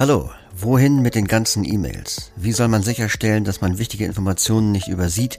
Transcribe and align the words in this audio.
Hallo, 0.00 0.30
wohin 0.56 1.02
mit 1.02 1.16
den 1.16 1.26
ganzen 1.26 1.64
E-Mails? 1.64 2.30
Wie 2.36 2.52
soll 2.52 2.68
man 2.68 2.84
sicherstellen, 2.84 3.42
dass 3.42 3.60
man 3.60 3.78
wichtige 3.78 4.04
Informationen 4.04 4.70
nicht 4.70 4.86
übersieht, 4.86 5.38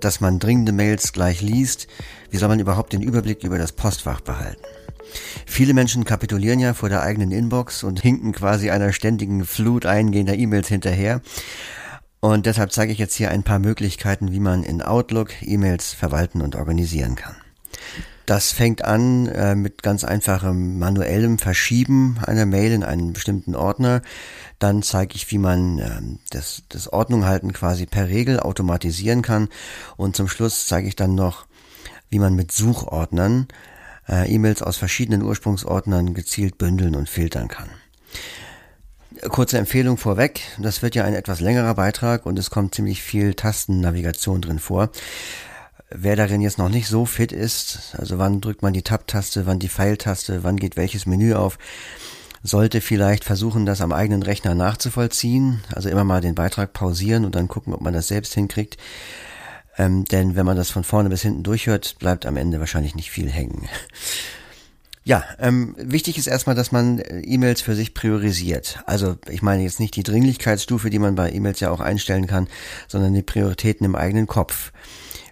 dass 0.00 0.20
man 0.20 0.38
dringende 0.38 0.72
Mails 0.72 1.14
gleich 1.14 1.40
liest? 1.40 1.88
Wie 2.30 2.36
soll 2.36 2.50
man 2.50 2.60
überhaupt 2.60 2.92
den 2.92 3.00
Überblick 3.00 3.44
über 3.44 3.56
das 3.56 3.72
Postfach 3.72 4.20
behalten? 4.20 4.60
Viele 5.46 5.72
Menschen 5.72 6.04
kapitulieren 6.04 6.60
ja 6.60 6.74
vor 6.74 6.90
der 6.90 7.00
eigenen 7.00 7.30
Inbox 7.30 7.82
und 7.82 7.98
hinken 7.98 8.32
quasi 8.32 8.68
einer 8.68 8.92
ständigen 8.92 9.46
Flut 9.46 9.86
eingehender 9.86 10.34
E-Mails 10.34 10.68
hinterher. 10.68 11.22
Und 12.20 12.44
deshalb 12.44 12.72
zeige 12.72 12.92
ich 12.92 12.98
jetzt 12.98 13.14
hier 13.14 13.30
ein 13.30 13.42
paar 13.42 13.58
Möglichkeiten, 13.58 14.32
wie 14.32 14.40
man 14.40 14.64
in 14.64 14.82
Outlook 14.82 15.30
E-Mails 15.40 15.94
verwalten 15.94 16.42
und 16.42 16.56
organisieren 16.56 17.14
kann. 17.14 17.36
Das 18.26 18.52
fängt 18.52 18.84
an 18.84 19.26
äh, 19.26 19.54
mit 19.54 19.82
ganz 19.82 20.02
einfachem 20.02 20.78
manuellem 20.78 21.38
Verschieben 21.38 22.18
einer 22.24 22.46
Mail 22.46 22.72
in 22.72 22.82
einen 22.82 23.12
bestimmten 23.12 23.54
Ordner. 23.54 24.00
Dann 24.58 24.82
zeige 24.82 25.14
ich, 25.14 25.30
wie 25.30 25.38
man 25.38 25.78
äh, 25.78 26.00
das, 26.30 26.62
das 26.70 26.90
Ordnung 26.90 27.26
halten 27.26 27.52
quasi 27.52 27.84
per 27.84 28.08
Regel 28.08 28.40
automatisieren 28.40 29.20
kann. 29.20 29.48
Und 29.96 30.16
zum 30.16 30.28
Schluss 30.28 30.66
zeige 30.66 30.88
ich 30.88 30.96
dann 30.96 31.14
noch, 31.14 31.46
wie 32.08 32.18
man 32.18 32.34
mit 32.34 32.50
Suchordnern 32.50 33.48
äh, 34.08 34.32
E-Mails 34.32 34.62
aus 34.62 34.78
verschiedenen 34.78 35.22
Ursprungsordnern 35.22 36.14
gezielt 36.14 36.56
bündeln 36.56 36.94
und 36.94 37.08
filtern 37.08 37.48
kann. 37.48 37.68
Kurze 39.28 39.58
Empfehlung 39.58 39.96
vorweg, 39.96 40.40
das 40.58 40.82
wird 40.82 40.94
ja 40.94 41.04
ein 41.04 41.14
etwas 41.14 41.40
längerer 41.40 41.74
Beitrag 41.74 42.26
und 42.26 42.38
es 42.38 42.50
kommt 42.50 42.74
ziemlich 42.74 43.02
viel 43.02 43.34
Tastennavigation 43.34 44.40
drin 44.40 44.58
vor. 44.58 44.90
Wer 45.96 46.16
darin 46.16 46.40
jetzt 46.40 46.58
noch 46.58 46.68
nicht 46.68 46.88
so 46.88 47.06
fit 47.06 47.30
ist, 47.30 47.94
also 47.96 48.18
wann 48.18 48.40
drückt 48.40 48.62
man 48.62 48.72
die 48.72 48.82
Tab-Taste, 48.82 49.46
wann 49.46 49.60
die 49.60 49.68
Pfeiltaste, 49.68 50.42
wann 50.42 50.56
geht 50.56 50.76
welches 50.76 51.06
Menü 51.06 51.34
auf, 51.34 51.56
sollte 52.42 52.80
vielleicht 52.80 53.22
versuchen, 53.22 53.64
das 53.64 53.80
am 53.80 53.92
eigenen 53.92 54.24
Rechner 54.24 54.56
nachzuvollziehen. 54.56 55.62
Also 55.72 55.88
immer 55.88 56.02
mal 56.02 56.20
den 56.20 56.34
Beitrag 56.34 56.72
pausieren 56.72 57.24
und 57.24 57.36
dann 57.36 57.46
gucken, 57.46 57.72
ob 57.72 57.80
man 57.80 57.94
das 57.94 58.08
selbst 58.08 58.34
hinkriegt. 58.34 58.76
Ähm, 59.78 60.04
denn 60.04 60.34
wenn 60.34 60.44
man 60.44 60.56
das 60.56 60.70
von 60.70 60.82
vorne 60.82 61.10
bis 61.10 61.22
hinten 61.22 61.44
durchhört, 61.44 61.94
bleibt 62.00 62.26
am 62.26 62.36
Ende 62.36 62.58
wahrscheinlich 62.58 62.96
nicht 62.96 63.12
viel 63.12 63.30
hängen. 63.30 63.68
Ja, 65.04 65.22
ähm, 65.38 65.76
wichtig 65.78 66.18
ist 66.18 66.26
erstmal, 66.26 66.56
dass 66.56 66.72
man 66.72 66.98
äh, 66.98 67.20
E-Mails 67.20 67.60
für 67.60 67.74
sich 67.76 67.94
priorisiert. 67.94 68.82
Also 68.86 69.16
ich 69.28 69.42
meine 69.42 69.62
jetzt 69.62 69.78
nicht 69.78 69.94
die 69.94 70.02
Dringlichkeitsstufe, 70.02 70.90
die 70.90 70.98
man 70.98 71.14
bei 71.14 71.30
E-Mails 71.30 71.60
ja 71.60 71.70
auch 71.70 71.80
einstellen 71.80 72.26
kann, 72.26 72.48
sondern 72.88 73.14
die 73.14 73.22
Prioritäten 73.22 73.84
im 73.84 73.94
eigenen 73.94 74.26
Kopf 74.26 74.72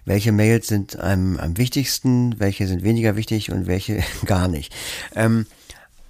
welche 0.05 0.31
Mails 0.31 0.67
sind 0.67 0.99
einem 0.99 1.37
am 1.37 1.57
wichtigsten, 1.57 2.39
welche 2.39 2.67
sind 2.67 2.83
weniger 2.83 3.15
wichtig 3.15 3.51
und 3.51 3.67
welche 3.67 4.03
gar 4.25 4.47
nicht. 4.47 4.73
Ähm, 5.15 5.45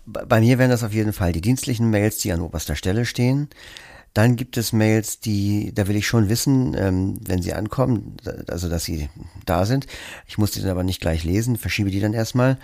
bei 0.06 0.42
mir 0.42 0.58
wären 0.58 0.70
das 0.70 0.84
auf 0.84 0.94
jeden 0.94 1.14
Fall 1.14 1.32
die 1.32 1.42
dienstlichen 1.42 1.90
Mails, 1.90 2.18
die 2.18 2.32
an 2.32 2.42
oberster 2.42 2.76
Stelle 2.76 3.06
stehen. 3.06 3.48
Dann 4.14 4.36
gibt 4.36 4.58
es 4.58 4.74
Mails, 4.74 5.20
die, 5.20 5.74
da 5.74 5.88
will 5.88 5.96
ich 5.96 6.06
schon 6.06 6.30
wissen, 6.30 6.76
ähm, 6.78 7.20
wenn 7.26 7.42
sie 7.42 7.54
ankommen, 7.54 8.18
also 8.48 8.70
dass 8.70 8.84
sie 8.84 9.10
da 9.46 9.66
sind. 9.66 9.88
Ich 10.28 10.38
muss 10.38 10.52
die 10.52 10.62
dann 10.62 10.70
aber 10.70 10.84
nicht 10.84 11.02
gleich 11.02 11.24
lesen, 11.24 11.58
verschiebe 11.58 11.90
die 11.90 12.00
dann 12.00 12.14
erstmal. 12.14 12.60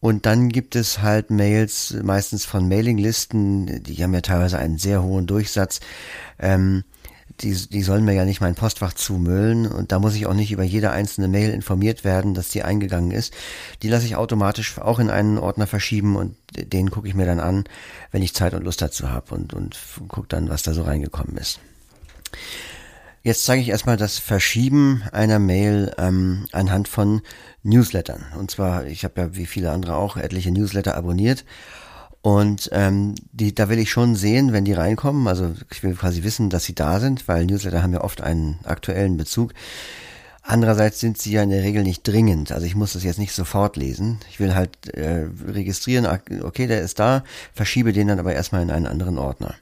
Und 0.00 0.26
dann 0.26 0.50
gibt 0.50 0.76
es 0.76 1.00
halt 1.00 1.30
Mails, 1.30 1.96
meistens 2.02 2.44
von 2.44 2.68
Mailinglisten, 2.68 3.82
die 3.82 4.02
haben 4.04 4.12
ja 4.12 4.20
teilweise 4.20 4.58
einen 4.58 4.76
sehr 4.76 5.02
hohen 5.02 5.26
Durchsatz. 5.26 5.80
Ähm, 6.38 6.84
die, 7.40 7.52
die 7.68 7.82
sollen 7.82 8.04
mir 8.04 8.14
ja 8.14 8.24
nicht 8.24 8.40
mein 8.40 8.54
Postfach 8.54 8.92
zumüllen 8.92 9.66
und 9.66 9.92
da 9.92 9.98
muss 9.98 10.14
ich 10.14 10.26
auch 10.26 10.34
nicht 10.34 10.52
über 10.52 10.62
jede 10.62 10.90
einzelne 10.90 11.28
Mail 11.28 11.50
informiert 11.50 12.04
werden, 12.04 12.34
dass 12.34 12.48
die 12.48 12.62
eingegangen 12.62 13.10
ist. 13.10 13.34
Die 13.82 13.88
lasse 13.88 14.06
ich 14.06 14.16
automatisch 14.16 14.78
auch 14.78 14.98
in 14.98 15.10
einen 15.10 15.38
Ordner 15.38 15.66
verschieben 15.66 16.16
und 16.16 16.36
den 16.56 16.90
gucke 16.90 17.08
ich 17.08 17.14
mir 17.14 17.26
dann 17.26 17.40
an, 17.40 17.64
wenn 18.12 18.22
ich 18.22 18.34
Zeit 18.34 18.54
und 18.54 18.64
Lust 18.64 18.82
dazu 18.82 19.10
habe 19.10 19.34
und, 19.34 19.52
und 19.52 19.76
gucke 20.08 20.28
dann, 20.28 20.48
was 20.48 20.62
da 20.62 20.72
so 20.72 20.82
reingekommen 20.82 21.36
ist. 21.36 21.60
Jetzt 23.22 23.46
zeige 23.46 23.62
ich 23.62 23.70
erstmal 23.70 23.96
das 23.96 24.18
Verschieben 24.18 25.02
einer 25.10 25.38
Mail 25.38 25.92
ähm, 25.98 26.46
anhand 26.52 26.88
von 26.88 27.22
Newslettern. 27.62 28.26
Und 28.38 28.50
zwar, 28.50 28.84
ich 28.86 29.02
habe 29.02 29.20
ja 29.20 29.34
wie 29.34 29.46
viele 29.46 29.70
andere 29.70 29.96
auch 29.96 30.18
etliche 30.18 30.52
Newsletter 30.52 30.94
abonniert 30.94 31.44
und 32.24 32.70
ähm, 32.72 33.16
die, 33.32 33.54
da 33.54 33.68
will 33.68 33.78
ich 33.78 33.90
schon 33.90 34.16
sehen, 34.16 34.54
wenn 34.54 34.64
die 34.64 34.72
reinkommen. 34.72 35.28
Also 35.28 35.52
ich 35.70 35.82
will 35.82 35.94
quasi 35.94 36.22
wissen, 36.22 36.48
dass 36.48 36.64
sie 36.64 36.74
da 36.74 36.98
sind, 36.98 37.28
weil 37.28 37.44
Newsletter 37.44 37.82
haben 37.82 37.92
ja 37.92 38.00
oft 38.00 38.22
einen 38.22 38.60
aktuellen 38.64 39.18
Bezug. 39.18 39.52
Andererseits 40.42 41.00
sind 41.00 41.18
sie 41.18 41.32
ja 41.32 41.42
in 41.42 41.50
der 41.50 41.62
Regel 41.62 41.82
nicht 41.82 42.08
dringend. 42.08 42.50
Also 42.50 42.64
ich 42.64 42.74
muss 42.74 42.94
das 42.94 43.04
jetzt 43.04 43.18
nicht 43.18 43.34
sofort 43.34 43.76
lesen. 43.76 44.20
Ich 44.30 44.40
will 44.40 44.54
halt 44.54 44.88
äh, 44.94 45.26
registrieren, 45.46 46.06
okay, 46.42 46.66
der 46.66 46.80
ist 46.80 46.98
da, 46.98 47.24
verschiebe 47.52 47.92
den 47.92 48.08
dann 48.08 48.18
aber 48.18 48.32
erstmal 48.32 48.62
in 48.62 48.70
einen 48.70 48.86
anderen 48.86 49.18
Ordner. 49.18 49.54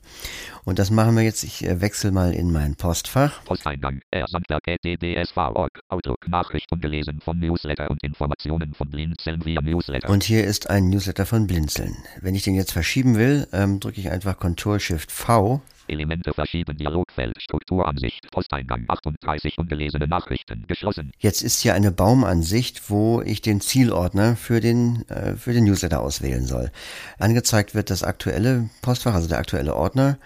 Und 0.65 0.79
das 0.79 0.91
machen 0.91 1.17
wir 1.17 1.23
jetzt. 1.23 1.43
Ich 1.43 1.65
äh, 1.65 1.81
wechsle 1.81 2.13
mal 2.13 2.33
in 2.33 2.53
mein 2.53 2.77
Postfach. 2.77 3.45
Posteingang. 3.45 4.01
dsv.org. 4.13 5.81
Outlook. 5.89 6.29
Nachrichten 6.29 6.81
gelesen 6.81 7.21
von 7.21 7.39
Newsletter 7.41 7.91
und 7.91 8.03
Informationen 8.03 8.73
von 8.75 8.89
Blinzeln 8.89 9.45
via 9.45 9.61
Newsletter. 9.61 10.09
Und 10.09 10.23
hier 10.23 10.45
ist 10.45 10.71
ein 10.71 10.89
Newsletter 10.89 11.27
von 11.27 11.47
Blinzeln. 11.49 11.97
Wenn 12.21 12.37
ich 12.37 12.45
den 12.45 12.55
jetzt 12.55 12.73
verschieben 12.73 13.17
will, 13.17 13.49
ähm, 13.53 13.81
drücke 13.81 14.01
ich 14.01 14.11
einfach 14.11 14.39
Ctrl 14.39 14.79
Shift 14.79 15.11
V. 15.11 15.61
Elemente 15.89 16.33
verschieben, 16.33 16.77
Dialogfeld, 16.77 17.41
Strukturansicht, 17.43 18.31
Posteingang 18.31 18.85
38 18.89 19.59
ungelesene 19.59 20.07
Nachrichten, 20.07 20.65
geschlossen. 20.69 21.13
Jetzt 21.19 21.43
ist 21.43 21.61
hier 21.61 21.75
eine 21.75 21.91
Baumansicht, 21.91 22.89
wo 22.89 23.21
ich 23.21 23.43
den 23.43 23.61
Zielordner 23.61 24.37
für 24.37 24.61
den, 24.61 25.09
äh, 25.09 25.35
für 25.35 25.53
den 25.53 25.65
Newsletter 25.65 26.01
auswählen 26.01 26.47
soll. 26.47 26.71
Angezeigt 27.19 27.75
wird 27.75 27.91
das 27.91 28.03
aktuelle 28.05 28.71
Postfach, 28.81 29.15
also 29.15 29.29
der 29.29 29.39
aktuelle 29.39 29.75
Ordner. 29.75 30.19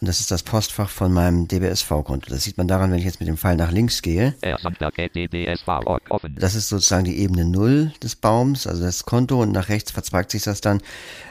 Und 0.00 0.08
das 0.08 0.20
ist 0.20 0.30
das 0.30 0.42
Postfach 0.42 0.90
von 0.90 1.10
meinem 1.10 1.48
DBSV-Konto. 1.48 2.28
Das 2.28 2.44
sieht 2.44 2.58
man 2.58 2.68
daran, 2.68 2.90
wenn 2.90 2.98
ich 2.98 3.06
jetzt 3.06 3.18
mit 3.18 3.28
dem 3.28 3.38
Pfeil 3.38 3.56
nach 3.56 3.72
links 3.72 4.02
gehe. 4.02 4.34
Das 6.38 6.54
ist 6.54 6.68
sozusagen 6.68 7.04
die 7.04 7.16
Ebene 7.18 7.46
Null 7.46 7.92
des 8.02 8.14
Baums, 8.14 8.66
also 8.66 8.82
das 8.82 9.06
Konto 9.06 9.40
und 9.40 9.52
nach 9.52 9.70
rechts 9.70 9.90
verzweigt 9.92 10.30
sich 10.30 10.42
das 10.42 10.60
dann. 10.60 10.82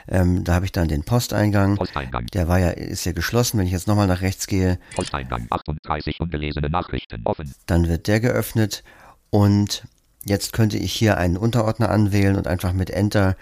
Ähm, 0.07 0.43
da 0.43 0.55
habe 0.55 0.65
ich 0.65 0.71
dann 0.71 0.87
den 0.87 1.03
Posteingang. 1.03 1.75
Posteingang. 1.75 2.25
Der 2.33 2.47
war 2.47 2.57
ja, 2.57 2.71
ist 2.71 3.05
ja 3.05 3.11
geschlossen. 3.11 3.59
Wenn 3.59 3.67
ich 3.67 3.71
jetzt 3.71 3.87
nochmal 3.87 4.07
nach 4.07 4.21
rechts 4.21 4.47
gehe. 4.47 4.79
Posteingang 4.95 5.45
38 5.51 6.19
ungelesene 6.19 6.69
Nachrichten 6.69 7.21
offen. 7.23 7.53
Dann 7.67 7.87
wird 7.87 8.07
der 8.07 8.19
geöffnet 8.19 8.83
und 9.29 9.83
jetzt 10.25 10.53
könnte 10.53 10.77
ich 10.77 10.91
hier 10.91 11.17
einen 11.17 11.37
Unterordner 11.37 11.89
anwählen 11.89 12.35
und 12.35 12.47
einfach 12.47 12.73
mit 12.73 12.89
Enter 12.89 13.35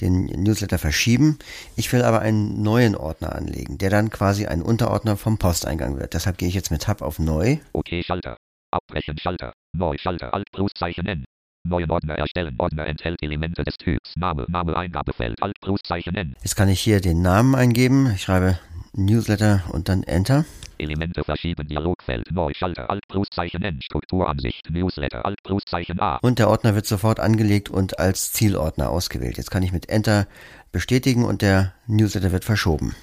den 0.00 0.24
Newsletter 0.26 0.78
verschieben. 0.78 1.38
Ich 1.76 1.92
will 1.92 2.02
aber 2.02 2.20
einen 2.20 2.62
neuen 2.62 2.96
Ordner 2.96 3.34
anlegen, 3.34 3.78
der 3.78 3.90
dann 3.90 4.10
quasi 4.10 4.46
ein 4.46 4.62
Unterordner 4.62 5.16
vom 5.16 5.38
Posteingang 5.38 5.98
wird. 5.98 6.14
Deshalb 6.14 6.38
gehe 6.38 6.48
ich 6.48 6.54
jetzt 6.54 6.70
mit 6.70 6.82
Tab 6.82 7.02
auf 7.02 7.18
Neu. 7.18 7.58
Okay, 7.72 8.02
Schalter. 8.02 8.36
Abbrechen, 8.70 9.18
Schalter. 9.18 9.52
Neu, 9.72 9.96
Schalter. 9.98 10.32
Alt, 10.32 10.46
Pluszeichen 10.52 11.06
N. 11.06 11.24
Neuen 11.64 11.90
Ordner 11.90 12.14
erstellen. 12.14 12.54
Ordner 12.58 12.86
enthält 12.86 13.22
Elemente 13.22 13.64
des 13.64 13.76
Typs. 13.76 14.16
Name, 14.16 14.46
Name, 14.48 14.76
Eingabefeld. 14.76 15.42
Alt, 15.42 15.54
Pluszeichen 15.60 16.14
N. 16.14 16.34
Jetzt 16.42 16.56
kann 16.56 16.68
ich 16.68 16.80
hier 16.80 17.00
den 17.00 17.20
Namen 17.20 17.54
eingeben. 17.54 18.12
Ich 18.14 18.22
schreibe 18.22 18.58
Newsletter 18.94 19.62
und 19.72 19.88
dann 19.88 20.02
Enter. 20.02 20.44
Elemente 20.80 21.24
verschieben, 21.24 21.66
Dialogfeld, 21.68 22.30
Neuschalter, 22.32 22.90
Alt 22.90 23.06
Pluszeichen 23.08 23.62
N, 23.62 23.80
Strukturansicht, 23.82 24.70
Newsletter, 24.70 25.24
Alt 25.24 25.42
Pluszeichen 25.42 26.00
A. 26.00 26.16
Und 26.16 26.38
der 26.38 26.48
Ordner 26.48 26.74
wird 26.74 26.86
sofort 26.86 27.20
angelegt 27.20 27.68
und 27.68 27.98
als 27.98 28.32
Zielordner 28.32 28.90
ausgewählt. 28.90 29.36
Jetzt 29.36 29.50
kann 29.50 29.62
ich 29.62 29.72
mit 29.72 29.88
Enter 29.88 30.26
bestätigen 30.72 31.24
und 31.24 31.42
der 31.42 31.74
Newsletter 31.86 32.32
wird 32.32 32.44
verschoben. 32.44 32.94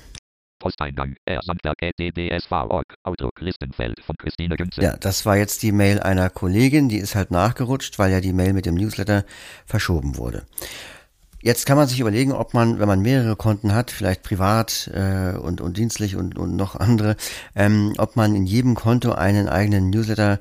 Posteingang, 0.59 1.15
dsv.org, 1.25 2.95
Outlook, 3.03 3.39
Listenfeld 3.39 4.01
von 4.03 4.15
Christine 4.17 4.55
Günze. 4.55 4.81
Ja, 4.81 4.97
das 4.97 5.25
war 5.25 5.37
jetzt 5.37 5.61
die 5.61 5.71
Mail 5.71 5.99
einer 5.99 6.29
Kollegin, 6.29 6.89
die 6.89 6.97
ist 6.97 7.15
halt 7.15 7.31
nachgerutscht, 7.31 7.99
weil 7.99 8.11
ja 8.11 8.21
die 8.21 8.33
Mail 8.33 8.53
mit 8.53 8.65
dem 8.65 8.75
Newsletter 8.75 9.23
verschoben 9.65 10.17
wurde. 10.17 10.45
Jetzt 11.41 11.65
kann 11.65 11.77
man 11.77 11.87
sich 11.87 11.99
überlegen, 11.99 12.31
ob 12.31 12.53
man, 12.53 12.79
wenn 12.79 12.87
man 12.87 13.01
mehrere 13.01 13.35
Konten 13.35 13.73
hat, 13.73 13.91
vielleicht 13.91 14.23
privat 14.23 14.89
äh, 14.93 15.37
und, 15.37 15.61
und 15.61 15.77
dienstlich 15.77 16.15
und, 16.15 16.37
und 16.37 16.55
noch 16.55 16.75
andere, 16.75 17.15
ähm, 17.55 17.93
ob 17.97 18.15
man 18.15 18.35
in 18.35 18.45
jedem 18.45 18.75
Konto 18.75 19.11
einen 19.11 19.47
eigenen 19.47 19.89
Newsletter 19.89 20.39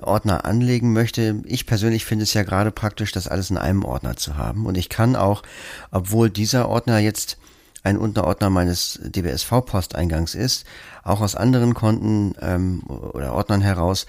Ordner 0.00 0.44
anlegen 0.44 0.92
möchte. 0.92 1.42
Ich 1.44 1.66
persönlich 1.66 2.04
finde 2.04 2.24
es 2.24 2.34
ja 2.34 2.42
gerade 2.42 2.70
praktisch, 2.70 3.12
das 3.12 3.28
alles 3.28 3.50
in 3.50 3.58
einem 3.58 3.84
Ordner 3.84 4.16
zu 4.16 4.36
haben. 4.36 4.66
Und 4.66 4.76
ich 4.76 4.88
kann 4.88 5.14
auch, 5.14 5.42
obwohl 5.90 6.30
dieser 6.30 6.68
Ordner 6.68 6.98
jetzt 6.98 7.38
ein 7.84 7.98
Unterordner 7.98 8.50
meines 8.50 8.98
DBSV-Posteingangs 9.02 10.34
ist, 10.34 10.66
auch 11.04 11.20
aus 11.20 11.36
anderen 11.36 11.74
Konten 11.74 12.34
ähm, 12.40 12.82
oder 12.82 13.34
Ordnern 13.34 13.60
heraus 13.60 14.06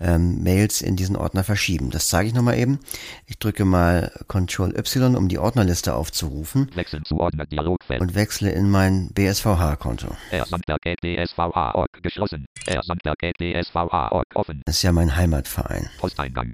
ähm, 0.00 0.42
Mails 0.42 0.82
in 0.82 0.96
diesen 0.96 1.16
Ordner 1.16 1.44
verschieben. 1.44 1.90
Das 1.90 2.08
zeige 2.08 2.28
ich 2.28 2.34
nochmal 2.34 2.58
eben. 2.58 2.80
Ich 3.26 3.38
drücke 3.38 3.64
mal 3.64 4.12
Ctrl 4.28 4.76
Y, 4.76 5.16
um 5.16 5.28
die 5.28 5.38
Ordnerliste 5.38 5.94
aufzurufen. 5.94 6.70
Wechseln 6.74 7.04
zu 7.04 7.18
Ordner 7.18 7.46
Dialogfeld. 7.46 8.00
Und 8.00 8.14
wechsle 8.14 8.50
in 8.50 8.70
mein 8.70 9.10
BSVH-Konto. 9.14 10.08
geschlossen. 12.02 12.46
offen. 14.34 14.62
Das 14.66 14.76
ist 14.76 14.82
ja 14.82 14.92
mein 14.92 15.16
Heimatverein. 15.16 15.88
Posteingang. 15.98 16.52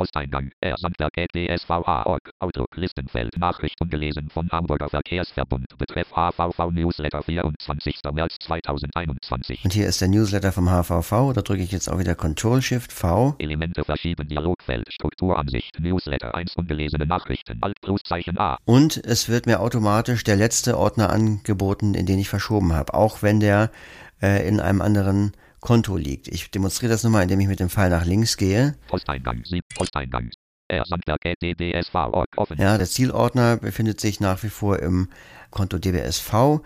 Posteingang. 0.00 0.50
R. 0.62 0.78
Sandberg 0.78 1.12
DSVA.org. 1.12 2.32
Outlook 2.38 2.74
Listenfeld. 2.74 3.36
Nachricht 3.36 3.78
ungelesen 3.82 4.30
von 4.30 4.48
Hamburger 4.50 4.88
Verkehrsverbund. 4.88 5.66
Betreff 5.76 6.10
HVV 6.12 6.70
Newsletter 6.70 7.22
24. 7.22 8.00
März 8.14 8.36
2021. 8.40 9.62
Und 9.62 9.74
hier 9.74 9.86
ist 9.86 10.00
der 10.00 10.08
Newsletter 10.08 10.52
vom 10.52 10.70
HVV. 10.70 11.34
Da 11.34 11.42
drücke 11.42 11.62
ich 11.62 11.70
jetzt 11.70 11.90
auch 11.90 11.98
wieder 11.98 12.14
Ctrl 12.14 12.62
Shift 12.62 12.94
V. 12.94 13.34
Elemente 13.36 13.84
verschieben. 13.84 14.26
Dialogfeld. 14.26 14.90
Strukturansicht. 14.90 15.78
Newsletter 15.78 16.34
1. 16.34 16.56
Ungelesene 16.56 17.04
Nachrichten. 17.04 17.58
Alt 17.60 17.78
Pluszeichen 17.82 18.38
A. 18.38 18.56
Und 18.64 18.96
es 18.96 19.28
wird 19.28 19.44
mir 19.44 19.60
automatisch 19.60 20.24
der 20.24 20.36
letzte 20.36 20.78
Ordner 20.78 21.10
angeboten, 21.10 21.92
in 21.92 22.06
den 22.06 22.18
ich 22.18 22.30
verschoben 22.30 22.72
habe. 22.72 22.94
Auch 22.94 23.20
wenn 23.20 23.38
der 23.38 23.70
äh, 24.22 24.48
in 24.48 24.60
einem 24.60 24.80
anderen 24.80 25.32
Konto 25.60 25.96
liegt. 25.96 26.28
Ich 26.28 26.50
demonstriere 26.50 26.92
das 26.92 27.04
nochmal, 27.04 27.22
indem 27.22 27.40
ich 27.40 27.48
mit 27.48 27.60
dem 27.60 27.70
Pfeil 27.70 27.90
nach 27.90 28.04
links 28.04 28.36
gehe. 28.36 28.76
Posteingang. 28.88 29.42
Sie. 29.44 29.60
Posteingang. 29.74 30.30
Offen. 32.36 32.58
Ja, 32.58 32.78
der 32.78 32.86
Zielordner 32.86 33.56
befindet 33.56 34.00
sich 34.00 34.20
nach 34.20 34.42
wie 34.42 34.48
vor 34.48 34.78
im 34.78 35.08
Konto 35.50 35.78
DBSV. 35.78 36.60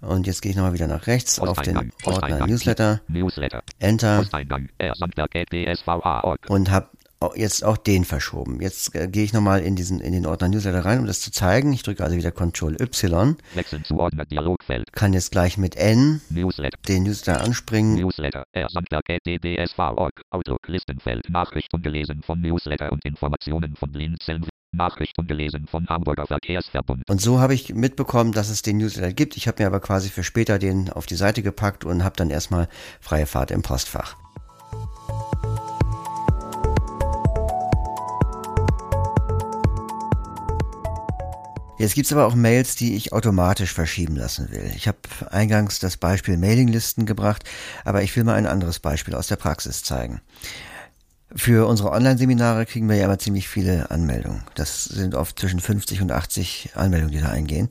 Und 0.00 0.28
jetzt 0.28 0.42
gehe 0.42 0.50
ich 0.50 0.56
nochmal 0.56 0.74
wieder 0.74 0.86
nach 0.86 1.08
rechts 1.08 1.40
auf 1.40 1.60
den. 1.60 1.92
Ordner. 2.04 2.46
Newsletter, 2.46 3.00
Newsletter. 3.08 3.64
Enter. 3.80 4.24
Sandberg 4.24 5.32
DSVA.org. 5.50 6.38
und 6.48 6.70
habe 6.70 6.88
jetzt 7.34 7.64
auch 7.64 7.76
den 7.76 8.04
verschoben. 8.04 8.60
Jetzt 8.60 8.94
äh, 8.94 9.08
gehe 9.08 9.24
ich 9.24 9.32
nochmal 9.32 9.60
in 9.60 9.76
diesen 9.76 10.00
in 10.00 10.12
den 10.12 10.26
Ordner 10.26 10.48
Newsletter 10.48 10.84
rein, 10.84 11.00
um 11.00 11.06
das 11.06 11.20
zu 11.20 11.30
zeigen. 11.30 11.72
Ich 11.72 11.82
drücke 11.82 12.04
also 12.04 12.16
wieder 12.16 12.32
Ctrl 12.32 12.80
Y, 12.80 13.36
Wechseln 13.54 13.84
zu 13.84 13.98
Ordner. 13.98 14.24
Dialogfeld. 14.24 14.92
kann 14.92 15.12
jetzt 15.12 15.32
gleich 15.32 15.58
mit 15.58 15.76
N 15.76 16.20
Newsletter. 16.30 16.78
den 16.86 17.04
Newsletter 17.04 17.40
anspringen 17.40 17.96
Newsletter. 17.96 18.44
R. 18.52 18.68
Sandberg 18.70 19.04
DBSV.org. 19.26 20.12
Outlook 20.30 20.66
Listenfeld. 20.68 21.28
Nachricht 21.30 21.72
ungelesen 21.74 22.22
von 22.22 22.40
Newsletter 22.40 22.92
und 22.92 23.04
Informationen 23.04 23.74
von 23.76 23.90
Blinzeln. 23.90 24.46
Nachricht 24.72 25.18
ungelesen 25.18 25.66
von 25.66 25.86
Hamburger 25.88 26.26
Verkehrsverbund. 26.26 27.02
Und 27.08 27.20
so 27.20 27.40
habe 27.40 27.54
ich 27.54 27.74
mitbekommen, 27.74 28.32
dass 28.32 28.50
es 28.50 28.62
den 28.62 28.76
Newsletter 28.76 29.12
gibt. 29.12 29.36
Ich 29.36 29.48
habe 29.48 29.62
mir 29.62 29.66
aber 29.66 29.80
quasi 29.80 30.10
für 30.10 30.22
später 30.22 30.58
den 30.58 30.90
auf 30.90 31.06
die 31.06 31.16
Seite 31.16 31.42
gepackt 31.42 31.84
und 31.84 32.04
habe 32.04 32.16
dann 32.16 32.30
erstmal 32.30 32.68
freie 33.00 33.26
Fahrt 33.26 33.50
im 33.50 33.62
Postfach. 33.62 34.16
Jetzt 41.78 41.94
gibt's 41.94 42.12
aber 42.12 42.26
auch 42.26 42.34
Mails, 42.34 42.74
die 42.74 42.96
ich 42.96 43.12
automatisch 43.12 43.72
verschieben 43.72 44.16
lassen 44.16 44.50
will. 44.50 44.70
Ich 44.74 44.88
habe 44.88 44.98
eingangs 45.30 45.78
das 45.78 45.96
Beispiel 45.96 46.36
Mailinglisten 46.36 47.06
gebracht, 47.06 47.44
aber 47.84 48.02
ich 48.02 48.14
will 48.16 48.24
mal 48.24 48.34
ein 48.34 48.46
anderes 48.46 48.80
Beispiel 48.80 49.14
aus 49.14 49.28
der 49.28 49.36
Praxis 49.36 49.84
zeigen. 49.84 50.20
Für 51.34 51.68
unsere 51.68 51.92
Online-Seminare 51.92 52.66
kriegen 52.66 52.88
wir 52.88 52.96
ja 52.96 53.04
immer 53.04 53.18
ziemlich 53.18 53.48
viele 53.48 53.90
Anmeldungen. 53.90 54.42
Das 54.54 54.84
sind 54.84 55.14
oft 55.14 55.38
zwischen 55.38 55.60
50 55.60 56.02
und 56.02 56.10
80 56.10 56.70
Anmeldungen, 56.74 57.12
die 57.12 57.20
da 57.20 57.28
eingehen. 57.28 57.68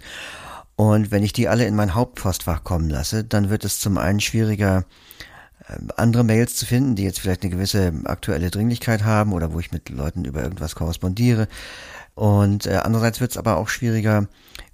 Und 0.78 1.12
wenn 1.12 1.24
ich 1.24 1.34
die 1.34 1.50
alle 1.50 1.66
in 1.66 1.76
mein 1.76 1.96
Hauptpostfach 1.96 2.64
kommen 2.64 2.90
lasse, 2.90 3.24
dann 3.24 3.50
wird 3.50 3.66
es 3.66 3.80
zum 3.80 3.98
einen 3.98 4.20
schwieriger, 4.22 4.86
äh, 5.68 5.80
andere 5.98 6.24
Mails 6.24 6.56
zu 6.56 6.68
finden, 6.68 6.96
die 6.96 7.04
jetzt 7.04 7.20
vielleicht 7.20 7.42
eine 7.42 7.50
gewisse 7.50 7.92
aktuelle 8.06 8.52
Dringlichkeit 8.52 9.04
haben 9.04 9.34
oder 9.34 9.52
wo 9.52 9.60
ich 9.60 9.72
mit 9.72 9.90
Leuten 9.90 10.24
über 10.24 10.44
irgendwas 10.44 10.76
korrespondiere. 10.76 11.48
Und 12.18 12.66
äh, 12.66 12.80
andererseits 12.84 13.22
wird 13.22 13.30
es 13.30 13.38
aber 13.38 13.58
auch 13.58 13.70
schwieriger, 13.70 14.26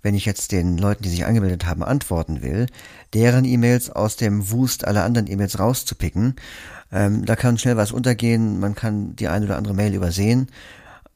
wenn 0.01 0.15
ich 0.15 0.23
jetzt 0.23 0.53
den 0.53 0.77
Leuten, 0.77 1.03
die 1.03 1.09
sich 1.09 1.25
angemeldet 1.25 1.65
haben, 1.65 1.83
antworten 1.83 2.41
will, 2.41 2.67
deren 3.13 3.43
E-Mails 3.43 3.89
aus 3.89 4.15
dem 4.15 4.49
Wust 4.49 4.87
aller 4.87 5.03
anderen 5.03 5.29
E-Mails 5.29 5.59
rauszupicken. 5.59 6.37
Ähm, 6.89 7.25
da 7.25 7.35
kann 7.35 7.57
schnell 7.57 7.75
was 7.75 7.91
untergehen, 7.91 8.61
man 8.61 8.75
kann 8.75 9.17
die 9.17 9.27
eine 9.27 9.45
oder 9.45 9.57
andere 9.57 9.73
Mail 9.73 9.93
übersehen 9.93 10.47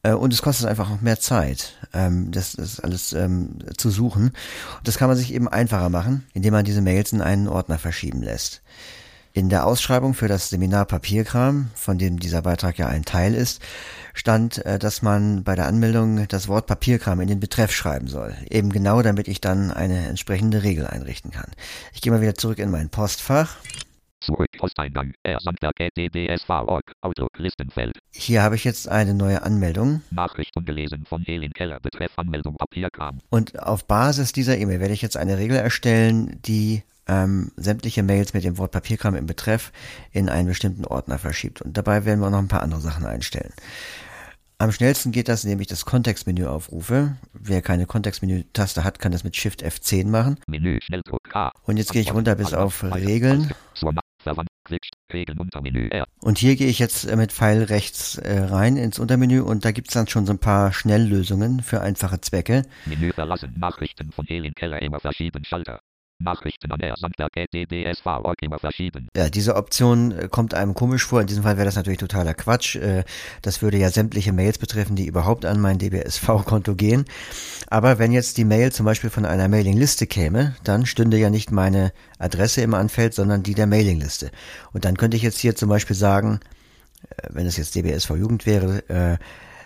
äh, 0.04 0.12
und 0.12 0.34
es 0.34 0.42
kostet 0.42 0.68
einfach 0.68 0.92
auch 0.92 1.00
mehr 1.00 1.18
Zeit, 1.18 1.78
ähm, 1.94 2.30
das, 2.30 2.58
das 2.58 2.82
alles 2.82 3.14
ähm, 3.14 3.60
zu 3.78 3.90
suchen. 3.90 4.24
Und 4.24 4.88
das 4.88 4.98
kann 4.98 5.08
man 5.08 5.16
sich 5.16 5.34
eben 5.34 5.48
einfacher 5.48 5.88
machen, 5.88 6.26
indem 6.34 6.52
man 6.52 6.66
diese 6.66 6.82
Mails 6.82 7.14
in 7.14 7.22
einen 7.22 7.48
Ordner 7.48 7.80
verschieben 7.80 8.22
lässt. 8.22 8.64
In 9.38 9.50
der 9.50 9.68
Ausschreibung 9.68 10.16
für 10.16 10.28
das 10.28 10.50
Seminar 10.50 10.86
Papierkram, 10.86 11.70
von 11.76 12.00
dem 12.00 12.18
dieser 12.18 12.42
Beitrag 12.42 12.80
ja 12.80 12.88
ein 12.88 13.06
Teil 13.06 13.36
ist, 13.36 13.62
stand, 14.16 14.66
äh, 14.66 14.80
dass 14.80 15.04
man 15.04 15.44
bei 15.44 15.54
der 15.54 15.68
Anmeldung 15.68 16.28
das 16.28 16.48
Wort 16.48 16.66
Papierkram 16.66 17.22
in 17.22 17.28
den 17.28 17.40
Betreff 17.40 17.72
schreiben 17.72 18.08
soll. 18.08 18.36
Eben 18.50 18.72
genau, 18.72 19.04
damit 19.04 19.28
ich 19.28 19.40
dann 19.40 19.70
eine 19.70 20.08
entsprechende 20.08 20.64
Regel 20.64 20.88
einrichten 20.88 21.30
kann. 21.30 21.52
Ich 21.94 22.02
gehe 22.02 22.12
mal 22.12 22.20
wieder 22.20 22.34
zurück 22.34 22.58
in 22.58 22.72
mein 22.72 22.90
Postfach. 22.90 23.58
Zurück. 24.22 24.50
Posteingang. 24.58 25.14
Sandberg 25.38 25.76
DBSV.org. 25.96 26.92
Outlook 27.02 27.38
Listenfeld. 27.38 28.00
Hier 28.10 28.42
habe 28.42 28.56
ich 28.56 28.64
jetzt 28.64 28.90
eine 28.90 29.14
neue 29.14 29.44
Anmeldung 29.44 30.02
Nachricht 30.10 30.58
ungelesen 30.58 31.06
von 31.06 31.22
Helin 31.22 31.54
Keller. 31.54 31.80
Betreff 31.80 32.14
Anmeldung 32.16 32.56
Papierkram. 32.56 33.20
und 33.30 33.62
auf 33.62 33.86
Basis 33.86 34.32
dieser 34.32 34.58
E-Mail 34.58 34.80
werde 34.80 34.96
ich 34.96 35.04
jetzt 35.04 35.16
eine 35.16 35.38
Regel 35.38 35.58
erstellen, 35.58 36.42
die 36.42 36.82
ähm, 37.08 37.52
sämtliche 37.56 38.04
Mails 38.04 38.34
mit 38.34 38.44
dem 38.44 38.58
Wort 38.58 38.72
Papierkram 38.72 39.16
im 39.16 39.26
Betreff 39.26 39.72
in 40.12 40.30
einen 40.30 40.48
bestimmten 40.48 40.86
Ordner 40.86 41.18
verschiebt. 41.18 41.62
Und 41.62 41.78
dabei 41.78 42.06
werden 42.06 42.20
wir 42.20 42.30
noch 42.30 42.40
ein 42.40 42.48
paar 42.48 42.64
andere 42.64 42.82
Sachen 42.82 43.06
einstellen. 43.06 43.54
Am 44.60 44.72
schnellsten 44.72 45.12
geht 45.12 45.28
das, 45.28 45.44
indem 45.44 45.60
ich 45.60 45.68
das 45.68 45.86
Kontextmenü 45.86 46.48
aufrufe. 46.48 47.16
Wer 47.34 47.62
keine 47.62 47.86
Kontextmenü-Taste 47.86 48.84
hat, 48.84 48.98
kann 48.98 49.12
das 49.12 49.24
mit 49.24 49.36
Shift 49.36 49.64
F10 49.64 50.08
machen. 50.08 50.40
Menü. 50.48 50.80
Und 51.64 51.78
jetzt 51.78 51.94
gehe 51.94 52.02
ich 52.02 52.12
runter 52.12 52.34
bis 52.36 52.56
auf. 52.56 52.84
Regeln. 52.84 53.52
Und 56.22 56.38
hier 56.40 56.56
gehe 56.56 56.68
ich 56.68 56.80
jetzt 56.80 57.06
äh, 57.06 57.16
mit 57.16 57.32
Pfeil 57.32 57.64
rechts 57.64 58.18
äh, 58.18 58.40
rein 58.40 58.78
ins 58.78 59.00
Untermenü 59.00 59.42
und 59.42 59.64
da 59.64 59.72
gibt's 59.72 59.94
dann 59.94 60.08
schon 60.08 60.26
so 60.26 60.34
ein 60.34 60.40
paar 60.40 60.74
Schnelllösungen 60.74 61.62
für 61.62 61.82
einfache 61.82 62.20
Zwecke. 62.20 62.64
Menü 62.86 63.14
verlassen. 63.14 63.54
Nachrichten 63.58 64.12
von 64.12 64.26
Helin 64.26 64.54
Keller 64.56 64.82
immer 64.82 65.00
verschieben. 65.00 65.46
Schalter. 65.46 65.80
Nachrichten 66.20 66.72
an 66.72 66.80
R. 66.80 66.96
Sandberg 66.98 67.32
DBSV.org 67.54 68.42
immer 68.42 68.60
verschieben. 68.60 69.08
Ja, 69.16 69.30
diese 69.30 69.56
Option 69.56 70.12
äh, 70.12 70.28
kommt 70.30 70.54
einem 70.54 70.74
komisch 70.74 71.06
vor. 71.06 71.22
In 71.22 71.28
diesem 71.28 71.44
Fall 71.44 71.58
wäre 71.58 71.66
das 71.66 71.76
natürlich 71.76 72.00
totaler 72.00 72.34
Quatsch. 72.34 72.76
Äh, 72.76 73.04
Das 73.42 73.62
würde 73.62 73.78
ja 73.78 73.90
sämtliche 73.90 74.34
Mails 74.34 74.58
betreffen, 74.58 74.96
die 74.96 75.06
überhaupt 75.06 75.46
an 75.46 75.60
mein 75.60 75.78
DBSV-Konto 75.78 76.76
gehen. 76.76 77.06
Aber 77.68 78.00
wenn 78.00 78.12
jetzt 78.12 78.38
die 78.38 78.46
Mail 78.46 78.72
zum 78.72 78.86
Beispiel 78.86 79.10
von 79.10 79.26
einer 79.26 79.48
Mailingliste 79.48 80.08
käme, 80.08 80.56
dann 80.64 80.86
stünde 80.86 81.18
ja 81.18 81.30
nicht 81.30 81.52
meine 81.52 81.92
Adresse 82.18 82.62
im 82.62 82.74
Anfeld, 82.74 83.14
sondern 83.14 83.44
die 83.44 83.54
der 83.54 83.68
Mailingliste. 83.68 84.32
Und 84.74 84.86
dann 84.86 84.98
könnte 84.98 85.18
ich 85.18 85.24
jetzt 85.24 85.40
hier 85.40 85.56
zum 85.56 85.70
Beispiel 85.70 85.96
sagen, 85.96 86.40
äh, 87.10 87.28
wenn 87.30 87.46
es 87.46 87.58
jetzt 87.58 87.76
DBSV 87.76 88.12
Jugend 88.12 88.46
wäre, 88.46 89.20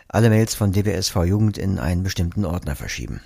alle 0.07 0.30
Mails 0.30 0.56
von 0.56 0.74
DBSV 0.74 1.23
Jugend 1.23 1.57
in 1.57 1.80
einen 1.80 2.04
bestimmten 2.04 2.44
Ordner 2.44 2.75
verschieben. 2.75 3.21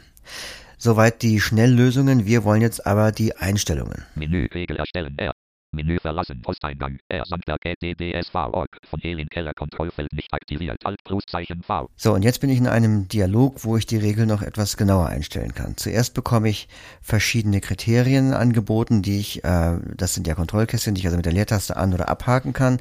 Soweit 0.85 1.23
die 1.23 1.41
Schnelllösungen. 1.41 2.27
Wir 2.27 2.43
wollen 2.43 2.61
jetzt 2.61 2.85
aber 2.85 3.11
die 3.11 3.35
Einstellungen. 3.35 4.05
Menü. 4.13 4.47
Regel 4.53 4.77
erstellen. 4.77 5.17
R. 5.17 5.33
Menü 5.71 5.97
verlassen. 5.99 6.43
Posteingang. 6.43 6.99
R. 7.09 7.23
Sandberg 7.25 7.59
DBSV.org. 7.81 8.69
Von 8.87 8.99
Helin 8.99 9.27
Keller. 9.27 9.53
Kontrollfeld 9.55 10.13
nicht 10.13 10.31
aktiviert. 10.31 10.77
Alt 10.85 11.03
Pluszeichen 11.03 11.63
V. 11.63 11.89
So, 11.95 12.13
und 12.13 12.21
jetzt 12.21 12.39
bin 12.39 12.51
ich 12.51 12.59
in 12.59 12.67
einem 12.67 13.07
Dialog, 13.07 13.63
wo 13.63 13.77
ich 13.77 13.87
die 13.87 13.97
Regel 13.97 14.27
noch 14.27 14.43
etwas 14.43 14.77
genauer 14.77 15.07
einstellen 15.07 15.55
kann. 15.55 15.75
Zuerst 15.75 16.13
bekomme 16.13 16.49
ich 16.49 16.67
verschiedene 17.01 17.61
Kriterien 17.61 18.33
angeboten, 18.33 19.01
die 19.01 19.19
ich, 19.19 19.43
äh, 19.43 19.79
das 19.97 20.13
sind 20.13 20.27
ja 20.27 20.35
Kontrollkästchen, 20.35 20.93
die 20.93 20.99
ich 20.99 21.07
also 21.07 21.17
mit 21.17 21.25
der 21.25 21.33
Leertaste 21.33 21.77
an- 21.77 21.95
oder 21.95 22.09
abhaken 22.09 22.53
kann. 22.53 22.79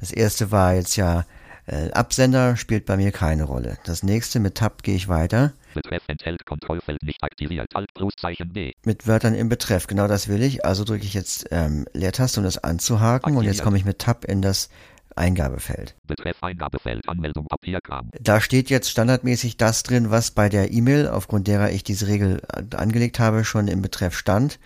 Das 0.00 0.10
erste 0.10 0.50
war 0.50 0.74
jetzt 0.74 0.96
ja 0.96 1.24
äh, 1.66 1.90
Absender, 1.92 2.56
spielt 2.56 2.86
bei 2.86 2.96
mir 2.96 3.12
keine 3.12 3.44
Rolle. 3.44 3.78
Das 3.84 4.02
nächste 4.02 4.40
mit 4.40 4.56
Tab 4.56 4.82
gehe 4.82 4.96
ich 4.96 5.08
weiter. 5.08 5.52
Betreff 5.74 6.02
enthält 6.08 6.44
Kontrollfeld 6.46 7.02
nicht 7.02 7.22
aktiviert. 7.22 7.74
Alt 7.74 7.92
Pluszeichen 7.94 8.52
D. 8.52 8.74
Mit 8.84 9.06
Wörtern 9.06 9.34
im 9.34 9.48
Betreff, 9.48 9.86
genau 9.86 10.06
das 10.06 10.28
will 10.28 10.42
ich. 10.42 10.64
Also 10.64 10.84
drücke 10.84 11.04
ich 11.04 11.14
jetzt 11.14 11.46
ähm, 11.50 11.86
Leertaste, 11.92 12.40
um 12.40 12.44
das 12.44 12.58
anzuhaken. 12.58 13.36
Und 13.36 13.44
jetzt 13.44 13.60
Aktiviert. 13.60 13.64
komme 13.64 13.76
ich 13.78 13.84
mit 13.84 13.98
Tab 13.98 14.24
in 14.24 14.42
das 14.42 14.68
Eingabefeld. 15.16 15.94
Betreff 16.06 16.42
Eingabefeld. 16.42 17.08
Anmeldung 17.08 17.46
Papierkram. 17.46 18.10
Da 18.20 18.40
steht 18.40 18.70
jetzt 18.70 18.90
standardmäßig 18.90 19.56
das 19.56 19.82
drin, 19.82 20.10
was 20.10 20.32
bei 20.32 20.48
der 20.48 20.72
E-Mail, 20.72 21.08
aufgrund 21.08 21.46
derer 21.46 21.70
ich 21.70 21.84
diese 21.84 22.08
Regel 22.08 22.42
äh, 22.52 22.76
angelegt 22.76 23.18
habe, 23.18 23.44
schon 23.44 23.68
im 23.68 23.82
Betreff 23.82 24.16
stand. 24.16 24.58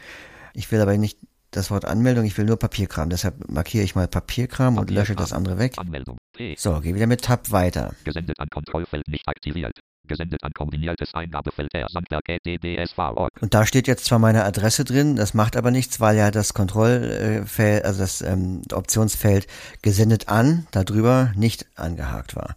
Ich 0.55 0.71
will 0.73 0.81
aber 0.81 0.97
nicht 0.97 1.19
das 1.51 1.71
Wort 1.71 1.85
Anmeldung, 1.85 2.25
ich 2.25 2.37
will 2.37 2.45
nur 2.45 2.59
Papierkram. 2.59 3.09
Deshalb 3.11 3.49
markiere 3.51 3.85
ich 3.85 3.95
mal 3.95 4.09
Papierkram 4.09 4.77
und 4.79 4.91
lösche 4.91 5.15
das 5.15 5.33
andere 5.33 5.59
weg. 5.59 5.75
Anmeldung. 5.77 6.19
P. 6.37 6.55
So, 6.59 6.81
gehe 6.81 6.95
wieder 6.95 7.07
mit 7.07 7.23
Tab 7.23 7.51
weiter. 7.51 7.95
Gesendet 8.05 8.39
an 8.39 8.49
Kontrollfeld 8.49 9.09
nicht 9.09 9.27
aktiviert. 9.27 9.79
Gesendet 10.07 10.43
an 10.43 10.53
kombiniertes 10.53 11.15
Eingabefeld 11.15 11.75
R. 11.75 11.87
Sandberg 11.91 12.25
DBSV.org. 12.45 13.31
Und 13.41 13.55
da 13.55 13.67
steht 13.67 13.87
jetzt 13.87 14.07
zwar 14.07 14.19
meine 14.19 14.45
Adresse 14.45 14.85
drin, 14.85 15.17
das 15.17 15.35
macht 15.35 15.57
aber 15.57 15.71
nichts, 15.71 16.01
weil 16.01 16.17
ja 16.17 16.31
das 16.31 16.55
Kontrollfeld, 16.55 17.85
also 17.85 18.01
das 18.01 18.23
ähm, 18.23 18.63
Optionsfeld 18.73 19.47
gesendet 19.83 20.29
an, 20.29 20.67
darüber 20.71 21.33
nicht 21.37 21.67
angehakt 21.77 22.37
war. 22.37 22.57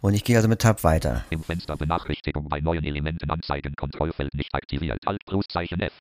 Und 0.00 0.14
ich 0.14 0.24
gehe 0.24 0.36
also 0.36 0.48
mit 0.48 0.60
Tab 0.60 0.84
weiter. 0.84 1.24
Im 1.30 1.42
Fenster 1.42 1.76
Benachrichtigung 1.76 2.48
bei 2.48 2.60
neuen 2.60 2.84
Elementen 2.84 3.30
anzeigen. 3.30 3.74
Kontrollfeld 3.76 4.32
nicht 4.34 4.54
aktiviert. 4.54 4.98
Alt 5.06 5.20
F. 5.26 5.92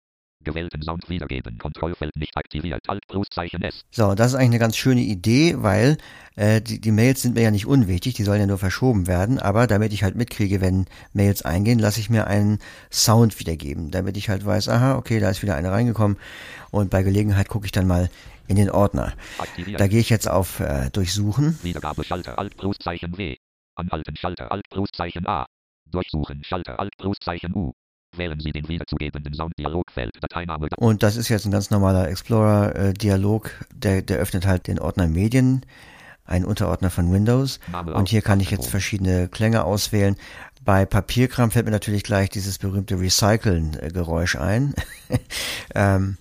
Gewählten 0.43 0.81
Sound 0.81 1.09
wiedergeben. 1.09 1.57
Kontrollfeld 1.57 2.15
nicht 2.15 2.35
aktiviert. 2.37 2.81
Alt 2.87 3.05
Pluszeichen 3.07 3.61
S. 3.63 3.83
So, 3.91 4.15
das 4.15 4.27
ist 4.27 4.35
eigentlich 4.35 4.47
eine 4.47 4.59
ganz 4.59 4.77
schöne 4.77 5.01
Idee, 5.01 5.55
weil 5.57 5.97
äh, 6.35 6.61
die, 6.61 6.79
die 6.79 6.91
Mails 6.91 7.21
sind 7.21 7.35
mir 7.35 7.41
ja 7.41 7.51
nicht 7.51 7.65
unwichtig, 7.65 8.13
die 8.13 8.23
sollen 8.23 8.39
ja 8.39 8.47
nur 8.47 8.57
verschoben 8.57 9.07
werden, 9.07 9.39
aber 9.39 9.67
damit 9.67 9.93
ich 9.93 10.03
halt 10.03 10.15
mitkriege, 10.15 10.61
wenn 10.61 10.85
Mails 11.13 11.41
eingehen, 11.43 11.79
lasse 11.79 11.99
ich 11.99 12.09
mir 12.09 12.27
einen 12.27 12.59
Sound 12.91 13.39
wiedergeben, 13.39 13.91
damit 13.91 14.17
ich 14.17 14.29
halt 14.29 14.45
weiß, 14.45 14.69
aha, 14.69 14.95
okay, 14.95 15.19
da 15.19 15.29
ist 15.29 15.41
wieder 15.41 15.55
eine 15.55 15.71
reingekommen 15.71 16.17
und 16.71 16.89
bei 16.89 17.03
Gelegenheit 17.03 17.49
gucke 17.49 17.65
ich 17.65 17.71
dann 17.71 17.87
mal 17.87 18.09
in 18.47 18.55
den 18.55 18.69
Ordner. 18.69 19.13
Aktiviert. 19.39 19.79
Da 19.79 19.87
gehe 19.87 19.99
ich 19.99 20.09
jetzt 20.09 20.29
auf 20.29 20.59
äh, 20.59 20.89
Durchsuchen. 20.91 21.57
Wiedergabe 21.63 22.03
Schalter 22.03 22.39
Alt 22.39 22.55
Pluszeichen 22.55 23.17
W. 23.17 23.35
Anhalten 23.75 24.15
Schalter 24.15 24.51
Alt 24.51 24.69
Pluszeichen 24.69 25.27
A. 25.27 25.45
Durchsuchen 25.91 26.43
Schalter 26.43 26.79
Alt 26.79 26.95
Pluszeichen 26.97 27.53
U. 27.55 27.73
Wählen 28.17 28.39
Sie 28.39 28.51
den 28.51 28.67
wiederzugebenden 28.67 29.33
Sound-Dialogfeld. 29.33 30.17
Dateiname. 30.21 30.67
Und 30.77 31.03
das 31.03 31.15
ist 31.15 31.29
jetzt 31.29 31.45
ein 31.45 31.51
ganz 31.51 31.69
normaler 31.69 32.09
Explorer-Dialog, 32.09 33.51
der, 33.73 34.01
der 34.01 34.17
öffnet 34.17 34.45
halt 34.45 34.67
den 34.67 34.79
Ordner 34.79 35.07
Medien, 35.07 35.65
ein 36.25 36.45
Unterordner 36.45 36.89
von 36.89 37.11
Windows. 37.11 37.59
Und 37.93 38.09
hier 38.09 38.21
kann 38.21 38.39
ich 38.39 38.51
jetzt 38.51 38.69
verschiedene 38.69 39.27
Klänge 39.27 39.63
auswählen. 39.63 40.15
Bei 40.63 40.85
Papierkram 40.85 41.51
fällt 41.51 41.65
mir 41.65 41.71
natürlich 41.71 42.03
gleich 42.03 42.29
dieses 42.29 42.57
berühmte 42.57 42.99
Recyceln-Geräusch 42.99 44.35
ein. 44.35 44.73
ähm. 45.75 46.17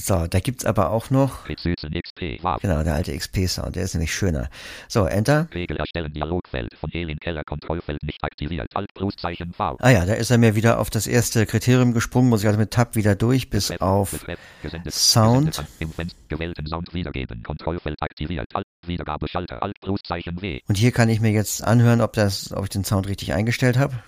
So, 0.00 0.26
da 0.26 0.40
gibt's 0.40 0.64
aber 0.64 0.90
auch 0.90 1.10
noch, 1.10 1.44
XP 1.44 2.40
genau, 2.62 2.82
der 2.82 2.94
alte 2.94 3.16
XP-Sound, 3.16 3.76
der 3.76 3.84
ist 3.84 3.94
nämlich 3.94 4.14
schöner. 4.14 4.48
So, 4.88 5.04
Enter. 5.04 5.48
Regel 5.52 5.76
erstellen 5.76 6.12
Dialogfeld 6.12 6.74
von 6.78 6.90
Elin 6.92 7.18
Keller 7.18 7.44
Kontrollfeld 7.44 8.02
nicht 8.02 8.22
aktiviert. 8.24 8.68
Alt 8.74 8.92
Pluszeichen 8.94 9.52
V. 9.52 9.76
Ah 9.80 9.90
ja, 9.90 10.06
da 10.06 10.14
ist 10.14 10.30
er 10.30 10.38
mir 10.38 10.54
wieder 10.54 10.78
auf 10.78 10.88
das 10.88 11.06
erste 11.06 11.44
Kriterium 11.44 11.92
gesprungen, 11.92 12.30
muss 12.30 12.40
ich 12.40 12.46
also 12.46 12.58
mit 12.58 12.70
Tab 12.70 12.96
wieder 12.96 13.14
durch 13.14 13.50
bis 13.50 13.68
Betreff, 13.68 13.82
auf 13.82 14.10
Betreff, 14.12 14.38
gesendet, 14.62 14.94
Sound. 14.94 15.46
gesendet 15.48 15.72
im 15.80 15.92
Fenster, 15.92 16.18
gewählten 16.28 16.66
Sound 16.66 16.94
wiedergeben. 16.94 17.42
Kontrollfeld 17.42 18.00
aktiviert. 18.00 18.46
Alt, 18.54 18.64
Wiedergabe 18.86 19.28
Schalter 19.28 19.62
Alt 19.62 19.78
Pluszeichen 19.82 20.40
W. 20.40 20.60
Und 20.66 20.78
hier 20.78 20.92
kann 20.92 21.10
ich 21.10 21.20
mir 21.20 21.32
jetzt 21.32 21.62
anhören, 21.62 22.00
ob 22.00 22.14
das, 22.14 22.52
ob 22.52 22.64
ich 22.64 22.70
den 22.70 22.84
Sound 22.84 23.06
richtig 23.08 23.34
eingestellt 23.34 23.76
habe. 23.76 24.02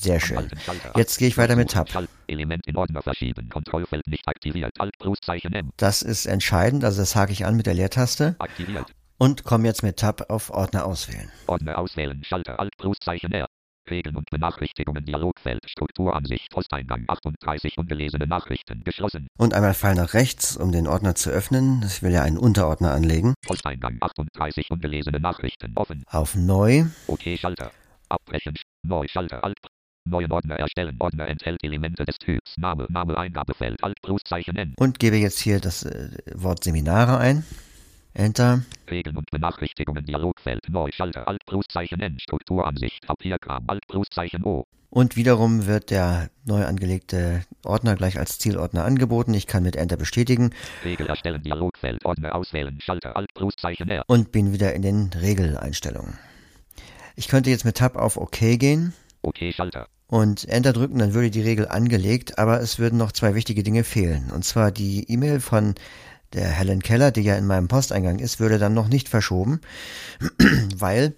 Sehr 0.00 0.18
schön. 0.18 0.48
Jetzt 0.96 1.18
gehe 1.18 1.28
ich 1.28 1.36
weiter 1.36 1.56
mit 1.56 1.72
Tab. 1.72 1.90
Das 5.76 6.02
ist 6.02 6.26
entscheidend, 6.26 6.84
also 6.84 7.02
das 7.02 7.16
hake 7.16 7.32
ich 7.32 7.44
an 7.44 7.56
mit 7.56 7.66
der 7.66 7.74
Leertaste 7.74 8.34
Aktiviert. 8.38 8.86
und 9.18 9.44
komme 9.44 9.66
jetzt 9.66 9.82
mit 9.82 9.98
Tab 9.98 10.30
auf 10.30 10.48
Ordner 10.48 10.86
auswählen. 10.86 11.30
Ordner 11.46 11.76
auswählen. 11.78 12.24
Schalter 12.24 12.58
Alt 12.58 12.72
R. 12.80 13.46
Regeln 13.90 14.16
und 14.16 14.30
Benachrichtigungen 14.30 15.04
Dialogfeld. 15.04 15.68
Strukturansicht. 15.68 16.48
Posteingang 16.50 17.04
38 17.06 17.76
ungelesene 17.76 18.26
Nachrichten. 18.26 18.82
Geschlossen. 18.84 19.26
Und 19.36 19.52
einmal 19.52 19.74
Pfeil 19.74 19.96
nach 19.96 20.14
rechts, 20.14 20.56
um 20.56 20.72
den 20.72 20.86
Ordner 20.86 21.14
zu 21.14 21.28
öffnen. 21.28 21.82
Ich 21.86 22.02
will 22.02 22.12
ja 22.12 22.22
einen 22.22 22.38
Unterordner 22.38 22.92
anlegen. 22.92 23.34
Posteingang 23.46 23.98
38 24.00 24.70
ungelesene 24.70 25.20
Nachrichten. 25.20 25.72
Offen. 25.76 26.04
Auf 26.06 26.36
Neu. 26.36 26.86
OK 27.06 27.36
Schalter. 27.36 27.70
Abbrechen. 28.08 28.54
Neu 28.82 29.06
Schalter 29.06 29.44
Alt. 29.44 29.58
Neuen 30.04 30.32
Ordner 30.32 30.56
erstellen. 30.56 30.96
Ordner 30.98 31.28
enthält 31.28 31.62
Elemente 31.62 32.04
des 32.04 32.18
Typs. 32.18 32.56
Name. 32.56 32.86
Name 32.88 33.16
Eingabefeld. 33.16 33.82
Alt 33.82 34.00
Pluszeichen 34.02 34.56
N. 34.56 34.74
Und 34.78 34.98
gebe 34.98 35.16
jetzt 35.16 35.38
hier 35.38 35.60
das 35.60 35.84
äh, 35.84 36.10
Wort 36.34 36.64
Seminare 36.64 37.18
ein. 37.18 37.44
Enter. 38.14 38.62
Regeln 38.90 39.16
und 39.16 39.30
Benachrichtigungen 39.30 40.04
Dialogfeld. 40.04 40.68
Neu 40.68 40.90
Schalter 40.92 41.28
Alt 41.28 41.44
Pluszeichen 41.46 42.00
N. 42.00 42.18
Strukturansicht. 42.18 43.06
Papierkram 43.06 43.64
Alt 43.68 43.86
Pluszeichen 43.86 44.44
O. 44.44 44.64
Und 44.88 45.14
wiederum 45.14 45.66
wird 45.66 45.90
der 45.90 46.30
neu 46.44 46.64
angelegte 46.64 47.44
Ordner 47.64 47.94
gleich 47.94 48.18
als 48.18 48.38
Zielordner 48.38 48.84
angeboten. 48.84 49.34
Ich 49.34 49.46
kann 49.46 49.62
mit 49.62 49.76
Enter 49.76 49.96
bestätigen 49.96 50.50
Regel 50.84 51.06
erstellen 51.06 51.42
Dialogfeld. 51.42 52.04
Ordner 52.04 52.34
auswählen. 52.34 52.80
Schalter 52.80 53.16
Alt 53.16 53.32
Pluszeichen 53.34 53.88
R. 53.88 54.02
und 54.08 54.32
bin 54.32 54.52
wieder 54.52 54.74
in 54.74 54.82
den 54.82 55.10
Regeleinstellungen. 55.12 56.18
Ich 57.14 57.28
könnte 57.28 57.50
jetzt 57.50 57.64
mit 57.64 57.76
Tab 57.76 57.96
auf 57.96 58.16
OK 58.16 58.38
gehen 58.58 58.94
OK 59.22 59.38
Schalter. 59.52 59.88
und 60.06 60.48
Enter 60.48 60.72
drücken, 60.72 60.98
dann 60.98 61.14
würde 61.14 61.30
die 61.30 61.42
Regel 61.42 61.68
angelegt, 61.68 62.38
aber 62.38 62.60
es 62.60 62.78
würden 62.78 62.98
noch 62.98 63.12
zwei 63.12 63.34
wichtige 63.34 63.62
Dinge 63.62 63.84
fehlen. 63.84 64.30
Und 64.30 64.44
zwar 64.44 64.70
die 64.72 65.10
E-Mail 65.10 65.40
von 65.40 65.74
der 66.32 66.48
Helen 66.48 66.82
Keller, 66.82 67.10
die 67.10 67.22
ja 67.22 67.36
in 67.36 67.46
meinem 67.46 67.68
Posteingang 67.68 68.18
ist, 68.18 68.40
würde 68.40 68.58
dann 68.58 68.74
noch 68.74 68.88
nicht 68.88 69.08
verschoben, 69.08 69.60
weil 70.76 71.14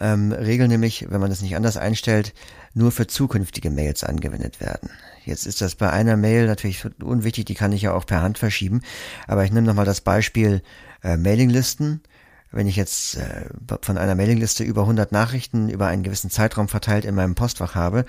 ähm, 0.00 0.32
Regeln 0.32 0.70
nämlich, 0.70 1.06
wenn 1.10 1.20
man 1.20 1.30
das 1.30 1.42
nicht 1.42 1.56
anders 1.56 1.76
einstellt, 1.76 2.32
nur 2.72 2.90
für 2.90 3.06
zukünftige 3.06 3.70
Mails 3.70 4.02
angewendet 4.02 4.60
werden. 4.60 4.90
Jetzt 5.24 5.46
ist 5.46 5.60
das 5.60 5.74
bei 5.74 5.90
einer 5.90 6.16
Mail 6.16 6.46
natürlich 6.46 6.84
unwichtig, 7.02 7.44
die 7.44 7.54
kann 7.54 7.72
ich 7.72 7.82
ja 7.82 7.92
auch 7.92 8.06
per 8.06 8.22
Hand 8.22 8.38
verschieben, 8.38 8.80
aber 9.26 9.44
ich 9.44 9.52
nehme 9.52 9.66
nochmal 9.66 9.84
das 9.84 10.00
Beispiel 10.00 10.62
äh, 11.02 11.16
Mailinglisten. 11.16 12.02
Wenn 12.52 12.66
ich 12.66 12.76
jetzt 12.76 13.16
äh, 13.16 13.46
von 13.82 13.96
einer 13.96 14.14
Mailingliste 14.14 14.64
über 14.64 14.82
100 14.82 15.12
Nachrichten 15.12 15.68
über 15.68 15.86
einen 15.86 16.02
gewissen 16.02 16.30
Zeitraum 16.30 16.68
verteilt 16.68 17.04
in 17.04 17.14
meinem 17.14 17.34
Postfach 17.34 17.74
habe 17.74 18.04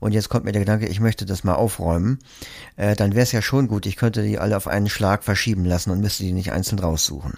und 0.00 0.12
jetzt 0.12 0.28
kommt 0.28 0.44
mir 0.44 0.52
der 0.52 0.62
Gedanke, 0.62 0.86
ich 0.86 1.00
möchte 1.00 1.26
das 1.26 1.44
mal 1.44 1.54
aufräumen, 1.54 2.18
äh, 2.76 2.96
dann 2.96 3.12
wäre 3.12 3.22
es 3.22 3.32
ja 3.32 3.42
schon 3.42 3.68
gut, 3.68 3.86
ich 3.86 3.96
könnte 3.96 4.22
die 4.22 4.38
alle 4.38 4.56
auf 4.56 4.66
einen 4.66 4.88
Schlag 4.88 5.22
verschieben 5.22 5.64
lassen 5.64 5.90
und 5.90 6.00
müsste 6.00 6.24
die 6.24 6.32
nicht 6.32 6.52
einzeln 6.52 6.80
raussuchen. 6.80 7.34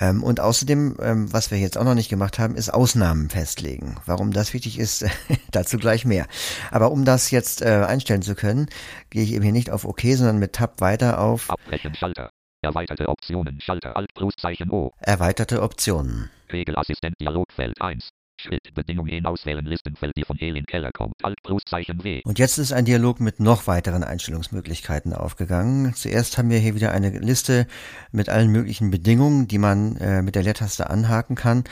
Ähm, 0.00 0.22
und 0.24 0.40
außerdem, 0.40 0.96
ähm, 1.00 1.32
was 1.32 1.50
wir 1.50 1.58
jetzt 1.58 1.78
auch 1.78 1.84
noch 1.84 1.94
nicht 1.94 2.08
gemacht 2.08 2.38
haben, 2.38 2.56
ist 2.56 2.72
Ausnahmen 2.72 3.30
festlegen. 3.30 3.96
Warum 4.04 4.32
das 4.32 4.52
wichtig 4.52 4.78
ist, 4.78 5.04
dazu 5.52 5.78
gleich 5.78 6.04
mehr. 6.04 6.26
Aber 6.70 6.90
um 6.90 7.04
das 7.04 7.30
jetzt 7.30 7.62
äh, 7.62 7.84
einstellen 7.86 8.22
zu 8.22 8.34
können, 8.34 8.66
gehe 9.10 9.22
ich 9.22 9.32
eben 9.32 9.42
hier 9.42 9.52
nicht 9.52 9.70
auf 9.70 9.84
OK, 9.84 10.00
sondern 10.14 10.38
mit 10.38 10.54
Tab 10.54 10.80
weiter 10.80 11.20
auf 11.20 11.50
Abbrechen 11.50 11.94
Schalter. 11.94 12.30
Erweiterte 12.64 13.08
Optionen 13.08 13.60
Schalter 13.60 13.96
Alt 13.96 14.14
Pluszeichen 14.14 14.70
O. 14.70 14.92
erweiterte 15.00 15.62
Optionen. 15.62 16.30
Regelassistent 16.52 17.16
Dialogfeld 17.20 17.80
1. 17.80 18.08
Schritt 18.40 18.72
Bedingungen 18.72 19.26
auswählen 19.26 19.66
Listenfeld 19.66 20.12
die 20.16 20.22
von 20.22 20.38
Elin 20.38 20.64
Keller 20.64 20.92
kommt. 20.92 21.14
Alt 21.24 21.42
Pluszeichen 21.42 22.04
W. 22.04 22.20
Und 22.24 22.38
jetzt 22.38 22.58
ist 22.58 22.72
ein 22.72 22.84
Dialog 22.84 23.18
mit 23.18 23.40
noch 23.40 23.66
weiteren 23.66 24.04
Einstellungsmöglichkeiten 24.04 25.12
aufgegangen. 25.12 25.92
Zuerst 25.94 26.38
haben 26.38 26.50
wir 26.50 26.58
hier 26.58 26.76
wieder 26.76 26.92
eine 26.92 27.10
Liste 27.18 27.66
mit 28.12 28.28
allen 28.28 28.48
möglichen 28.48 28.92
Bedingungen, 28.92 29.48
die 29.48 29.58
man 29.58 29.96
äh, 29.96 30.22
mit 30.22 30.36
der 30.36 30.44
Leertaste 30.44 30.88
anhaken 30.88 31.34
kann. 31.34 31.64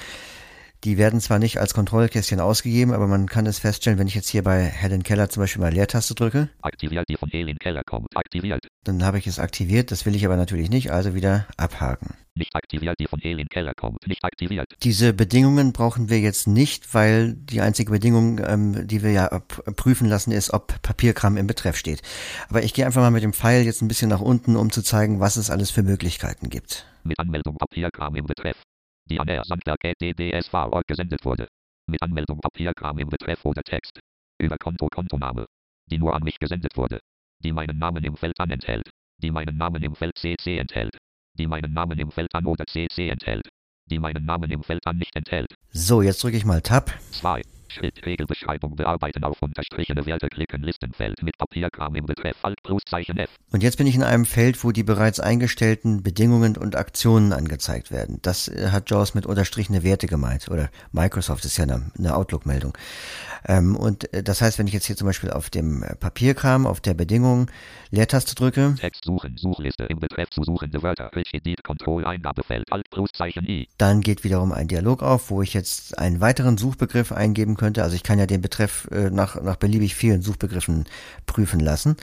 Die 0.84 0.96
werden 0.96 1.20
zwar 1.20 1.38
nicht 1.38 1.58
als 1.58 1.74
Kontrollkästchen 1.74 2.40
ausgegeben, 2.40 2.92
aber 2.92 3.06
man 3.06 3.26
kann 3.26 3.44
es 3.44 3.58
feststellen, 3.58 3.98
wenn 3.98 4.06
ich 4.06 4.14
jetzt 4.14 4.28
hier 4.28 4.42
bei 4.42 4.62
Helen 4.62 5.02
Keller 5.02 5.28
zum 5.28 5.42
Beispiel 5.42 5.60
mal 5.60 5.72
Leertaste 5.72 6.14
drücke, 6.14 6.48
Aktiviert 6.62 7.04
die 7.08 7.16
von 7.16 7.30
Elin 7.30 7.58
Keller 7.58 7.82
kommt. 7.84 8.08
Aktiviert. 8.16 8.66
dann 8.84 9.04
habe 9.04 9.18
ich 9.18 9.26
es 9.26 9.38
aktiviert. 9.38 9.90
Das 9.90 10.06
will 10.06 10.14
ich 10.14 10.24
aber 10.24 10.36
natürlich 10.36 10.70
nicht, 10.70 10.90
also 10.90 11.14
wieder 11.14 11.46
abhaken. 11.58 12.14
Nicht 12.34 12.54
aktiviert 12.54 12.98
die 12.98 13.06
von 13.06 13.20
Elin 13.20 13.48
Keller 13.48 13.74
kommt. 13.74 14.06
Nicht 14.06 14.24
aktiviert. 14.24 14.72
Diese 14.82 15.12
Bedingungen 15.12 15.74
brauchen 15.74 16.08
wir 16.08 16.20
jetzt 16.20 16.46
nicht, 16.46 16.94
weil 16.94 17.34
die 17.34 17.60
einzige 17.60 17.90
Bedingung, 17.92 18.40
ähm, 18.42 18.86
die 18.86 19.02
wir 19.02 19.10
ja 19.10 19.28
prüfen 19.76 20.08
lassen, 20.08 20.32
ist, 20.32 20.50
ob 20.54 20.80
Papierkram 20.80 21.36
im 21.36 21.46
Betreff 21.46 21.76
steht. 21.76 22.00
Aber 22.48 22.62
ich 22.62 22.72
gehe 22.72 22.86
einfach 22.86 23.02
mal 23.02 23.10
mit 23.10 23.22
dem 23.22 23.34
Pfeil 23.34 23.64
jetzt 23.64 23.82
ein 23.82 23.88
bisschen 23.88 24.08
nach 24.08 24.22
unten, 24.22 24.56
um 24.56 24.70
zu 24.70 24.80
zeigen, 24.82 25.20
was 25.20 25.36
es 25.36 25.50
alles 25.50 25.70
für 25.70 25.82
Möglichkeiten 25.82 26.48
gibt. 26.48 26.86
Mit 27.04 27.18
Anmeldung 27.18 27.56
Papierkram 27.58 28.16
im 28.16 28.26
Betreff. 28.26 28.56
Die 29.06 29.18
an 29.18 29.26
der 29.26 29.44
Sandberg.dbsv 29.44 30.82
gesendet 30.86 31.24
wurde. 31.24 31.48
Mit 31.86 32.02
Anmeldung 32.02 32.38
Papierkram 32.40 32.98
im 32.98 33.08
Betreff 33.08 33.44
oder 33.44 33.62
Text. 33.62 33.98
Über 34.38 34.56
Konto 34.56 34.88
Kontoname. 34.88 35.46
Die 35.90 35.98
nur 35.98 36.14
an 36.14 36.22
mich 36.22 36.38
gesendet 36.38 36.76
wurde. 36.76 37.00
Die 37.42 37.52
meinen 37.52 37.78
Namen 37.78 38.04
im 38.04 38.16
Feld 38.16 38.38
an 38.38 38.50
enthält. 38.50 38.88
Die 39.18 39.30
meinen 39.30 39.56
Namen 39.56 39.82
im 39.82 39.94
Feld 39.94 40.16
CC 40.16 40.58
enthält. 40.58 40.96
Die 41.38 41.46
meinen 41.46 41.72
Namen 41.72 41.98
im 41.98 42.10
Feld 42.10 42.34
an 42.34 42.46
oder 42.46 42.64
CC 42.66 43.08
enthält. 43.08 43.48
Die 43.86 43.98
meinen 43.98 44.24
Namen 44.24 44.50
im 44.50 44.62
Feld 44.62 44.86
an 44.86 44.98
nicht 44.98 45.16
enthält. 45.16 45.52
So, 45.70 46.02
jetzt 46.02 46.22
drücke 46.22 46.36
ich 46.36 46.44
mal 46.44 46.60
Tab 46.60 46.90
2. 47.12 47.42
Schritt 47.70 48.04
Regelbeschreibung 48.04 48.76
bearbeiten 48.76 49.24
auf 49.24 49.40
unterstrichene 49.40 50.04
Werte 50.06 50.28
klicken 50.28 50.62
Listenfeld 50.62 51.22
mit 51.22 51.38
Papierkram 51.38 51.94
im 51.94 52.06
Betreff 52.06 52.36
Alt 52.42 52.62
Pluszeichen 52.62 53.18
F. 53.18 53.30
und 53.52 53.62
jetzt 53.62 53.78
bin 53.78 53.86
ich 53.86 53.94
in 53.94 54.02
einem 54.02 54.24
Feld, 54.24 54.62
wo 54.64 54.72
die 54.72 54.82
bereits 54.82 55.20
eingestellten 55.20 56.02
Bedingungen 56.02 56.56
und 56.56 56.76
Aktionen 56.76 57.32
angezeigt 57.32 57.90
werden. 57.90 58.18
Das 58.22 58.48
äh, 58.48 58.70
hat 58.70 58.90
JAWS 58.90 59.14
mit 59.14 59.26
unterstrichene 59.26 59.82
Werte 59.82 60.06
gemeint 60.06 60.50
oder 60.50 60.70
Microsoft 60.92 61.44
ist 61.44 61.56
ja 61.56 61.64
eine, 61.64 61.90
eine 61.96 62.16
Outlook-Meldung. 62.16 62.76
Ähm, 63.46 63.76
und 63.76 64.12
äh, 64.12 64.22
das 64.22 64.42
heißt, 64.42 64.58
wenn 64.58 64.66
ich 64.66 64.72
jetzt 64.72 64.86
hier 64.86 64.96
zum 64.96 65.06
Beispiel 65.06 65.30
auf 65.30 65.50
dem 65.50 65.82
äh, 65.82 65.94
Papierkram, 65.96 66.66
auf 66.66 66.80
der 66.80 66.94
Bedingung 66.94 67.50
Leertaste 67.90 68.34
drücke, 68.34 68.74
Text 68.78 69.04
suchen 69.04 69.36
Suchliste 69.36 69.84
im 69.84 69.98
Betreff 69.98 70.30
zu 70.30 70.44
suchende 70.44 70.82
Wörter 70.82 71.10
Edit 71.32 71.64
Control 71.64 72.04
Eingabefeld 72.04 72.70
Alt 72.72 72.88
Pluszeichen 72.90 73.44
I. 73.48 73.68
Dann 73.78 74.00
geht 74.00 74.24
wiederum 74.24 74.52
ein 74.52 74.68
Dialog 74.68 75.02
auf, 75.02 75.30
wo 75.30 75.42
ich 75.42 75.54
jetzt 75.54 75.98
einen 75.98 76.20
weiteren 76.20 76.58
Suchbegriff 76.58 77.12
eingeben 77.12 77.56
könnte. 77.60 77.82
Also 77.82 77.94
ich 77.94 78.02
kann 78.02 78.18
ja 78.18 78.26
den 78.26 78.40
Betreff 78.40 78.88
äh, 78.90 79.10
nach, 79.10 79.40
nach 79.40 79.56
beliebig 79.56 79.94
vielen 79.94 80.22
Suchbegriffen 80.22 80.86
prüfen 81.26 81.60
lassen. 81.60 81.96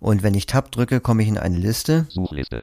Und 0.00 0.22
wenn 0.22 0.34
ich 0.34 0.46
Tab 0.46 0.72
drücke, 0.72 1.00
komme 1.00 1.22
ich 1.22 1.28
in 1.28 1.38
eine 1.38 1.56
Liste, 1.56 2.06
Suchliste 2.10 2.60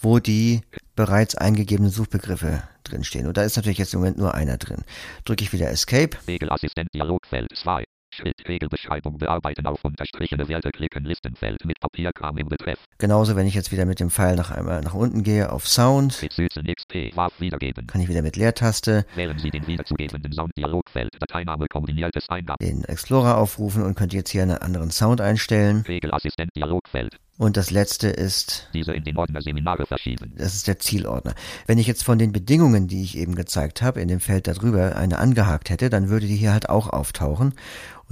wo 0.00 0.18
die 0.18 0.62
bereits 0.96 1.34
eingegebenen 1.36 1.92
Suchbegriffe 1.92 2.62
drinstehen. 2.82 3.26
Und 3.26 3.36
da 3.36 3.42
ist 3.42 3.56
natürlich 3.56 3.78
jetzt 3.78 3.94
im 3.94 4.00
Moment 4.00 4.18
nur 4.18 4.34
einer 4.34 4.56
drin. 4.56 4.84
Drücke 5.24 5.44
ich 5.44 5.52
wieder 5.52 5.70
Escape 5.70 6.16
Regelassistent 6.26 6.88
Dialogfeld 6.94 7.54
2. 7.54 7.84
Schritt 8.14 8.46
Regelbeschreibung 8.46 9.16
bearbeiten 9.16 9.66
auf 9.66 9.84
unterstrichene 9.84 10.46
Werte 10.48 10.70
klicken 10.70 11.04
Listenfeld 11.04 11.64
mit 11.64 11.80
Papierkram 11.80 12.36
im 12.36 12.48
Betreff. 12.48 12.78
Genauso, 12.98 13.36
wenn 13.36 13.46
ich 13.46 13.54
jetzt 13.54 13.72
wieder 13.72 13.86
mit 13.86 14.00
dem 14.00 14.10
Pfeil 14.10 14.36
nach 14.36 14.50
einmal 14.50 14.82
nach 14.82 14.94
unten 14.94 15.22
gehe 15.22 15.50
auf 15.50 15.66
Sound, 15.66 16.20
XP 16.20 17.14
wiedergeben. 17.38 17.86
kann 17.86 18.00
ich 18.00 18.08
wieder 18.08 18.22
mit 18.22 18.36
Leertaste 18.36 19.06
Wählen 19.14 19.38
Sie 19.38 19.50
den 19.50 19.66
wiederzugebenden 19.66 20.32
Sounddialogfeld 20.32 21.10
Dateiname 21.20 21.66
kombiniertes 21.68 22.26
den 22.60 22.84
Explorer 22.84 23.38
aufrufen 23.38 23.82
und 23.82 23.94
könnte 23.94 24.16
jetzt 24.16 24.30
hier 24.30 24.42
einen 24.42 24.58
anderen 24.58 24.90
Sound 24.90 25.20
einstellen. 25.20 25.84
Regelassistent 25.88 26.54
Dialogfeld. 26.54 27.18
Und 27.38 27.56
das 27.56 27.70
letzte 27.70 28.08
ist 28.08 28.68
Diese 28.74 28.92
in 28.92 29.04
den 29.04 29.16
Ordner 29.16 29.40
Seminare 29.40 29.86
verschieben. 29.86 30.32
Das 30.36 30.54
ist 30.54 30.68
der 30.68 30.78
Zielordner. 30.78 31.34
Wenn 31.66 31.78
ich 31.78 31.86
jetzt 31.86 32.04
von 32.04 32.18
den 32.18 32.30
Bedingungen, 32.30 32.88
die 32.88 33.02
ich 33.02 33.16
eben 33.16 33.34
gezeigt 33.34 33.80
habe, 33.80 34.00
in 34.00 34.08
dem 34.08 34.20
Feld 34.20 34.46
darüber 34.46 34.96
eine 34.96 35.18
angehakt 35.18 35.70
hätte, 35.70 35.88
dann 35.88 36.08
würde 36.08 36.26
die 36.26 36.36
hier 36.36 36.52
halt 36.52 36.68
auch 36.68 36.88
auftauchen 36.88 37.54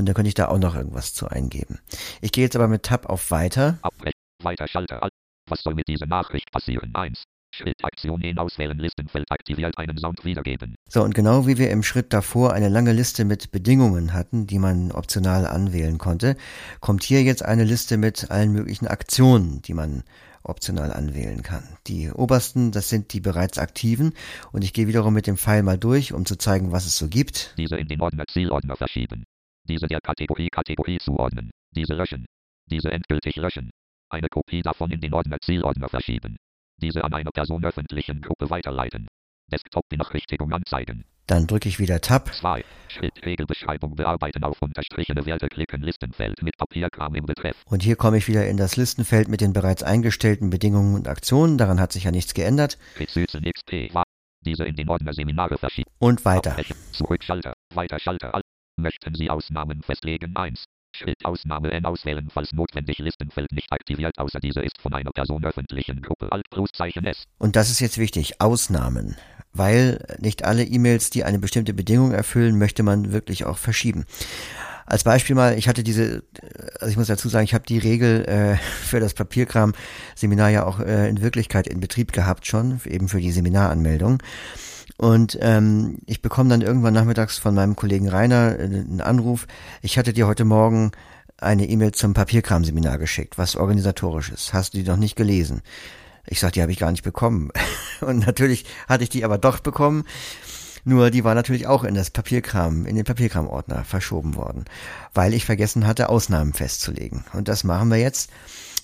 und 0.01 0.07
dann 0.07 0.15
könnte 0.15 0.29
ich 0.29 0.35
da 0.35 0.49
auch 0.49 0.59
noch 0.59 0.75
irgendwas 0.75 1.15
zu 1.15 1.29
eingeben. 1.29 1.79
Ich 2.21 2.33
gehe 2.33 2.45
jetzt 2.45 2.57
aber 2.57 2.69
mit 2.69 2.83
Tab 2.83 3.07
auf 3.07 3.31
Weiter 3.31 3.79
Abbrechen. 3.83 4.19
Weiter 4.43 4.67
Schalter. 4.67 5.03
Alt. 5.03 5.13
Was 5.49 5.63
soll 5.63 5.75
mit 5.75 5.89
dieser 5.89 6.07
Nachricht 6.07 6.51
passieren? 6.51 6.95
1. 6.95 7.23
Schritt 7.53 7.85
Aktion 7.85 8.21
in 8.23 8.39
Auswählen 8.39 8.79
Listenfeld 8.79 9.27
aktiviert 9.31 9.77
einen 9.77 9.99
Sound 9.99 10.25
wiedergeben. 10.25 10.77
So, 10.89 11.03
und 11.03 11.15
genau 11.15 11.47
wie 11.47 11.59
wir 11.59 11.71
im 11.71 11.83
Schritt 11.83 12.13
davor 12.13 12.53
eine 12.53 12.69
lange 12.69 12.93
Liste 12.93 13.25
mit 13.25 13.51
Bedingungen 13.51 14.13
hatten, 14.13 14.47
die 14.47 14.59
man 14.59 14.93
optional 14.93 15.47
anwählen 15.47 15.99
konnte, 15.99 16.37
kommt 16.81 17.03
hier 17.03 17.23
jetzt 17.23 17.45
eine 17.45 17.65
Liste 17.65 17.97
mit 17.97 18.31
allen 18.31 18.53
möglichen 18.53 18.87
Aktionen, 18.87 19.63
die 19.63 19.75
man 19.75 20.05
optional 20.43 20.93
anwählen 20.93 21.43
kann. 21.43 21.65
Die 21.87 22.11
obersten, 22.11 22.71
das 22.71 22.89
sind 22.89 23.13
die 23.13 23.21
bereits 23.21 23.59
aktiven 23.59 24.15
und 24.53 24.63
ich 24.63 24.73
gehe 24.73 24.87
wiederum 24.87 25.13
mit 25.13 25.27
dem 25.27 25.37
Pfeil 25.37 25.63
mal 25.63 25.79
durch, 25.79 26.13
um 26.13 26.25
zu 26.25 26.37
zeigen, 26.37 26.73
was 26.73 26.87
es 26.87 26.97
so 26.97 27.09
gibt. 27.09 27.55
Diese 27.59 27.77
in 27.77 27.89
den 27.89 28.01
Ordner 28.01 28.25
Zielordner 28.27 28.77
verschieben. 28.77 29.25
Diese 29.71 29.87
der 29.87 30.01
Kategorie 30.01 30.49
Kategorie 30.49 30.99
zuordnen. 30.99 31.53
Diese 31.71 31.95
löschen. 31.95 32.27
Diese 32.67 32.91
endgültig 32.91 33.37
löschen. 33.37 33.71
Eine 34.11 34.27
Kopie 34.29 34.63
davon 34.63 34.91
in 34.91 35.01
den 35.01 35.15
Ordner 35.15 35.39
Zielordner 35.41 35.89
verschieben. 35.89 36.37
Diese 36.83 37.05
an 37.05 37.15
eine 37.15 37.31
Person 37.31 37.65
öffentlichen 37.65 38.21
Gruppe 38.21 38.51
weiterleiten. 38.51 39.07
Desktop-Benachrichtigung 39.53 40.53
anzeigen. 40.53 41.05
Dann 41.29 41.47
drücke 41.47 41.69
ich 41.69 41.79
wieder 41.79 42.01
Tab 42.01 42.35
2. 42.35 42.65
Schritt 42.89 43.25
Regelbeschreibung 43.25 43.95
bearbeiten 43.95 44.43
auf 44.43 44.61
unterstrichene 44.61 45.25
Werte 45.25 45.47
klicken 45.47 45.83
Listenfeld 45.83 46.43
mit 46.43 46.57
Papierkram 46.57 47.15
im 47.15 47.27
Betreff. 47.27 47.63
und 47.67 47.85
hier 47.85 47.95
komme 47.95 48.17
ich 48.17 48.27
wieder 48.27 48.49
in 48.49 48.57
das 48.57 48.77
Listenfeld 48.77 49.29
mit 49.29 49.41
den 49.41 49.53
bereits 49.53 49.85
eingestellten 49.85 50.51
Bedingungen 50.51 50.97
und 50.97 51.07
Aktionen. 51.07 51.59
Daran 51.59 51.79
hat 51.79 51.93
sich 51.93 52.03
ja 52.03 52.11
nichts 52.11 52.35
geändert. 52.35 52.77
Süßen 52.99 53.45
XP. 53.45 53.93
Diese 54.45 54.65
in 54.65 54.75
den 54.75 54.89
Ordner 54.89 55.13
Seminare 55.13 55.59
verschieben. 55.59 55.89
Und 56.01 56.25
weiter. 56.25 56.53
Abbrechen. 56.53 56.77
Zurückschalter. 56.91 57.53
Weiter 57.73 58.01
Schalter. 58.01 58.41
Möchten 58.81 59.15
Sie 59.15 59.29
Ausnahmen 59.29 59.83
festlegen? 59.83 60.35
1. 60.37 60.65
Schritt 60.97 61.25
Ausnahme 61.25 61.71
N 61.71 61.85
auswählen, 61.85 62.29
falls 62.33 62.53
notwendig 62.53 62.99
Listenfeld 62.99 63.53
nicht 63.53 63.71
aktiviert, 63.71 64.19
außer 64.19 64.41
diese 64.41 64.61
ist 64.61 64.81
von 64.81 64.95
einer 64.95 65.11
Person 65.13 65.45
öffentlichen 65.45 66.03
Gruppe. 66.03 66.33
Alt 66.33 66.49
Pluszeichen 66.51 67.05
S. 67.05 67.25
Und 67.39 67.57
das 67.57 67.71
ist 67.71 67.81
jetzt 67.81 67.99
wichtig, 67.99 68.41
Ausnahmen. 68.41 69.17
Weil 69.53 70.05
nicht 70.19 70.45
alle 70.45 70.65
E-Mails, 70.65 71.11
die 71.11 71.25
eine 71.25 71.39
bestimmte 71.39 71.75
Bedingung 71.75 72.13
erfüllen, 72.13 72.59
möchte 72.59 72.83
man 72.83 73.13
wirklich 73.13 73.45
auch 73.45 73.59
verschieben. 73.59 74.07
Als 74.87 75.05
Beispiel 75.05 75.37
mal, 75.37 75.59
ich 75.59 75.69
hatte 75.69 75.85
diese, 75.85 76.25
also 76.81 76.91
ich 76.91 76.97
muss 76.97 77.07
dazu 77.07 77.29
sagen, 77.29 77.45
ich 77.45 77.55
habe 77.55 77.67
die 77.67 77.79
Regel 77.79 78.25
äh, 78.25 78.57
für 78.85 78.99
das 78.99 79.15
Papierkram-Seminar 79.15 80.49
ja 80.49 80.65
auch 80.65 80.81
äh, 80.81 81.09
in 81.09 81.21
Wirklichkeit 81.21 81.67
in 81.69 81.81
Betrieb 81.81 82.13
gehabt 82.13 82.47
schon, 82.47 82.81
eben 82.87 83.09
für 83.09 83.21
die 83.21 83.31
Seminaranmeldung. 83.31 84.23
Und 85.01 85.39
ähm, 85.41 85.97
ich 86.05 86.21
bekomme 86.21 86.51
dann 86.51 86.61
irgendwann 86.61 86.93
nachmittags 86.93 87.39
von 87.39 87.55
meinem 87.55 87.75
Kollegen 87.75 88.07
Rainer 88.07 88.59
äh, 88.59 88.65
einen 88.65 89.01
Anruf, 89.01 89.47
ich 89.81 89.97
hatte 89.97 90.13
dir 90.13 90.27
heute 90.27 90.45
Morgen 90.45 90.93
eine 91.39 91.67
E-Mail 91.67 91.93
zum 91.93 92.13
Papierkram-Seminar 92.13 92.99
geschickt, 92.99 93.39
was 93.39 93.57
organisatorisch 93.57 94.29
ist. 94.29 94.53
Hast 94.53 94.75
du 94.75 94.79
die 94.79 94.85
noch 94.85 94.99
nicht 94.99 95.17
gelesen? 95.17 95.63
Ich 96.27 96.39
sagte, 96.39 96.57
die 96.57 96.63
habe 96.63 96.73
ich 96.73 96.79
gar 96.79 96.91
nicht 96.91 97.03
bekommen. 97.03 97.51
Und 98.03 98.27
natürlich 98.27 98.67
hatte 98.91 99.03
ich 99.03 99.09
die 99.09 99.25
aber 99.25 99.39
doch 99.39 99.61
bekommen. 99.61 100.05
Nur 100.85 101.11
die 101.11 101.25
war 101.25 101.35
natürlich 101.35 101.67
auch 101.67 101.85
in 101.85 101.95
das 101.95 102.11
Papierkram, 102.11 102.85
in 102.85 102.95
den 102.95 103.07
Papierkram-Ordner 103.07 103.85
verschoben 103.85 104.35
worden, 104.35 104.67
weil 105.15 105.33
ich 105.33 105.47
vergessen 105.47 105.87
hatte, 105.87 106.11
Ausnahmen 106.11 106.53
festzulegen. 106.53 107.25
Und 107.33 107.49
das 107.49 107.65
machen 107.65 107.89
wir 107.89 107.97
jetzt. 107.97 108.31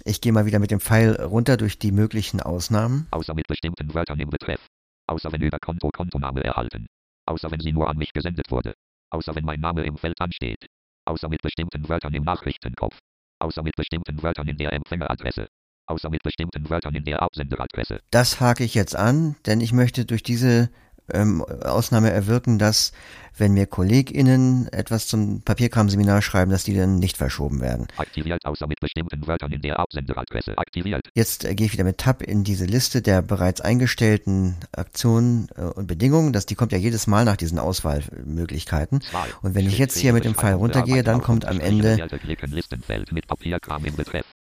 Ich 0.07 0.23
gehe 0.23 0.33
mal 0.33 0.47
wieder 0.47 0.61
mit 0.61 0.71
dem 0.71 0.81
Pfeil 0.81 1.21
runter 1.21 1.59
durch 1.59 1.79
die 1.79 1.93
möglichen 1.93 2.41
Ausnahmen. 2.41 3.07
Außer 3.11 3.35
mit 3.35 3.49
bestimmten 3.49 3.93
Wörtern 3.93 4.19
im 4.19 4.31
Betreff. 4.31 4.61
Außer 5.07 5.33
wenn 5.33 5.43
über 5.43 5.59
Konto 5.59 5.91
Kontoname 5.91 6.43
erhalten. 6.43 6.87
Außer 7.27 7.51
wenn 7.51 7.61
sie 7.61 7.73
nur 7.73 7.89
an 7.89 7.97
mich 7.97 8.13
gesendet 8.13 8.51
wurde. 8.51 8.75
Außer 9.11 9.35
wenn 9.35 9.45
mein 9.45 9.61
Name 9.61 9.85
im 9.85 9.97
Feld 9.97 10.21
ansteht. 10.21 10.67
Außer 11.05 11.29
mit 11.29 11.43
bestimmten 11.43 11.89
Wörtern 11.89 12.15
im 12.15 12.25
Nachrichtenkopf. 12.25 12.99
Außer 13.39 13.63
mit 13.63 13.77
bestimmten 13.77 14.23
Wörtern 14.23 14.49
in 14.49 14.57
der 14.57 14.73
Empfängeradresse. 14.73 15.49
Außer 15.89 16.11
mit 16.11 16.23
bestimmten 16.23 16.69
Wörtern 16.69 16.95
in 16.95 17.05
der 17.05 17.23
Absenderadresse. 17.23 18.01
Das 18.11 18.41
hake 18.41 18.65
ich 18.65 18.75
jetzt 18.75 18.97
an, 18.97 19.37
denn 19.47 19.61
ich 19.61 19.73
möchte 19.73 20.05
durch 20.05 20.25
diese 20.25 20.71
ähm, 21.13 21.43
Ausnahme 21.43 22.11
erwirken, 22.11 22.59
dass 22.59 22.93
wenn 23.39 23.53
mir 23.53 23.67
KollegInnen 23.67 24.69
etwas 24.73 25.07
zum 25.07 25.43
Papierkram-Seminar 25.43 26.23
schreiben, 26.23 26.51
dass 26.51 26.65
die 26.65 26.75
dann 26.75 26.99
nicht 26.99 27.17
verschoben 27.17 27.61
werden. 27.61 27.87
Aktiviert 27.97 28.45
außer 28.45 28.67
mit 28.67 28.81
bestimmten 28.81 29.27
Wörtern 29.27 29.53
in 29.53 29.61
der 29.61 29.79
Absenderadresse. 29.79 30.57
Aktiviert. 30.57 31.09
Jetzt 31.15 31.45
äh, 31.45 31.55
gehe 31.55 31.67
ich 31.67 31.73
wieder 31.73 31.85
mit 31.85 31.99
Tab 31.99 32.23
in 32.23 32.45
diese 32.45 32.65
Liste 32.65 33.03
der 33.03 33.23
bereits 33.23 33.61
eingestellten 33.61 34.57
Aktionen 34.73 35.49
äh, 35.57 35.63
und 35.63 35.87
Bedingungen. 35.87 36.33
Das, 36.33 36.47
die 36.47 36.55
kommt 36.55 36.73
ja 36.73 36.79
jedes 36.79 37.07
Mal 37.07 37.25
nach 37.25 37.37
diesen 37.37 37.59
Auswahlmöglichkeiten. 37.59 39.03
Zwei. 39.03 39.27
Und 39.43 39.55
wenn 39.55 39.67
ich 39.67 39.79
jetzt 39.79 39.99
hier 39.99 40.13
mit 40.13 40.25
dem 40.25 40.35
Pfeil 40.35 40.55
runtergehe, 40.55 41.03
dann 41.03 41.19
bearbeiten 41.19 41.27
kommt 41.27 41.45
am 41.45 41.61
Ende 41.61 41.97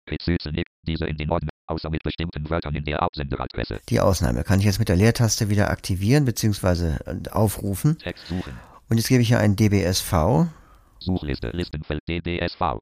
Betreff. 0.05 0.37
Süßen 0.41 0.63
Diese 0.87 1.05
in 1.05 1.17
den 1.17 1.29
Ordner. 1.29 1.49
Außer 1.67 1.89
mit 1.89 2.03
bestimmten 2.03 2.47
Wörtern 2.49 2.75
in 2.75 2.85
der 2.85 3.01
Absenderadresse. 3.01 3.81
die 3.89 3.99
Ausnahme. 3.99 4.43
Kann 4.43 4.59
ich 4.59 4.65
jetzt 4.65 4.77
mit 4.77 4.87
der 4.87 4.95
Leertaste 4.95 5.49
wieder 5.49 5.71
aktivieren 5.71 6.25
bzw. 6.25 7.29
aufrufen. 7.31 7.97
Text 7.97 8.27
suchen. 8.27 8.53
Und 8.87 8.97
jetzt 8.97 9.07
gebe 9.07 9.23
ich 9.23 9.29
hier 9.29 9.39
ein 9.39 9.55
DBSV. 9.55 10.45
Suchliste 10.99 11.49
Listenfeld 11.49 12.01
DBSV. 12.07 12.79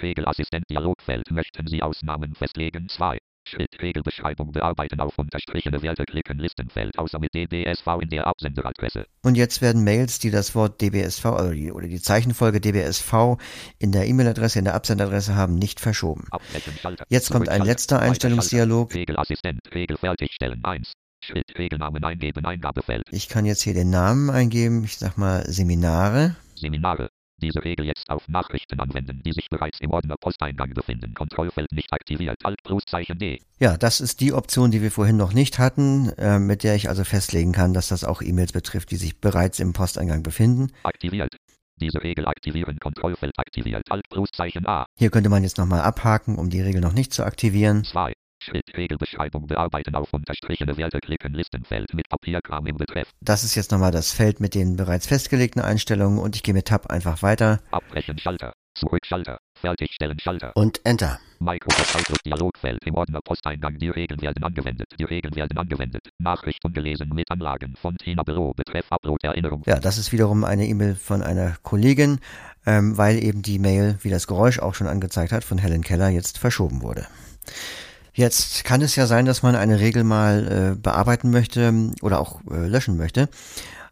Regelassistent 0.00 0.64
Dialogfeld 0.70 1.30
möchten 1.30 1.66
Sie 1.66 1.82
Ausnahmen 1.82 2.34
festlegen 2.34 2.88
2. 2.88 3.18
Schritt 3.50 3.82
Regelbeschreibung 3.82 4.52
bearbeiten 4.52 5.00
auf 5.00 5.18
unterstrichene 5.18 5.82
Werte 5.82 6.04
klicken 6.04 6.38
Listenfeld 6.38 6.96
außer 6.98 7.18
mit 7.18 7.34
DBSV 7.34 7.86
in 8.00 8.08
der 8.08 8.26
Absenderadresse. 8.26 9.06
Und 9.22 9.36
jetzt 9.36 9.60
werden 9.60 9.82
Mails, 9.82 10.20
die 10.20 10.30
das 10.30 10.54
Wort 10.54 10.80
DBSV 10.80 11.26
also 11.26 11.52
die, 11.52 11.72
oder 11.72 11.88
die 11.88 12.00
Zeichenfolge 12.00 12.60
DBSV 12.60 13.36
in 13.78 13.90
der 13.90 14.06
E-Mail-Adresse, 14.06 14.60
in 14.60 14.66
der 14.66 14.74
Absenderadresse 14.74 15.34
haben, 15.34 15.56
nicht 15.56 15.80
verschoben. 15.80 16.28
Jetzt 17.08 17.32
kommt 17.32 17.48
ein 17.48 17.62
letzter 17.62 17.98
Einstellungsdialog. 18.00 18.94
Regelassistent 18.94 19.60
Regel 19.74 19.96
fertigstellen 19.96 20.64
1. 20.64 20.92
Schritt 21.22 21.58
Regelnamen 21.58 22.02
eingeben 22.04 22.46
Eingabefeld. 22.46 23.04
Ich 23.10 23.28
kann 23.28 23.44
jetzt 23.44 23.62
hier 23.62 23.74
den 23.74 23.90
Namen 23.90 24.30
eingeben. 24.30 24.84
Ich 24.84 24.96
sag 24.96 25.18
mal 25.18 25.44
Seminare. 25.50 26.36
Seminare. 26.54 27.09
Diese 27.40 27.64
Regel 27.64 27.86
jetzt 27.86 28.08
auf 28.10 28.28
Nachrichten 28.28 28.78
anwenden, 28.80 29.22
die 29.24 29.32
sich 29.32 29.48
bereits 29.48 29.80
im 29.80 29.90
Ordner 29.90 30.16
Posteingang 30.20 30.74
befinden. 30.74 31.14
Kontrollfeld 31.14 31.72
nicht 31.72 31.92
aktiviert. 31.92 32.36
Alt 32.44 32.62
Pluszeichen 32.62 33.18
D. 33.18 33.40
Ja, 33.58 33.76
das 33.76 34.00
ist 34.00 34.20
die 34.20 34.32
Option, 34.32 34.70
die 34.70 34.82
wir 34.82 34.90
vorhin 34.90 35.16
noch 35.16 35.32
nicht 35.32 35.58
hatten, 35.58 36.10
äh, 36.18 36.38
mit 36.38 36.64
der 36.64 36.74
ich 36.74 36.88
also 36.88 37.04
festlegen 37.04 37.52
kann, 37.52 37.72
dass 37.72 37.88
das 37.88 38.04
auch 38.04 38.20
E-Mails 38.20 38.52
betrifft, 38.52 38.90
die 38.90 38.96
sich 38.96 39.20
bereits 39.20 39.58
im 39.58 39.72
Posteingang 39.72 40.22
befinden. 40.22 40.70
Aktiviert. 40.82 41.34
Diese 41.80 42.02
Regel 42.02 42.26
aktivieren. 42.26 42.78
Kontrollfeld 42.78 43.32
aktiviert. 43.38 43.90
Alt 43.90 44.04
Pluszeichen 44.10 44.66
A. 44.66 44.84
Hier 44.98 45.10
könnte 45.10 45.30
man 45.30 45.42
jetzt 45.42 45.56
nochmal 45.56 45.80
abhaken, 45.80 46.36
um 46.36 46.50
die 46.50 46.60
Regel 46.60 46.82
noch 46.82 46.92
nicht 46.92 47.14
zu 47.14 47.24
aktivieren. 47.24 47.84
2. 47.84 48.12
Schritt 48.42 48.74
Regelbeschreibung 48.74 49.46
bearbeiten 49.46 49.94
auf 49.94 50.12
unterstrichene 50.12 50.76
Werte 50.76 50.98
klicken 51.00 51.34
Listenfeld 51.34 51.92
mit 51.92 52.08
Papierkram 52.08 52.66
im 52.66 52.76
Betreff. 52.76 53.10
Das 53.20 53.44
ist 53.44 53.54
jetzt 53.54 53.70
nochmal 53.70 53.90
das 53.92 54.12
Feld 54.12 54.40
mit 54.40 54.54
den 54.54 54.76
bereits 54.76 55.06
festgelegten 55.06 55.60
Einstellungen 55.60 56.18
und 56.18 56.36
ich 56.36 56.42
gehe 56.42 56.54
mit 56.54 56.66
Tab 56.66 56.86
einfach 56.86 57.22
weiter 57.22 57.60
Abbrechen 57.70 58.18
Schalter. 58.18 58.54
Zurückschalter. 58.74 59.38
Fertigstellen 59.54 60.18
Schalter. 60.18 60.52
und 60.54 60.80
Enter. 60.84 61.18
Microsoft 61.38 61.96
Outlook 61.96 62.22
Dialogfeld 62.22 62.78
im 62.86 62.94
Ordner 62.94 63.20
Posteingang. 63.22 63.76
Die 63.76 63.90
Regeln 63.90 64.22
werden 64.22 64.42
angewendet. 64.42 64.88
Die 64.98 65.04
Regeln 65.04 65.34
werden 65.34 65.58
angewendet. 65.58 66.08
Nachricht 66.18 66.64
ungelesen 66.64 67.10
mit 67.10 67.30
Anlagen 67.30 67.74
von 67.76 67.96
Tina 67.98 68.22
Büro. 68.22 68.54
Betreff 68.54 68.86
Upload 68.90 69.26
Erinnerung. 69.26 69.62
Ja, 69.66 69.78
das 69.78 69.98
ist 69.98 70.12
wiederum 70.12 70.44
eine 70.44 70.66
E-Mail 70.66 70.94
von 70.94 71.22
einer 71.22 71.56
Kollegin, 71.62 72.20
ähm, 72.64 72.96
weil 72.96 73.22
eben 73.22 73.42
die 73.42 73.58
Mail, 73.58 73.98
wie 74.00 74.10
das 74.10 74.26
Geräusch 74.26 74.60
auch 74.60 74.74
schon 74.74 74.86
angezeigt 74.86 75.32
hat, 75.32 75.44
von 75.44 75.58
Helen 75.58 75.82
Keller 75.82 76.08
jetzt 76.08 76.38
verschoben 76.38 76.80
wurde. 76.80 77.06
Jetzt 78.12 78.64
kann 78.64 78.82
es 78.82 78.96
ja 78.96 79.06
sein, 79.06 79.24
dass 79.24 79.42
man 79.42 79.54
eine 79.54 79.80
Regel 79.80 80.04
mal 80.04 80.72
äh, 80.74 80.76
bearbeiten 80.76 81.30
möchte 81.30 81.72
oder 82.02 82.20
auch 82.20 82.40
äh, 82.50 82.66
löschen 82.66 82.96
möchte. 82.96 83.28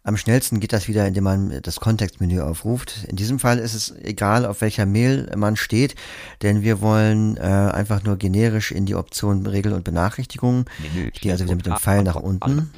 Am 0.04 0.16
schnellsten 0.16 0.59
geht 0.61 0.72
das 0.72 0.88
wieder, 0.88 1.07
indem 1.07 1.24
man 1.24 1.61
das 1.62 1.81
Kontextmenü 1.81 2.40
aufruft. 2.40 3.04
In 3.09 3.16
diesem 3.16 3.38
Fall 3.38 3.59
ist 3.59 3.74
es 3.74 3.94
egal, 4.02 4.46
auf 4.46 4.62
welcher 4.62 4.87
Mail 4.87 5.31
man 5.37 5.57
steht, 5.57 5.96
denn 6.40 6.62
wir 6.62 6.81
wollen 6.81 7.37
äh, 7.37 7.40
einfach 7.40 8.02
nur 8.04 8.16
generisch 8.16 8.72
in 8.72 8.87
die 8.87 8.94
Option 8.94 9.44
Regel 9.46 9.74
und 9.74 9.85
Benachrichtigungen. 9.85 10.64
Menü. 10.78 11.11
Ich 11.12 11.20
gehe 11.20 11.33
also 11.33 11.44
wieder 11.44 11.57
mit 11.57 11.66
dem 11.66 11.76
Pfeil 11.76 12.04
nach 12.04 12.16
unten. 12.16 12.70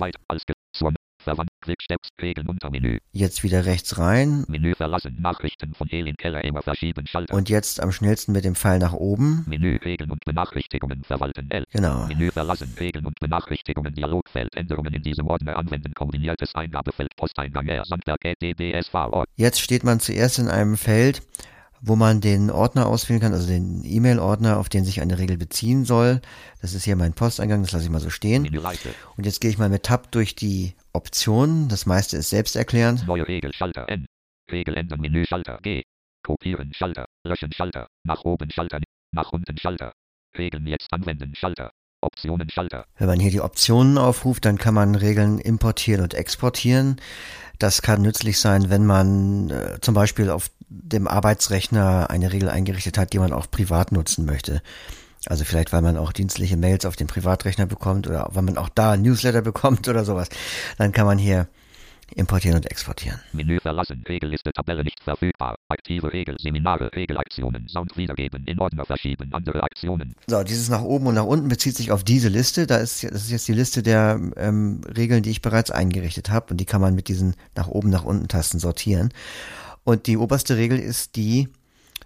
Verwandt. 1.30 1.50
Quick 1.60 1.80
Steps. 1.82 2.08
Regeln 2.20 2.48
unter 2.48 2.70
Menü. 2.70 2.98
Jetzt 3.12 3.44
wieder 3.44 3.64
rechts 3.64 3.98
rein 3.98 4.44
Menü 4.48 4.74
verlassen. 4.74 5.16
Nachrichten 5.20 5.74
von 5.74 5.88
Elin 5.88 6.16
Keller 6.16 6.42
immer 6.42 6.62
verschieben. 6.62 7.06
Schalter. 7.06 7.34
und 7.34 7.48
jetzt 7.48 7.80
am 7.80 7.92
schnellsten 7.92 8.32
mit 8.32 8.44
dem 8.44 8.56
Pfeil 8.56 8.80
nach 8.80 8.94
oben. 8.94 9.44
Menü. 9.46 9.78
Regeln 9.84 10.10
und 10.10 10.24
Benachrichtigungen 10.24 11.04
verwalten. 11.04 11.48
L. 11.50 11.64
Genau. 11.70 12.06
Menü 12.06 12.32
verlassen. 12.32 12.74
Regeln 12.80 13.06
und 13.06 13.18
Benachrichtigungen. 13.20 13.94
Dialogfeld. 13.94 14.56
Änderungen 14.56 14.92
in 14.92 15.02
diesem 15.02 15.28
Ordner 15.28 15.56
anwenden. 15.56 15.92
Kombiniertes 15.94 16.54
Eingabefeld. 16.54 17.14
Posteingang. 17.16 17.68
R. 17.68 17.84
Sandberg. 17.84 18.20
DBSV. 18.20 18.94
Jetzt 19.36 19.60
steht 19.60 19.84
man 19.84 20.00
zuerst 20.00 20.38
in 20.38 20.48
einem 20.48 20.76
Feld, 20.76 21.22
wo 21.82 21.96
man 21.96 22.20
den 22.20 22.50
Ordner 22.50 22.86
auswählen 22.86 23.20
kann, 23.20 23.32
also 23.32 23.46
den 23.46 23.82
E-Mail-Ordner, 23.84 24.58
auf 24.58 24.68
den 24.68 24.84
sich 24.84 25.00
eine 25.00 25.18
Regel 25.18 25.38
beziehen 25.38 25.84
soll. 25.84 26.20
Das 26.60 26.74
ist 26.74 26.84
hier 26.84 26.96
mein 26.96 27.14
Posteingang, 27.14 27.62
das 27.62 27.72
lasse 27.72 27.84
ich 27.84 27.90
mal 27.90 28.00
so 28.00 28.10
stehen. 28.10 28.46
Und 29.16 29.26
jetzt 29.26 29.40
gehe 29.40 29.50
ich 29.50 29.58
mal 29.58 29.70
mit 29.70 29.84
Tab 29.84 30.12
durch 30.12 30.34
die 30.34 30.74
Optionen. 30.92 31.68
Das 31.68 31.86
meiste 31.86 32.16
ist 32.16 32.30
selbsterklärend. 32.30 33.06
Neue 33.06 33.26
Regel. 33.26 33.52
Schalter. 33.54 33.88
N. 33.88 34.06
Regel 34.50 34.76
ändern. 34.76 35.00
Menü. 35.00 35.24
Schalter. 35.26 35.58
G. 35.62 35.82
Kopieren. 36.22 36.72
Schalter. 36.74 37.06
Löschen. 37.24 37.52
Schalter. 37.52 37.86
Nach 38.04 38.24
oben. 38.24 38.50
Schalter. 38.50 38.80
Nach 39.12 39.32
unten. 39.32 39.56
Schalter. 39.58 39.92
Regeln 40.36 40.66
jetzt 40.66 40.92
anwenden. 40.92 41.34
Schalter. 41.34 41.70
Optionen. 42.02 42.50
Schalter. 42.50 42.84
Wenn 42.96 43.08
man 43.08 43.20
hier 43.20 43.30
die 43.30 43.40
Optionen 43.40 43.96
aufruft, 43.96 44.44
dann 44.44 44.58
kann 44.58 44.74
man 44.74 44.94
Regeln 44.94 45.38
importieren 45.38 46.02
und 46.02 46.14
exportieren. 46.14 47.00
Das 47.60 47.82
kann 47.82 48.00
nützlich 48.00 48.40
sein, 48.40 48.70
wenn 48.70 48.86
man 48.86 49.50
äh, 49.50 49.78
zum 49.82 49.94
Beispiel 49.94 50.30
auf 50.30 50.50
dem 50.70 51.06
Arbeitsrechner 51.06 52.08
eine 52.08 52.32
Regel 52.32 52.48
eingerichtet 52.48 52.96
hat, 52.96 53.12
die 53.12 53.18
man 53.18 53.34
auch 53.34 53.50
privat 53.50 53.92
nutzen 53.92 54.24
möchte. 54.24 54.62
Also 55.26 55.44
vielleicht, 55.44 55.70
weil 55.70 55.82
man 55.82 55.98
auch 55.98 56.12
dienstliche 56.12 56.56
Mails 56.56 56.86
auf 56.86 56.96
dem 56.96 57.06
Privatrechner 57.06 57.66
bekommt 57.66 58.08
oder 58.08 58.30
weil 58.32 58.42
man 58.42 58.56
auch 58.56 58.70
da 58.70 58.96
Newsletter 58.96 59.42
bekommt 59.42 59.88
oder 59.88 60.06
sowas. 60.06 60.30
Dann 60.78 60.92
kann 60.92 61.04
man 61.04 61.18
hier 61.18 61.48
importieren 62.14 62.56
und 62.56 62.70
exportieren. 62.70 63.20
Menü 63.32 63.60
verlassen. 63.60 64.04
Regelliste 64.08 64.52
Tabelle 64.52 64.84
nicht 64.84 65.02
verfügbar. 65.02 65.56
Aktive 65.68 66.12
Regel. 66.12 66.36
Seminare. 66.38 66.90
Regelaktionen. 66.94 67.68
Sound 67.68 67.96
wiedergeben. 67.96 68.44
In 68.46 68.58
Ordner 68.58 68.84
verschieben. 68.84 69.30
Andere 69.32 69.62
Aktionen. 69.62 70.14
So, 70.26 70.42
dieses 70.42 70.68
nach 70.68 70.82
oben 70.82 71.06
und 71.06 71.14
nach 71.14 71.24
unten 71.24 71.48
bezieht 71.48 71.76
sich 71.76 71.92
auf 71.92 72.04
diese 72.04 72.28
Liste. 72.28 72.66
Da 72.66 72.76
ist, 72.76 73.04
das 73.04 73.22
ist 73.22 73.30
jetzt 73.30 73.48
die 73.48 73.54
Liste 73.54 73.82
der 73.82 74.20
ähm, 74.36 74.80
Regeln, 74.96 75.22
die 75.22 75.30
ich 75.30 75.42
bereits 75.42 75.70
eingerichtet 75.70 76.30
habe. 76.30 76.46
Und 76.50 76.58
die 76.58 76.66
kann 76.66 76.80
man 76.80 76.94
mit 76.94 77.08
diesen 77.08 77.34
nach 77.54 77.68
oben, 77.68 77.90
nach 77.90 78.04
unten 78.04 78.28
Tasten 78.28 78.58
sortieren. 78.58 79.12
Und 79.84 80.06
die 80.06 80.16
oberste 80.16 80.56
Regel 80.56 80.78
ist 80.78 81.16
die 81.16 81.48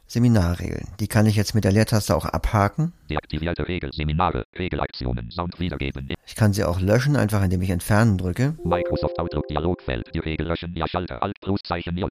Seminarregeln. 0.07 0.89
Die 1.01 1.09
kann 1.09 1.27
ich 1.27 1.37
jetzt 1.37 1.55
mit 1.55 1.65
der 1.65 1.73
Leertaste 1.73 2.15
auch 2.15 2.25
abhaken. 2.25 2.93
Deaktivierte 3.11 3.67
Regel. 3.67 3.91
Seminare. 3.93 4.45
Regelaktionen. 4.57 5.31
Sound 5.31 5.59
wiedergeben. 5.59 6.09
Ich 6.27 6.35
kann 6.35 6.53
sie 6.53 6.65
auch 6.65 6.81
löschen, 6.81 7.17
einfach 7.17 7.43
indem 7.43 7.63
ich 7.63 7.71
entfernen 7.71 8.19
drücke. 8.19 8.55
Microsoft 8.65 9.19
Outlook 9.19 9.49
Dialogfeld. 9.49 10.11
Die 10.15 10.21
Regel 10.21 10.47
löschen. 10.47 10.75
Ja 10.77 10.87
Schalter. 10.87 11.23
Alt 11.23 11.41
Pluszeichen 11.41 11.97
J. 11.97 12.11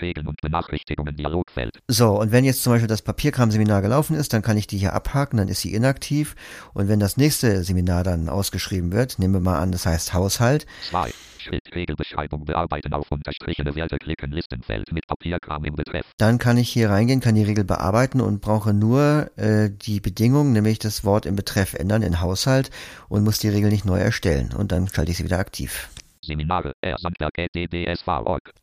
Regeln 0.00 0.26
und 0.26 0.40
Benachrichtigungen 0.40 1.16
Dialogfeld. 1.16 1.78
So, 1.88 2.18
und 2.20 2.32
wenn 2.32 2.44
jetzt 2.44 2.62
zum 2.62 2.72
Beispiel 2.72 2.88
das 2.88 3.02
Papierkram-Seminar 3.02 3.82
gelaufen 3.82 4.16
ist, 4.16 4.32
dann 4.32 4.42
kann 4.42 4.56
ich 4.56 4.66
die 4.66 4.78
hier 4.78 4.92
abhaken, 4.92 5.38
dann 5.38 5.48
ist 5.48 5.60
sie 5.60 5.74
inaktiv. 5.74 6.34
Und 6.72 6.88
wenn 6.88 7.00
das 7.00 7.16
nächste 7.16 7.62
Seminar 7.64 8.04
dann 8.04 8.28
ausgeschrieben 8.28 8.92
wird, 8.92 9.18
nehmen 9.18 9.34
wir 9.34 9.40
mal 9.40 9.58
an, 9.58 9.72
das 9.72 9.86
heißt 9.86 10.14
Haushalt, 10.14 10.66
2. 10.90 11.12
Schritt 11.44 11.74
Regelbeschreibung 11.74 12.46
bearbeiten 12.46 12.94
auf 12.94 13.10
unterstrichene 13.10 13.74
Werte 13.74 13.98
klicken 13.98 14.32
Listenfeld 14.32 14.90
mit 14.92 15.06
Papierkram 15.06 15.64
im 15.64 15.74
Betreff. 15.74 16.06
dann 16.16 16.38
kann 16.38 16.56
ich 16.56 16.70
hier 16.70 16.88
reingehen, 16.88 17.20
kann 17.20 17.34
die 17.34 17.42
Regel 17.42 17.64
bearbeiten 17.64 18.22
und 18.22 18.40
brauche 18.40 18.72
nur 18.72 19.30
äh, 19.36 19.70
die 19.70 20.00
Bedingung, 20.00 20.52
nämlich 20.52 20.78
das 20.78 21.04
Wort 21.04 21.26
im 21.26 21.36
Betreff 21.36 21.74
ändern 21.74 22.02
in 22.02 22.22
Haushalt 22.22 22.70
und 23.08 23.24
muss 23.24 23.38
die 23.38 23.48
Regel 23.48 23.70
nicht 23.70 23.84
neu 23.84 23.98
erstellen. 23.98 24.54
Und 24.56 24.72
dann 24.72 24.88
schalte 24.88 25.10
ich 25.10 25.18
sie 25.18 25.24
wieder 25.24 25.38
aktiv. 25.38 25.90
Seminare. 26.24 26.72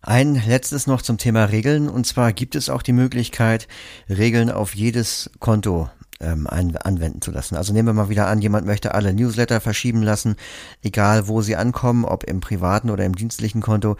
Ein 0.01 0.35
letztes 0.35 0.87
noch 0.87 1.01
zum 1.01 1.17
Thema 1.17 1.45
Regeln. 1.45 1.89
Und 1.89 2.05
zwar 2.05 2.33
gibt 2.33 2.55
es 2.55 2.69
auch 2.69 2.81
die 2.81 2.93
Möglichkeit, 2.93 3.67
Regeln 4.09 4.51
auf 4.51 4.75
jedes 4.75 5.31
Konto 5.39 5.89
ähm, 6.19 6.47
anwenden 6.47 7.21
zu 7.21 7.31
lassen. 7.31 7.55
Also 7.55 7.73
nehmen 7.73 7.89
wir 7.89 7.93
mal 7.93 8.09
wieder 8.09 8.27
an, 8.27 8.41
jemand 8.41 8.65
möchte 8.65 8.93
alle 8.93 9.13
Newsletter 9.13 9.61
verschieben 9.61 10.03
lassen, 10.03 10.35
egal 10.83 11.27
wo 11.27 11.41
sie 11.41 11.55
ankommen, 11.55 12.05
ob 12.05 12.23
im 12.23 12.39
privaten 12.39 12.89
oder 12.89 13.05
im 13.05 13.15
dienstlichen 13.15 13.61
Konto. 13.61 13.97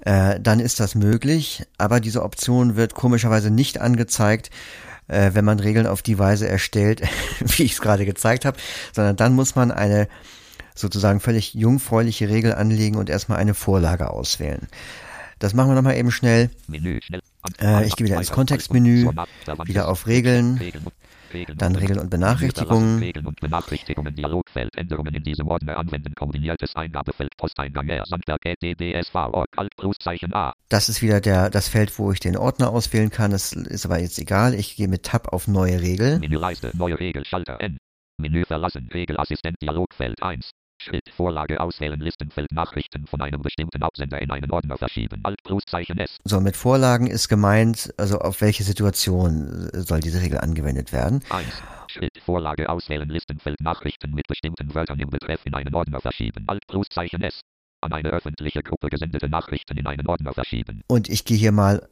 Äh, 0.00 0.40
dann 0.40 0.60
ist 0.60 0.80
das 0.80 0.94
möglich, 0.94 1.64
aber 1.78 2.00
diese 2.00 2.22
Option 2.22 2.76
wird 2.76 2.94
komischerweise 2.94 3.50
nicht 3.50 3.80
angezeigt, 3.80 4.50
äh, 5.08 5.30
wenn 5.32 5.44
man 5.44 5.60
Regeln 5.60 5.86
auf 5.86 6.02
die 6.02 6.18
Weise 6.18 6.48
erstellt, 6.48 7.02
wie 7.40 7.64
ich 7.64 7.72
es 7.72 7.80
gerade 7.80 8.04
gezeigt 8.04 8.44
habe, 8.44 8.58
sondern 8.92 9.16
dann 9.16 9.34
muss 9.34 9.54
man 9.54 9.70
eine 9.70 10.08
sozusagen 10.74 11.20
völlig 11.20 11.54
jungfräuliche 11.54 12.28
Regel 12.28 12.54
anlegen 12.54 12.96
und 12.96 13.10
erstmal 13.10 13.38
eine 13.38 13.54
Vorlage 13.54 14.10
auswählen. 14.10 14.68
Das 15.38 15.54
machen 15.54 15.70
wir 15.70 15.74
nochmal 15.74 15.96
eben 15.96 16.10
schnell. 16.10 16.50
Äh, 17.60 17.86
ich 17.86 17.96
gehe 17.96 18.06
wieder 18.06 18.16
ins 18.16 18.30
Kontextmenü, 18.30 19.10
wieder 19.64 19.88
auf 19.88 20.06
Regeln, 20.06 20.60
dann 21.56 21.76
Regeln 21.76 21.98
und. 21.98 22.10
Benachrichtigungen. 22.10 22.98
Regeln 22.98 23.26
und 23.26 23.40
Benachrichtigungen 23.40 24.14
Dialogfeld. 24.14 24.76
Änderungen 24.76 25.14
in 25.14 25.22
diesem 25.22 25.48
Ordner 25.48 25.76
anwenden. 25.76 26.14
Kombiniertes 26.14 26.76
Eingabefeld. 26.76 27.36
Posteingang. 27.36 27.88
Sandberg. 28.04 28.40
DBSV. 28.62 29.14
Org. 29.14 29.48
Alt 29.56 29.74
Pluszeichen 29.76 30.32
A. 30.34 30.52
Das 30.68 30.88
ist 30.88 31.02
wieder 31.02 31.20
der, 31.20 31.50
das 31.50 31.68
Feld, 31.68 31.98
wo 31.98 32.12
ich 32.12 32.20
den 32.20 32.36
Ordner 32.36 32.70
auswählen 32.70 33.10
kann. 33.10 33.30
Das 33.32 33.52
ist 33.52 33.84
aber 33.84 33.98
jetzt 33.98 34.18
egal. 34.18 34.54
Ich 34.54 34.76
gehe 34.76 34.88
mit 34.88 35.04
Tab 35.04 35.32
auf 35.32 35.48
neue 35.48 35.80
Regel. 35.80 36.18
Menüleiste. 36.18 36.70
Neue 36.74 36.98
Regel. 36.98 37.24
Schalter 37.24 37.60
N. 37.60 37.78
Menü 38.18 38.44
verlassen. 38.44 38.88
Regelassistent 38.92 39.56
Dialogfeld 39.60 40.22
1. 40.22 40.50
Schritt 40.84 41.08
Vorlage 41.16 41.60
auswählen 41.60 41.98
Listenfeld 41.98 42.52
Nachrichten 42.52 43.06
von 43.06 43.22
einem 43.22 43.40
bestimmten 43.40 43.82
Absender 43.82 44.20
in 44.20 44.30
einen 44.30 44.50
Ordner 44.50 44.76
verschieben. 44.76 45.20
Alt 45.22 45.42
Pluszeichen 45.42 45.98
S. 45.98 46.18
So, 46.24 46.40
mit 46.40 46.56
Vorlagen 46.56 47.06
ist 47.06 47.28
gemeint, 47.28 47.94
also 47.96 48.18
auf 48.18 48.42
welche 48.42 48.64
Situation 48.64 49.70
soll 49.72 50.00
diese 50.00 50.20
Regel 50.20 50.38
angewendet 50.38 50.92
werden. 50.92 51.22
1. 51.30 51.46
Schritt 51.88 52.18
Vorlage 52.22 52.68
auswählen 52.68 53.08
Listenfeld 53.08 53.60
Nachrichten 53.60 54.12
mit 54.12 54.26
bestimmten 54.26 54.74
Wörtern 54.74 55.00
im 55.00 55.08
Betreff 55.08 55.40
in 55.46 55.54
einen 55.54 55.74
Ordner 55.74 56.00
verschieben. 56.00 56.44
Alt 56.48 56.66
Pluszeichen 56.66 57.22
S. 57.22 57.40
An 57.80 57.92
eine 57.92 58.10
öffentliche 58.10 58.62
Gruppe 58.62 58.88
gesendete 58.88 59.28
Nachrichten 59.28 59.78
in 59.78 59.86
einen 59.86 60.06
Ordner 60.06 60.34
verschieben. 60.34 60.82
Und 60.86 61.08
ich 61.08 61.24
gehe 61.24 61.38
hier 61.38 61.52
mal 61.52 61.88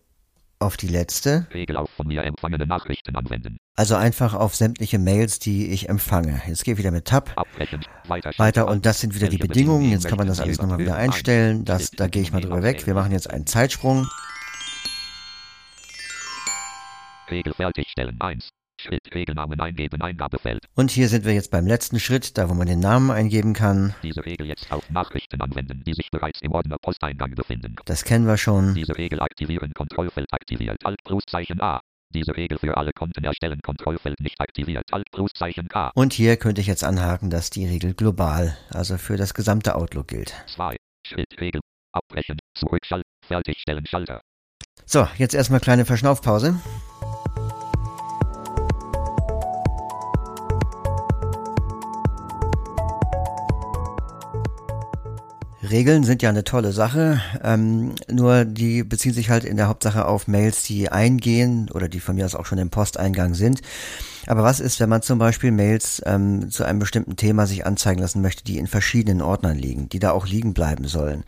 auf 0.62 0.76
die 0.76 0.88
letzte. 0.88 1.46
Regel 1.52 1.76
auf 1.76 1.90
von 1.90 2.06
mir 2.06 2.22
empfangene 2.22 2.66
Nachrichten 2.66 3.14
anwenden. 3.16 3.58
Also 3.76 3.94
einfach 3.96 4.34
auf 4.34 4.54
sämtliche 4.54 4.98
Mails, 4.98 5.38
die 5.38 5.68
ich 5.68 5.88
empfange. 5.88 6.42
Jetzt 6.46 6.64
gehe 6.64 6.74
ich 6.74 6.78
wieder 6.78 6.90
mit 6.90 7.06
Tab 7.06 7.32
Abbrechen. 7.36 7.84
Weiter. 8.08 8.32
weiter 8.36 8.68
und 8.68 8.86
das 8.86 9.00
sind 9.00 9.14
wieder 9.14 9.28
die 9.28 9.38
Bedingungen. 9.38 9.90
Jetzt 9.90 10.08
kann 10.08 10.18
man 10.18 10.26
das 10.26 10.40
alles 10.40 10.60
nochmal 10.60 10.78
wieder 10.78 10.96
einstellen. 10.96 11.64
Das, 11.64 11.90
da 11.90 12.08
gehe 12.08 12.22
ich 12.22 12.32
mal 12.32 12.40
drüber 12.40 12.62
weg. 12.62 12.86
Wir 12.86 12.94
machen 12.94 13.12
jetzt 13.12 13.30
einen 13.30 13.46
Zeitsprung. 13.46 14.06
Regel 17.30 17.54
fertigstellen. 17.54 18.20
1. 18.20 18.50
Schritt 18.82 19.14
Regelnamen 19.14 19.60
eingeben. 19.60 20.02
Eingabefeld. 20.02 20.66
Und 20.74 20.90
hier 20.90 21.08
sind 21.08 21.24
wir 21.24 21.32
jetzt 21.32 21.50
beim 21.50 21.66
letzten 21.66 22.00
Schritt, 22.00 22.36
da 22.36 22.50
wo 22.50 22.54
man 22.54 22.66
den 22.66 22.80
Namen 22.80 23.10
eingeben 23.10 23.52
kann. 23.54 23.94
Diese 24.02 24.24
Regel 24.24 24.46
jetzt 24.46 24.70
auf 24.72 24.90
Nachrichten 24.90 25.40
anwenden, 25.40 25.82
die 25.86 25.94
sich 25.94 26.10
bereits 26.10 26.40
im 26.42 26.52
Ordner 26.52 26.76
Posteingang 26.80 27.34
befinden. 27.34 27.76
Das 27.84 28.04
kennen 28.04 28.26
wir 28.26 28.36
schon. 28.36 28.74
Diese 28.74 28.96
Regel 28.96 29.20
aktivieren. 29.20 29.72
Kontrollfeld 29.74 30.32
aktiviert. 30.32 30.84
Alt 30.84 30.98
Pluszeichen 31.04 31.60
A. 31.60 31.80
Diese 32.14 32.36
Regel 32.36 32.58
für 32.58 32.76
alle 32.76 32.92
Konten 32.92 33.24
erstellen. 33.24 33.60
Kontrollfeld 33.62 34.20
nicht 34.20 34.40
aktiviert. 34.40 34.84
Alt 34.92 35.10
Pluszeichen 35.12 35.68
K. 35.68 35.92
Und 35.94 36.12
hier 36.12 36.36
könnte 36.36 36.60
ich 36.60 36.66
jetzt 36.66 36.84
anhaken, 36.84 37.30
dass 37.30 37.50
die 37.50 37.66
Regel 37.66 37.94
global, 37.94 38.56
also 38.70 38.98
für 38.98 39.16
das 39.16 39.32
gesamte 39.32 39.76
Outlook 39.76 40.08
gilt. 40.08 40.34
2. 40.48 40.76
Schritt 41.06 41.40
Regel. 41.40 41.60
Abbrechen. 41.92 42.38
Zurückschalten. 42.54 43.08
Fertigstellen. 43.26 43.86
Schalter. 43.86 44.20
So, 44.84 45.06
jetzt 45.16 45.34
erstmal 45.34 45.60
kleine 45.60 45.84
Verschnaufpause. 45.84 46.60
Regeln 55.72 56.04
sind 56.04 56.22
ja 56.22 56.28
eine 56.28 56.44
tolle 56.44 56.72
Sache, 56.72 57.20
ähm, 57.42 57.94
nur 58.08 58.44
die 58.44 58.84
beziehen 58.84 59.14
sich 59.14 59.30
halt 59.30 59.44
in 59.44 59.56
der 59.56 59.68
Hauptsache 59.68 60.04
auf 60.04 60.28
Mails, 60.28 60.62
die 60.64 60.90
eingehen 60.90 61.70
oder 61.72 61.88
die 61.88 61.98
von 61.98 62.14
mir 62.14 62.26
aus 62.26 62.34
auch 62.34 62.46
schon 62.46 62.58
im 62.58 62.70
Posteingang 62.70 63.34
sind. 63.34 63.62
Aber 64.26 64.42
was 64.42 64.60
ist, 64.60 64.78
wenn 64.80 64.90
man 64.90 65.02
zum 65.02 65.18
Beispiel 65.18 65.50
Mails 65.50 66.02
ähm, 66.04 66.50
zu 66.50 66.64
einem 66.64 66.78
bestimmten 66.78 67.16
Thema 67.16 67.46
sich 67.46 67.66
anzeigen 67.66 68.00
lassen 68.00 68.20
möchte, 68.22 68.44
die 68.44 68.58
in 68.58 68.66
verschiedenen 68.66 69.22
Ordnern 69.22 69.56
liegen, 69.56 69.88
die 69.88 69.98
da 69.98 70.12
auch 70.12 70.26
liegen 70.26 70.52
bleiben 70.52 70.86
sollen, 70.86 71.24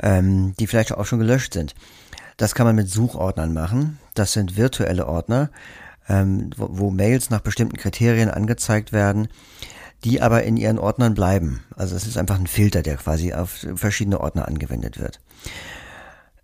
ähm, 0.00 0.54
die 0.58 0.66
vielleicht 0.68 0.92
auch 0.92 1.04
schon 1.04 1.18
gelöscht 1.18 1.52
sind? 1.52 1.74
Das 2.36 2.54
kann 2.54 2.66
man 2.66 2.76
mit 2.76 2.88
Suchordnern 2.88 3.52
machen. 3.52 3.98
Das 4.14 4.32
sind 4.32 4.56
virtuelle 4.56 5.06
Ordner, 5.06 5.50
ähm, 6.08 6.50
wo, 6.56 6.68
wo 6.70 6.90
Mails 6.90 7.28
nach 7.30 7.40
bestimmten 7.40 7.76
Kriterien 7.76 8.30
angezeigt 8.30 8.92
werden, 8.92 9.28
die 10.04 10.20
aber 10.20 10.44
in 10.44 10.56
ihren 10.56 10.78
Ordnern 10.78 11.14
bleiben. 11.14 11.64
Also 11.74 11.96
es 11.96 12.06
ist 12.06 12.18
einfach 12.18 12.38
ein 12.38 12.46
Filter, 12.46 12.82
der 12.82 12.96
quasi 12.96 13.32
auf 13.32 13.66
verschiedene 13.74 14.20
Ordner 14.20 14.46
angewendet 14.46 14.98
wird. 14.98 15.20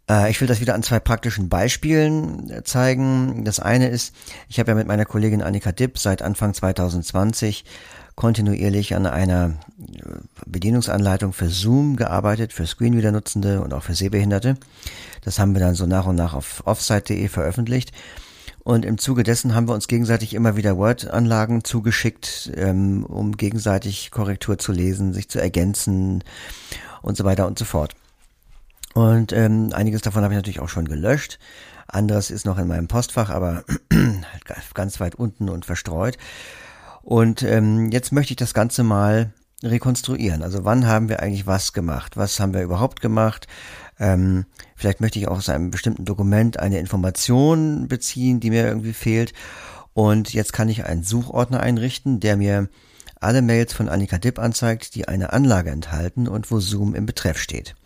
Äh, 0.08 0.30
ich 0.30 0.40
will 0.40 0.48
das 0.48 0.60
wieder 0.60 0.74
an 0.74 0.82
zwei 0.82 0.98
praktischen 0.98 1.48
Beispielen 1.48 2.50
äh, 2.50 2.64
zeigen. 2.64 3.44
Das 3.44 3.60
eine 3.60 3.88
ist, 3.88 4.14
ich 4.48 4.58
habe 4.58 4.70
ja 4.70 4.74
mit 4.74 4.86
meiner 4.86 5.04
Kollegin 5.04 5.42
Annika 5.42 5.72
Dipp 5.72 5.98
seit 5.98 6.22
Anfang 6.22 6.54
2020 6.54 7.64
kontinuierlich 8.16 8.94
an 8.94 9.06
einer 9.06 9.54
äh, 9.78 10.02
Bedienungsanleitung 10.46 11.32
für 11.32 11.48
Zoom 11.48 11.96
gearbeitet, 11.96 12.52
für 12.52 12.66
Screenreader-Nutzende 12.66 13.60
und 13.62 13.72
auch 13.72 13.84
für 13.84 13.94
Sehbehinderte. 13.94 14.56
Das 15.22 15.38
haben 15.38 15.54
wir 15.54 15.60
dann 15.60 15.74
so 15.74 15.86
nach 15.86 16.06
und 16.06 16.16
nach 16.16 16.34
auf 16.34 16.62
offsite.de 16.66 17.28
veröffentlicht. 17.28 17.92
Und 18.62 18.84
im 18.84 18.98
Zuge 18.98 19.22
dessen 19.22 19.54
haben 19.54 19.68
wir 19.68 19.74
uns 19.74 19.88
gegenseitig 19.88 20.34
immer 20.34 20.56
wieder 20.56 20.76
Word-Anlagen 20.76 21.64
zugeschickt, 21.64 22.52
ähm, 22.54 23.04
um 23.04 23.36
gegenseitig 23.36 24.10
Korrektur 24.10 24.58
zu 24.58 24.72
lesen, 24.72 25.12
sich 25.12 25.28
zu 25.28 25.40
ergänzen 25.40 26.22
und 27.02 27.16
so 27.16 27.24
weiter 27.24 27.46
und 27.46 27.58
so 27.58 27.64
fort. 27.64 27.94
Und 28.92 29.32
ähm, 29.32 29.70
einiges 29.72 30.02
davon 30.02 30.24
habe 30.24 30.34
ich 30.34 30.38
natürlich 30.38 30.60
auch 30.60 30.68
schon 30.68 30.86
gelöscht. 30.86 31.38
Anderes 31.86 32.30
ist 32.30 32.46
noch 32.46 32.58
in 32.58 32.68
meinem 32.68 32.88
Postfach, 32.88 33.30
aber 33.30 33.64
ganz 34.74 35.00
weit 35.00 35.14
unten 35.14 35.48
und 35.48 35.64
verstreut. 35.64 36.18
Und 37.02 37.42
ähm, 37.42 37.90
jetzt 37.90 38.12
möchte 38.12 38.32
ich 38.32 38.36
das 38.36 38.54
Ganze 38.54 38.82
mal 38.82 39.32
rekonstruieren. 39.62 40.42
Also 40.42 40.64
wann 40.64 40.86
haben 40.86 41.08
wir 41.08 41.20
eigentlich 41.20 41.46
was 41.46 41.72
gemacht? 41.72 42.16
Was 42.16 42.40
haben 42.40 42.54
wir 42.54 42.62
überhaupt 42.62 43.00
gemacht? 43.00 43.46
Ähm, 44.00 44.46
vielleicht 44.74 45.00
möchte 45.00 45.18
ich 45.18 45.28
auch 45.28 45.36
aus 45.36 45.48
einem 45.48 45.70
bestimmten 45.70 46.06
Dokument 46.06 46.58
eine 46.58 46.80
Information 46.80 47.86
beziehen, 47.86 48.40
die 48.40 48.50
mir 48.50 48.66
irgendwie 48.66 48.94
fehlt. 48.94 49.32
Und 49.92 50.32
jetzt 50.32 50.52
kann 50.52 50.68
ich 50.68 50.84
einen 50.86 51.04
Suchordner 51.04 51.60
einrichten, 51.60 52.18
der 52.18 52.36
mir 52.36 52.68
alle 53.20 53.42
Mails 53.42 53.74
von 53.74 53.88
Annika 53.88 54.18
Dipp 54.18 54.38
anzeigt, 54.38 54.94
die 54.94 55.06
eine 55.06 55.32
Anlage 55.32 55.70
enthalten 55.70 56.26
und 56.26 56.50
wo 56.50 56.58
Zoom 56.58 56.94
im 56.94 57.04
Betreff 57.06 57.38
steht. 57.38 57.76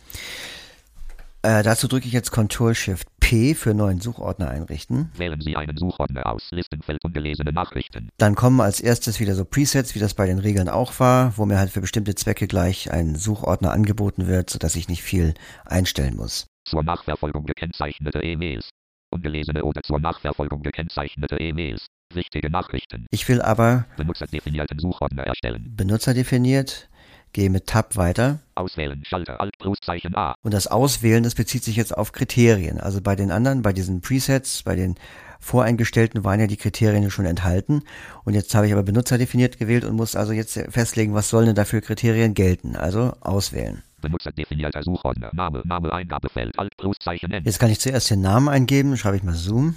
Äh, 1.44 1.62
dazu 1.62 1.88
drücke 1.88 2.07
ich 2.07 2.14
jetzt 2.14 2.33
Ctrl 2.33 2.74
Shift 2.74 3.07
P 3.20 3.54
für 3.54 3.74
neuen 3.74 4.00
Suchordner 4.00 4.48
einrichten. 4.48 5.11
Wählen 5.14 5.42
Sie 5.42 5.57
einen 5.57 5.76
Suchordner 5.76 6.24
aus, 6.24 6.48
Listenfeld 6.50 7.04
ungelesene 7.04 7.52
Nachrichten. 7.52 8.09
Dann 8.16 8.35
kommen 8.35 8.62
als 8.62 8.80
erstes 8.80 9.20
wieder 9.20 9.35
so 9.35 9.44
Presets, 9.44 9.94
wie 9.94 9.98
das 9.98 10.14
bei 10.14 10.24
den 10.24 10.38
Regeln 10.38 10.70
auch 10.70 10.98
war, 11.00 11.37
wo 11.37 11.44
mir 11.44 11.59
halt 11.59 11.70
für 11.70 11.83
bestimmte 11.83 12.14
Zwecke 12.14 12.46
gleich 12.46 12.90
ein 12.90 13.14
Suchordner 13.14 13.72
angeboten 13.72 14.26
wird, 14.26 14.48
sodass 14.48 14.74
ich 14.74 14.88
nicht 14.88 15.02
viel 15.02 15.35
einstellen 15.66 16.16
muss. 16.16 16.46
Zur 16.66 16.83
Nachverfolgung 16.83 17.44
gekennzeichnete 17.44 18.20
E-Mails. 18.22 18.70
Ungelesene 19.11 19.64
oder 19.64 19.83
zur 19.83 20.00
Nachverfolgung 20.00 20.62
gekennzeichnete 20.62 21.37
E-Mails. 21.37 21.88
Wichtige 22.14 22.48
Nachrichten. 22.48 23.07
Ich 23.11 23.28
will 23.28 23.42
aber 23.42 23.85
Benutzerdefinierten 23.98 24.78
Suchordner 24.78 25.24
erstellen. 25.24 25.74
benutzerdefiniert 25.76 26.88
gehe 27.35 27.51
mit 27.51 27.66
Tab 27.66 27.97
weiter. 27.97 28.38
Auswählen, 28.55 29.03
Schalter, 29.05 29.40
Alt, 29.40 29.59
Pluszeichen 29.59 30.16
A. 30.16 30.35
Und 30.42 30.55
das 30.55 30.66
Auswählen, 30.66 31.23
das 31.23 31.35
bezieht 31.35 31.62
sich 31.64 31.77
jetzt 31.77 31.97
auf 31.97 32.12
Kriterien. 32.12 32.81
Also 32.81 33.03
bei 33.03 33.16
den 33.16 33.31
anderen, 33.31 33.61
bei 33.61 33.75
diesen 33.75 34.01
Presets, 34.01 34.62
bei 34.62 34.77
den 34.77 34.94
voreingestellten 35.40 36.25
waren 36.25 36.40
ja 36.40 36.47
die 36.47 36.57
Kriterien 36.57 37.11
schon 37.11 37.27
enthalten. 37.27 37.83
Und 38.25 38.35
jetzt 38.35 38.55
habe 38.55 38.66
ich 38.66 38.73
aber 38.73 38.83
Benutzer 38.83 39.18
definiert 39.18 39.59
gewählt 39.59 39.85
und 39.85 39.97
muss 39.97 40.16
also 40.16 40.33
jetzt 40.33 40.59
festlegen, 40.70 41.12
was 41.12 41.29
sollen 41.29 41.47
denn 41.47 41.55
dafür 41.55 41.83
Kriterien 41.83 42.33
gelten. 42.33 42.77
Also 42.77 43.12
auswählen. 43.20 43.83
Benutzerdefinierter 44.01 44.83
Suchordner, 44.83 45.31
Name, 45.33 45.62
Name, 45.64 45.92
Eingabefeld, 45.92 46.59
Alt, 46.59 46.77
Pluszeichen 46.77 47.31
N. 47.33 47.44
Jetzt 47.44 47.59
kann 47.59 47.70
ich 47.70 47.81
zuerst 47.81 48.11
den 48.11 48.20
Namen 48.20 48.49
eingeben, 48.49 48.97
schreibe 48.97 49.16
ich 49.16 49.23
mal 49.23 49.35
Zoom. 49.35 49.77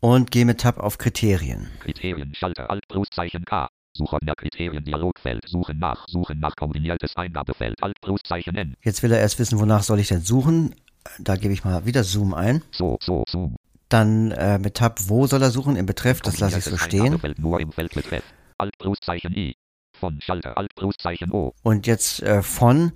Und 0.00 0.30
gehe 0.30 0.44
mit 0.44 0.60
Tab 0.60 0.78
auf 0.78 0.96
Kriterien. 0.96 1.68
Kriterien, 1.80 2.32
Schalter, 2.34 2.70
Alt, 2.70 2.86
Pluszeichen 2.86 3.44
K. 3.44 3.68
Suchordner 3.98 4.34
Kriterien 4.36 4.84
Dialogfeld. 4.84 5.42
Suchen 5.46 5.78
nach. 5.78 6.06
Suchen 6.08 6.38
nach 6.38 6.54
kombiniertes 6.54 7.16
Eingabefeld. 7.16 7.82
Alt 7.82 8.00
Pluszeichen 8.00 8.54
N. 8.54 8.74
Jetzt 8.82 9.02
will 9.02 9.12
er 9.12 9.18
erst 9.18 9.38
wissen, 9.40 9.58
wonach 9.58 9.82
soll 9.82 9.98
ich 9.98 10.08
denn 10.08 10.20
suchen. 10.20 10.74
Da 11.18 11.36
gebe 11.36 11.52
ich 11.52 11.64
mal 11.64 11.84
wieder 11.84 12.04
Zoom 12.04 12.32
ein. 12.32 12.62
So, 12.70 12.98
so, 13.00 13.24
Zoom. 13.28 13.56
Dann 13.88 14.30
äh, 14.30 14.58
mit 14.58 14.74
Tab, 14.74 15.00
wo 15.08 15.26
soll 15.26 15.42
er 15.42 15.50
suchen? 15.50 15.74
Im 15.76 15.86
Betreff, 15.86 16.20
das 16.20 16.38
lasse 16.38 16.58
ich 16.58 16.64
so 16.64 16.76
stehen. 16.76 17.20
Nur 17.38 17.58
im 17.60 17.72
Feld 17.72 17.92
Betreff. 17.94 18.22
Alt 18.58 18.78
Pluszeichen 18.78 19.34
I. 19.34 19.56
Von 19.98 20.20
Schalter 20.20 20.56
Alt 20.56 20.72
Pluszeichen 20.76 21.32
O. 21.32 21.54
Und 21.64 21.88
jetzt 21.88 22.22
äh, 22.22 22.42
von, 22.42 22.92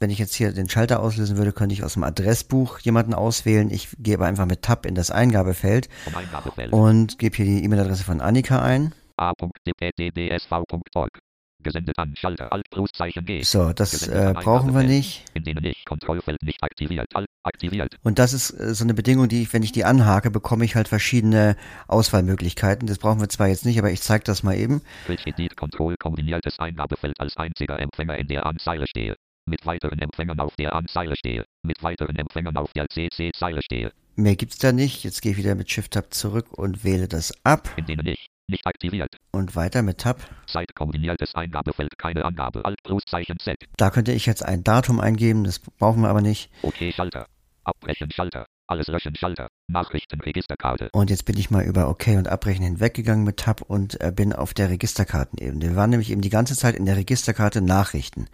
wenn 0.00 0.10
ich 0.10 0.18
jetzt 0.18 0.34
hier 0.34 0.52
den 0.52 0.68
Schalter 0.68 1.00
auslösen 1.00 1.36
würde, 1.36 1.52
könnte 1.52 1.74
ich 1.74 1.84
aus 1.84 1.92
dem 1.92 2.02
Adressbuch 2.02 2.80
jemanden 2.80 3.14
auswählen. 3.14 3.70
Ich 3.70 3.90
gebe 4.00 4.24
einfach 4.24 4.46
mit 4.46 4.62
Tab 4.62 4.84
in 4.84 4.96
das 4.96 5.12
Eingabefeld 5.12 5.88
Eingabefeld. 6.12 6.72
und 6.72 7.20
gebe 7.20 7.36
hier 7.36 7.44
die 7.44 7.62
E-Mail-Adresse 7.62 8.02
von 8.02 8.20
Annika 8.20 8.60
ein. 8.62 8.92
a.dpddsv.org. 9.20 11.18
Gesendet 11.62 11.98
an 11.98 12.16
Schalter 12.16 12.50
Alt 12.52 12.64
Pluszeichen 12.70 13.26
G. 13.26 13.42
So, 13.42 13.74
das 13.74 14.08
äh, 14.08 14.32
brauchen 14.34 14.74
wir 14.74 14.82
nicht. 14.82 15.24
In 15.34 15.44
denen 15.44 15.62
ich 15.64 15.84
Kontrollfeld 15.84 16.42
nicht 16.42 16.62
aktiviert. 16.62 17.14
Alt 17.14 17.28
aktiviert. 17.42 17.96
Und 18.02 18.18
das 18.18 18.32
ist 18.32 18.50
äh, 18.52 18.74
so 18.74 18.82
eine 18.82 18.94
Bedingung, 18.94 19.28
die 19.28 19.42
ich, 19.42 19.52
wenn 19.52 19.62
ich 19.62 19.72
die 19.72 19.84
anhake, 19.84 20.30
bekomme 20.30 20.64
ich 20.64 20.74
halt 20.74 20.88
verschiedene 20.88 21.56
Auswahlmöglichkeiten. 21.86 22.88
Das 22.88 22.96
brauchen 22.98 23.20
wir 23.20 23.28
zwar 23.28 23.48
jetzt 23.48 23.66
nicht, 23.66 23.78
aber 23.78 23.90
ich 23.90 24.00
zeige 24.00 24.24
das 24.24 24.42
mal 24.42 24.56
eben. 24.56 24.80
Edit 25.06 25.54
Control 25.56 25.96
kombiniertes 25.96 26.58
Eingabefeld 26.58 27.20
als 27.20 27.36
einziger 27.36 27.78
Empfänger 27.78 28.16
in 28.16 28.28
der 28.28 28.46
Anzeige 28.46 28.86
stehe. 28.86 29.16
Mit 29.46 29.66
weiteren 29.66 29.98
Empfängern 29.98 30.40
auf 30.40 30.54
der 30.56 30.74
Anzeige 30.74 31.14
stehe. 31.16 31.44
Mit 31.62 31.82
weiteren 31.82 32.16
Empfängern 32.16 32.56
auf 32.56 32.72
der 32.72 32.86
CC-Zeile 32.88 33.60
stehe. 33.62 33.92
Mehr 34.16 34.36
gibt's 34.36 34.58
da 34.58 34.72
nicht. 34.72 35.04
Jetzt 35.04 35.20
gehe 35.20 35.32
ich 35.32 35.38
wieder 35.38 35.54
mit 35.54 35.70
Shift-Tab 35.70 36.14
zurück 36.14 36.46
und 36.52 36.84
wähle 36.84 37.08
das 37.08 37.34
ab. 37.44 37.68
In 37.76 37.86
denen 37.86 38.06
ich 38.06 38.29
nicht 38.50 38.66
aktiviert. 38.66 39.16
Und 39.32 39.56
weiter 39.56 39.82
mit 39.82 39.98
Tab. 39.98 40.20
Zeit 40.46 40.74
kombiniertes 40.74 41.34
Eingabefeld 41.34 41.96
keine 41.98 42.24
Angabe. 42.24 42.64
Alt 42.64 42.82
Pluszeichen 42.82 43.38
Z. 43.38 43.56
Da 43.76 43.90
könnte 43.90 44.12
ich 44.12 44.26
jetzt 44.26 44.44
ein 44.44 44.64
Datum 44.64 45.00
eingeben, 45.00 45.44
das 45.44 45.58
brauchen 45.58 46.02
wir 46.02 46.08
aber 46.08 46.20
nicht. 46.20 46.50
OK 46.62 46.92
Schalter. 46.94 47.26
Abbrechen 47.64 48.10
Schalter. 48.10 48.46
Alles 48.66 48.86
löschen 48.86 49.16
Schalter. 49.16 49.48
Nachrichtenregisterkarte. 49.66 50.90
Und 50.92 51.10
jetzt 51.10 51.24
bin 51.24 51.36
ich 51.36 51.50
mal 51.50 51.64
über 51.64 51.88
OK 51.88 52.06
und 52.16 52.28
Abbrechen 52.28 52.62
hinweggegangen 52.62 53.24
mit 53.24 53.38
Tab 53.38 53.62
und 53.62 54.00
äh, 54.00 54.12
bin 54.14 54.32
auf 54.32 54.54
der 54.54 54.70
Registerkartenebene. 54.70 55.70
Wir 55.70 55.76
waren 55.76 55.90
nämlich 55.90 56.10
eben 56.10 56.20
die 56.20 56.30
ganze 56.30 56.56
Zeit 56.56 56.76
in 56.76 56.86
der 56.86 56.96
Registerkarte 56.96 57.62
Nachrichten. 57.62 58.28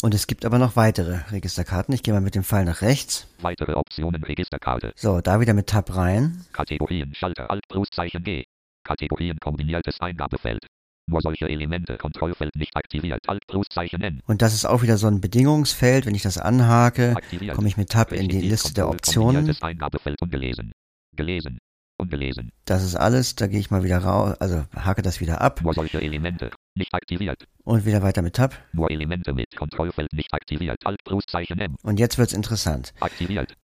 Und 0.00 0.14
es 0.14 0.26
gibt 0.26 0.46
aber 0.46 0.58
noch 0.58 0.76
weitere 0.76 1.18
Registerkarten. 1.30 1.94
Ich 1.94 2.02
gehe 2.02 2.14
mal 2.14 2.20
mit 2.20 2.34
dem 2.34 2.42
Pfeil 2.42 2.64
nach 2.64 2.80
rechts. 2.80 3.28
Weitere 3.42 3.74
Optionen 3.74 4.24
Registerkarte. 4.24 4.92
So, 4.96 5.20
da 5.20 5.40
wieder 5.40 5.52
mit 5.52 5.66
Tab 5.66 5.94
rein. 5.94 6.46
Kategorien 6.54 7.14
Schalter 7.14 7.50
Alt 7.50 7.68
Pluszeichen 7.68 8.24
G. 8.24 8.44
Kategorien 8.86 9.38
kombiniertes 9.40 10.00
Eingabefeld. 10.00 10.66
Nur 11.08 11.20
solche 11.20 11.48
Elemente 11.48 11.96
Kontrollfeld 11.98 12.54
nicht 12.56 12.76
aktiviert. 12.76 13.28
Alt 13.28 13.46
Pluszeichen 13.46 14.02
N. 14.02 14.20
Und 14.26 14.42
das 14.42 14.54
ist 14.54 14.64
auch 14.64 14.82
wieder 14.82 14.96
so 14.96 15.06
ein 15.06 15.20
Bedingungsfeld. 15.20 16.06
Wenn 16.06 16.14
ich 16.14 16.22
das 16.22 16.38
anhake, 16.38 17.14
komme 17.54 17.68
ich 17.68 17.76
mit 17.76 17.90
Tab 17.90 18.12
in 18.12 18.28
die 18.28 18.40
Liste 18.40 18.74
der 18.74 18.88
Optionen. 18.88 19.56
Eingabefeld 19.60 20.20
ungelesen. 20.20 20.72
Gelesen. 21.14 21.58
Ungelesen. 21.98 22.50
Das 22.64 22.82
ist 22.82 22.96
alles. 22.96 23.36
Da 23.36 23.46
gehe 23.46 23.60
ich 23.60 23.70
mal 23.70 23.84
wieder 23.84 23.98
raus, 23.98 24.36
also 24.40 24.64
hake 24.74 25.02
das 25.02 25.20
wieder 25.20 25.40
ab 25.40 25.62
Nur 25.62 25.74
solche 25.74 26.00
Elemente. 26.02 26.50
Nicht 26.74 26.92
aktiviert. 26.92 27.44
und 27.64 27.86
wieder 27.86 28.02
weiter 28.02 28.22
mit 28.22 28.34
Tab. 28.34 28.54
Nur 28.72 28.90
Elemente 28.90 29.32
mit 29.32 29.54
Kontrollfeld 29.56 30.12
nicht 30.12 30.32
aktiviert. 30.34 30.78
Alt 30.84 31.02
Pluszeichen 31.04 31.58
M. 31.58 31.76
Und 31.82 31.98
jetzt 31.98 32.18
wird's 32.18 32.32
interessant. 32.32 32.92
Aktiviert. 33.00 33.54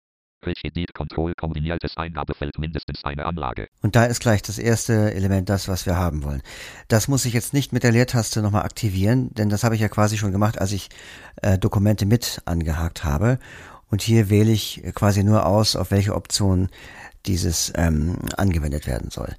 Kombiniertes 1.37 1.97
Eingabefeld 1.97 2.59
mindestens 2.59 3.05
eine 3.05 3.27
Anlage. 3.27 3.69
Und 3.83 3.97
da 3.97 4.05
ist 4.05 4.21
gleich 4.21 4.43
das 4.43 4.59
erste 4.59 5.15
Element 5.15 5.49
das, 5.49 5.69
was 5.69 5.87
wir 5.87 5.97
haben 5.97 6.25
wollen. 6.25 6.43
Das 6.89 7.09
muss 7.09 7.25
ich 7.25 7.33
jetzt 7.33 7.53
nicht 7.53 7.73
mit 7.73 7.83
der 7.83 7.93
Leertaste 7.93 8.43
nochmal 8.43 8.65
aktivieren, 8.65 9.33
denn 9.35 9.49
das 9.49 9.65
habe 9.65 9.75
ich 9.75 9.81
ja 9.81 9.89
quasi 9.89 10.19
schon 10.19 10.33
gemacht, 10.33 10.61
als 10.61 10.73
ich 10.73 10.89
äh, 11.43 11.59
Dokumente 11.59 12.07
mit 12.07 12.43
angehakt 12.45 13.05
habe. 13.05 13.39
Und 13.91 14.03
hier 14.03 14.31
wähle 14.31 14.53
ich 14.53 14.83
quasi 14.95 15.23
nur 15.23 15.47
aus, 15.47 15.77
auf 15.77 15.91
welche 15.91 16.15
Option 16.15 16.69
dieses 17.27 17.73
ähm, 17.77 18.19
angewendet 18.37 18.87
werden 18.87 19.11
soll. 19.11 19.35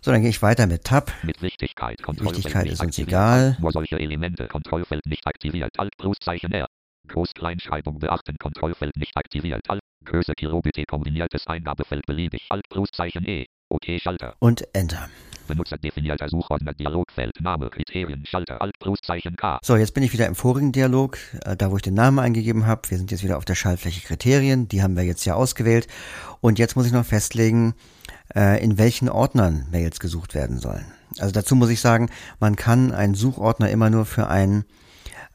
So, 0.00 0.12
dann 0.12 0.20
gehe 0.22 0.30
ich 0.30 0.40
weiter 0.40 0.66
mit 0.66 0.84
Tab. 0.84 1.12
Mit 1.22 1.42
Wichtigkeit. 1.42 1.98
Wichtigkeit 1.98 2.66
ist 2.66 2.80
uns 2.80 2.90
aktiviert. 2.90 3.08
egal. 3.08 3.56
Nur 3.60 3.72
solche 3.72 3.98
Elemente. 3.98 4.46
Kontrollfeld 4.46 5.04
nicht 5.06 5.26
aktiviert. 5.26 5.78
Alt 5.78 5.96
Pluszeichen 5.98 6.52
R. 6.52 6.68
Groß-Kleinschreibung 7.08 7.98
beachten. 7.98 8.36
Kontrollfeld 8.38 8.96
nicht 8.96 9.16
aktiviert. 9.16 9.68
Alt. 9.68 9.80
Größe 10.04 10.32
Kilobit 10.34 10.86
kombiniertes 10.86 11.46
Eingabefeld 11.46 12.06
beliebig. 12.06 12.46
Alt 12.50 12.68
Pluszeichen 12.70 13.26
E. 13.26 13.46
OK 13.68 14.00
Schalter. 14.00 14.34
Und 14.38 14.62
Enter. 14.74 15.08
Benutzerdefinierter 15.48 16.28
Suchordner 16.28 16.72
Dialogfeld. 16.74 17.40
Name. 17.40 17.68
Kriterien. 17.70 18.24
Schalter. 18.24 18.62
Alt 18.62 18.78
Pluszeichen 18.78 19.36
K. 19.36 19.58
So, 19.62 19.76
jetzt 19.76 19.94
bin 19.94 20.02
ich 20.02 20.12
wieder 20.12 20.26
im 20.26 20.34
vorigen 20.34 20.72
Dialog, 20.72 21.18
äh, 21.44 21.56
da 21.56 21.70
wo 21.70 21.76
ich 21.76 21.82
den 21.82 21.94
Namen 21.94 22.18
eingegeben 22.18 22.66
habe. 22.66 22.88
Wir 22.88 22.98
sind 22.98 23.10
jetzt 23.10 23.24
wieder 23.24 23.36
auf 23.36 23.44
der 23.44 23.54
Schaltfläche 23.54 24.06
Kriterien, 24.06 24.68
die 24.68 24.82
haben 24.82 24.96
wir 24.96 25.04
jetzt 25.04 25.24
ja 25.24 25.34
ausgewählt. 25.34 25.88
Und 26.40 26.58
jetzt 26.58 26.76
muss 26.76 26.86
ich 26.86 26.92
noch 26.92 27.04
festlegen, 27.04 27.74
äh, 28.34 28.62
in 28.62 28.78
welchen 28.78 29.08
Ordnern 29.08 29.66
Mails 29.70 30.00
gesucht 30.00 30.34
werden 30.34 30.58
sollen. 30.58 30.86
Also 31.18 31.32
dazu 31.32 31.56
muss 31.56 31.70
ich 31.70 31.80
sagen, 31.80 32.10
man 32.40 32.56
kann 32.56 32.92
einen 32.92 33.14
Suchordner 33.14 33.70
immer 33.70 33.90
nur 33.90 34.04
für 34.04 34.28
ein 34.28 34.64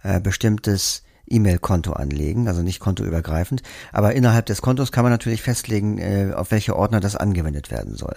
äh, 0.03 0.19
bestimmtes 0.19 1.03
E-Mail-Konto 1.27 1.93
anlegen, 1.93 2.47
also 2.47 2.61
nicht 2.61 2.79
kontoübergreifend. 2.79 3.61
Aber 3.91 4.13
innerhalb 4.13 4.45
des 4.45 4.61
Kontos 4.61 4.91
kann 4.91 5.03
man 5.03 5.11
natürlich 5.11 5.41
festlegen, 5.41 5.97
äh, 5.97 6.33
auf 6.35 6.51
welche 6.51 6.75
Ordner 6.75 6.99
das 6.99 7.15
angewendet 7.15 7.71
werden 7.71 7.95
soll. 7.95 8.15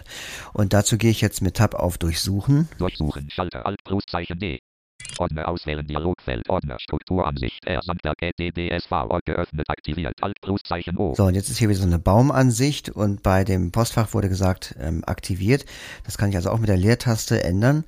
Und 0.52 0.72
dazu 0.72 0.98
gehe 0.98 1.10
ich 1.10 1.20
jetzt 1.20 1.42
mit 1.42 1.56
Tab 1.56 1.74
auf 1.74 1.98
Durchsuchen. 1.98 2.68
Durchsuchen. 2.78 3.28
Schalter. 3.30 3.66
Alt 3.66 3.82
Pluszeichen 3.84 4.38
D. 4.38 4.60
Ordner 5.18 5.48
auswählen, 5.48 5.86
Dialogfeld, 5.86 6.48
Ordner, 6.48 6.78
Strukturansicht, 6.80 7.64
R, 7.66 7.80
Sandberg, 7.82 8.16
DDSV, 8.38 8.90
geöffnet, 9.24 9.68
aktiviert, 9.68 10.14
Alt, 10.20 10.40
Pluszeichen 10.40 10.96
O. 10.96 11.14
So, 11.14 11.24
und 11.24 11.34
jetzt 11.34 11.48
ist 11.48 11.58
hier 11.58 11.68
wieder 11.68 11.78
so 11.78 11.86
eine 11.86 11.98
Baumansicht 11.98 12.90
und 12.90 13.22
bei 13.22 13.44
dem 13.44 13.72
Postfach 13.72 14.12
wurde 14.14 14.28
gesagt, 14.28 14.74
ähm, 14.80 15.04
aktiviert. 15.06 15.64
Das 16.04 16.18
kann 16.18 16.30
ich 16.30 16.36
also 16.36 16.50
auch 16.50 16.58
mit 16.58 16.68
der 16.68 16.76
Leertaste 16.76 17.42
ändern. 17.42 17.84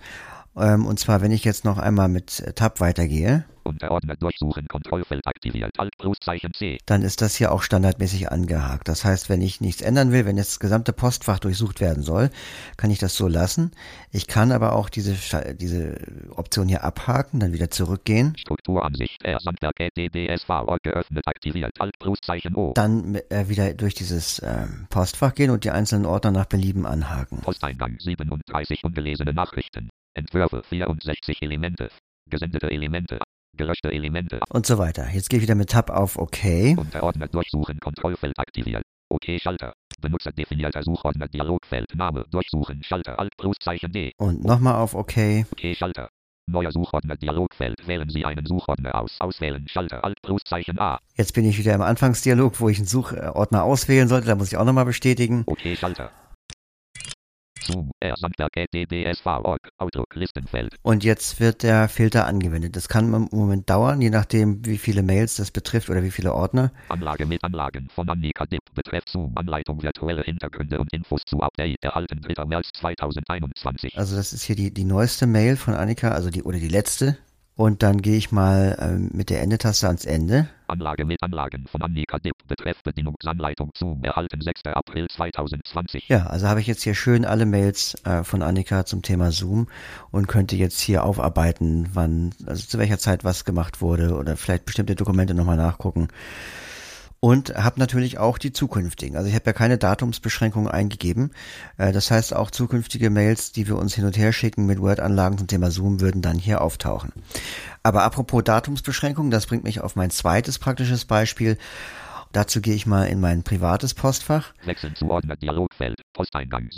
Ähm, 0.61 0.87
und 0.87 0.99
zwar, 0.99 1.23
wenn 1.23 1.33
ich 1.33 1.45
jetzt 1.45 1.65
noch 1.65 1.79
einmal 1.79 2.09
mit 2.09 2.55
Tab 2.57 2.81
weitergehe. 2.81 3.45
Unterordner 3.65 4.17
durchsuchen, 4.17 4.67
Kontrollfeld 4.67 5.27
aktiviert, 5.27 5.79
Alt, 5.79 5.93
Pluszeichen 5.99 6.55
C. 6.55 6.79
Dann 6.87 7.03
ist 7.03 7.21
das 7.21 7.37
hier 7.37 7.53
auch 7.53 7.63
standardmäßig 7.63 8.33
angehakt. 8.33 8.89
Das 8.89 9.05
heißt, 9.05 9.29
wenn 9.29 9.43
ich 9.43 9.61
nichts 9.61 9.83
ändern 9.83 10.11
will, 10.11 10.25
wenn 10.25 10.39
jetzt 10.39 10.53
das 10.53 10.61
gesamte 10.61 10.93
Postfach 10.95 11.39
durchsucht 11.39 11.81
werden 11.81 12.03
soll, 12.03 12.31
kann 12.79 12.91
ich 12.91 12.99
das 12.99 13.15
so 13.15 13.29
lassen. 13.29 13.73
Ich 14.11 14.27
kann 14.27 14.53
aber 14.53 14.73
auch 14.73 14.89
diese, 14.89 15.15
diese 15.55 15.97
Option 16.35 16.67
hier 16.67 16.83
abhaken, 16.83 17.41
dann 17.41 17.53
wieder 17.53 17.71
zurückgehen. 17.71 18.35
Strukturansicht, 18.39 19.23
R, 19.23 19.39
Sandberg, 19.41 19.77
DDSV, 19.97 20.49
Ort 20.49 20.83
geöffnet, 20.83 21.27
aktiviert, 21.27 21.79
Alt, 21.79 21.99
Pluszeichen 21.99 22.55
O. 22.55 22.73
Dann 22.75 23.17
äh, 23.29 23.49
wieder 23.49 23.75
durch 23.75 23.95
dieses 23.95 24.39
äh, 24.39 24.67
Postfach 24.89 25.35
gehen 25.35 25.51
und 25.51 25.65
die 25.65 25.71
einzelnen 25.71 26.07
Ordner 26.07 26.31
nach 26.31 26.47
Belieben 26.47 26.87
anhaken. 26.87 27.41
Posteingang 27.43 27.97
37 27.99 28.83
ungelesene 28.83 29.35
Nachrichten. 29.35 29.91
Entwürfe 30.15 30.63
64 30.63 31.43
Elemente. 31.43 31.91
Gesendete 32.31 32.71
Elemente. 32.71 33.19
Gelöschte 33.57 33.91
Elemente. 33.91 34.41
Und 34.51 34.67
so 34.67 34.79
weiter. 34.79 35.09
Jetzt 35.11 35.31
gehe 35.31 35.39
ich 35.39 35.43
wieder 35.43 35.55
mit 35.55 35.71
Tab 35.71 35.91
auf 35.91 36.17
OK. 36.17 36.45
Unterordner 36.77 37.29
durchsuchen, 37.29 37.79
Kontrollfeld 37.81 38.39
aktiviert. 38.39 38.83
OK 39.11 39.41
Schalter. 39.41 39.73
Benutzer 40.01 40.33
definierter 40.33 40.83
Suchordner 40.83 41.27
Dialogfeld. 41.29 41.87
Name 41.95 42.25
durchsuchen, 42.31 42.83
Schalter, 42.83 43.19
Alt, 43.19 43.33
Pluszeichen 43.37 43.91
D. 43.91 44.13
Und 44.19 44.45
nochmal 44.45 44.77
auf 44.77 44.95
OK. 44.95 45.45
OK 45.51 45.75
Schalter. 45.75 46.09
Neuer 46.47 46.73
Suchordner 46.73 47.17
Dialogfeld. 47.17 47.87
Wählen 47.87 48.09
Sie 48.09 48.25
einen 48.25 48.47
Suchordner 48.47 48.95
aus. 48.95 49.17
Auswählen, 49.21 49.67
Schalter, 49.69 50.05
Alt, 50.05 50.21
Pluszeichen 50.23 50.79
A. 50.79 50.99
Jetzt 51.17 51.35
bin 51.35 51.45
ich 51.45 51.59
wieder 51.59 51.75
im 51.75 51.83
Anfangsdialog, 51.83 52.61
wo 52.61 52.69
ich 52.69 52.79
einen 52.79 52.87
Suchordner 52.87 53.65
auswählen 53.65 54.09
sollte. 54.09 54.29
Da 54.29 54.35
muss 54.35 54.53
ich 54.53 54.57
auch 54.57 54.65
nochmal 54.65 54.85
bestätigen. 54.85 55.43
OK 55.47 55.61
Schalter. 55.77 56.11
Zoom, 57.65 57.91
Outlook, 59.79 60.15
Listenfeld. 60.15 60.75
Und 60.83 61.05
jetzt 61.05 61.41
wird 61.41 61.63
der 61.63 61.89
Filter 61.89 62.27
angewendet. 62.27 62.77
Das 62.77 62.89
kann 62.89 63.13
im 63.13 63.29
Moment 63.31 63.69
dauern, 63.69 64.01
je 64.01 64.11
nachdem, 64.11 64.65
wie 64.65 64.79
viele 64.79 65.03
Mails 65.03 65.37
das 65.37 65.51
betrifft 65.51 65.91
oder 65.91 66.03
wie 66.03 66.11
viele 66.11 66.35
Ordner. 66.35 66.73
Anlage 66.89 67.27
mit 67.27 67.43
Anlagen 67.45 67.89
von 67.95 68.09
Annika 68.09 68.47
Dipp 68.47 68.63
betreff 68.75 69.05
Zoom, 69.07 69.33
Anleitung 69.37 69.83
virtuelle 69.83 70.23
Hintergründe 70.23 70.79
und 70.79 70.93
Infos 70.93 71.23
zu 71.27 71.41
Update 71.41 71.83
erhalten 71.83 72.21
3. 72.21 72.45
März 72.45 72.71
2021. 72.75 73.97
Also 73.97 74.17
das 74.17 74.33
ist 74.33 74.43
hier 74.43 74.57
die, 74.57 74.73
die 74.73 74.85
neueste 74.85 75.27
Mail 75.27 75.57
von 75.57 75.75
Annika, 75.75 76.11
also 76.11 76.31
die 76.31 76.43
oder 76.43 76.59
die 76.59 76.69
letzte. 76.69 77.19
Und 77.59 77.83
dann 77.83 78.01
gehe 78.03 78.17
ich 78.17 78.31
mal 78.31 78.79
ähm, 78.81 79.11
mit 79.13 79.31
der 79.31 79.43
Endetaste 79.43 79.89
ans 79.89 80.05
Ende. 80.05 80.49
Anlage 80.69 81.05
mit 81.05 81.21
Anlagen 81.25 81.67
von 81.67 81.83
Annika 81.83 82.21
Dipp 82.21 82.37
betreff 82.47 82.85
Bedienungsanleitung 82.85 83.73
Zoom 83.77 84.05
erhalten 84.05 84.41
6. 84.41 84.61
April 84.67 85.09
2020. 85.09 86.07
Ja, 86.07 86.29
also 86.29 86.47
habe 86.47 86.61
ich 86.61 86.69
jetzt 86.69 86.85
hier 86.85 86.95
schön 86.95 87.25
alle 87.25 87.47
Mails 87.47 87.97
äh, 88.05 88.23
von 88.23 88.43
Annika 88.43 88.85
zum 88.85 89.03
Thema 89.03 89.33
Zoom 89.33 89.67
und 90.13 90.29
könnte 90.29 90.55
jetzt 90.55 90.79
hier 90.79 91.03
aufarbeiten, 91.03 91.89
wann, 91.95 92.31
also 92.47 92.65
zu 92.65 92.79
welcher 92.79 93.01
Zeit 93.01 93.25
was 93.25 93.45
gemacht 93.45 93.81
wurde 93.81 94.15
oder 94.15 94.37
vielleicht 94.37 94.65
bestimmte 94.65 94.95
Dokumente 94.95 95.35
nochmal 95.35 95.57
nachgucken 95.57 96.07
und 97.21 97.55
habe 97.57 97.81
natürlich 97.81 98.19
auch 98.19 98.39
die 98.39 98.53
zukünftigen. 98.53 99.17
Also 99.17 99.29
ich 99.29 99.35
habe 99.35 99.47
ja 99.47 99.53
keine 99.53 99.79
Datumsbeschränkungen 99.79 100.71
eingegeben. 100.71 101.33
Äh, 101.77 101.93
das 101.93 102.11
heißt, 102.11 102.35
auch 102.35 102.51
zukünftige 102.51 103.11
Mails, 103.11 103.53
die 103.53 103.67
wir 103.67 103.77
uns 103.77 103.95
hin 103.95 104.05
und 104.05 104.17
her 104.17 104.33
schicken 104.33 104.67
mit 104.67 104.81
Word-Anlagen 104.81 105.39
zum 105.39 105.47
Thema 105.47 105.71
Zoom, 105.71 106.01
würden 106.01 106.23
dann 106.23 106.39
hier 106.39 106.61
auftauchen. 106.61 107.13
Aber 107.83 108.05
apropos 108.05 108.45
Datumsbeschränkungen, 108.45 109.31
das 109.31 109.47
bringt 109.47 109.65
mich 109.65 109.81
auf 109.81 109.97
mein 109.97 110.11
zweites 110.11 110.59
praktisches 110.59 111.05
Beispiel. 111.05 111.59
Dazu 112.33 112.61
gehe 112.61 112.75
ich 112.75 112.87
mal 112.87 113.05
in 113.05 113.21
mein 113.21 113.43
privates 113.43 113.95
Postfach. 113.95 114.53
Wechseln 114.65 114.95
zu 114.95 115.11
Ordner 115.11 115.37
Dialogfeld, 115.37 116.01
Posteingang. 116.13 116.69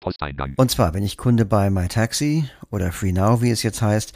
Posteingang. 0.00 0.54
Und 0.56 0.70
zwar, 0.70 0.94
wenn 0.94 1.02
ich 1.02 1.16
Kunde 1.16 1.46
bei 1.46 1.70
MyTaxi 1.70 2.48
oder 2.70 2.92
FreeNow, 2.92 3.40
wie 3.40 3.50
es 3.50 3.62
jetzt 3.62 3.82
heißt, 3.82 4.12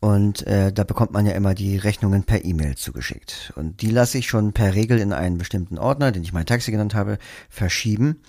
und 0.00 0.46
äh, 0.46 0.72
da 0.72 0.84
bekommt 0.84 1.12
man 1.12 1.26
ja 1.26 1.32
immer 1.32 1.54
die 1.54 1.76
Rechnungen 1.76 2.24
per 2.24 2.44
E-Mail 2.44 2.74
zugeschickt. 2.76 3.52
Und 3.56 3.82
die 3.82 3.90
lasse 3.90 4.16
ich 4.16 4.26
schon 4.26 4.52
per 4.54 4.74
Regel 4.74 4.98
in 4.98 5.12
einen 5.12 5.36
bestimmten 5.36 5.78
Ordner, 5.78 6.10
den 6.10 6.22
ich 6.22 6.32
mein 6.32 6.46
Taxi 6.46 6.70
genannt 6.70 6.94
habe, 6.94 7.18
verschieben. 7.50 8.22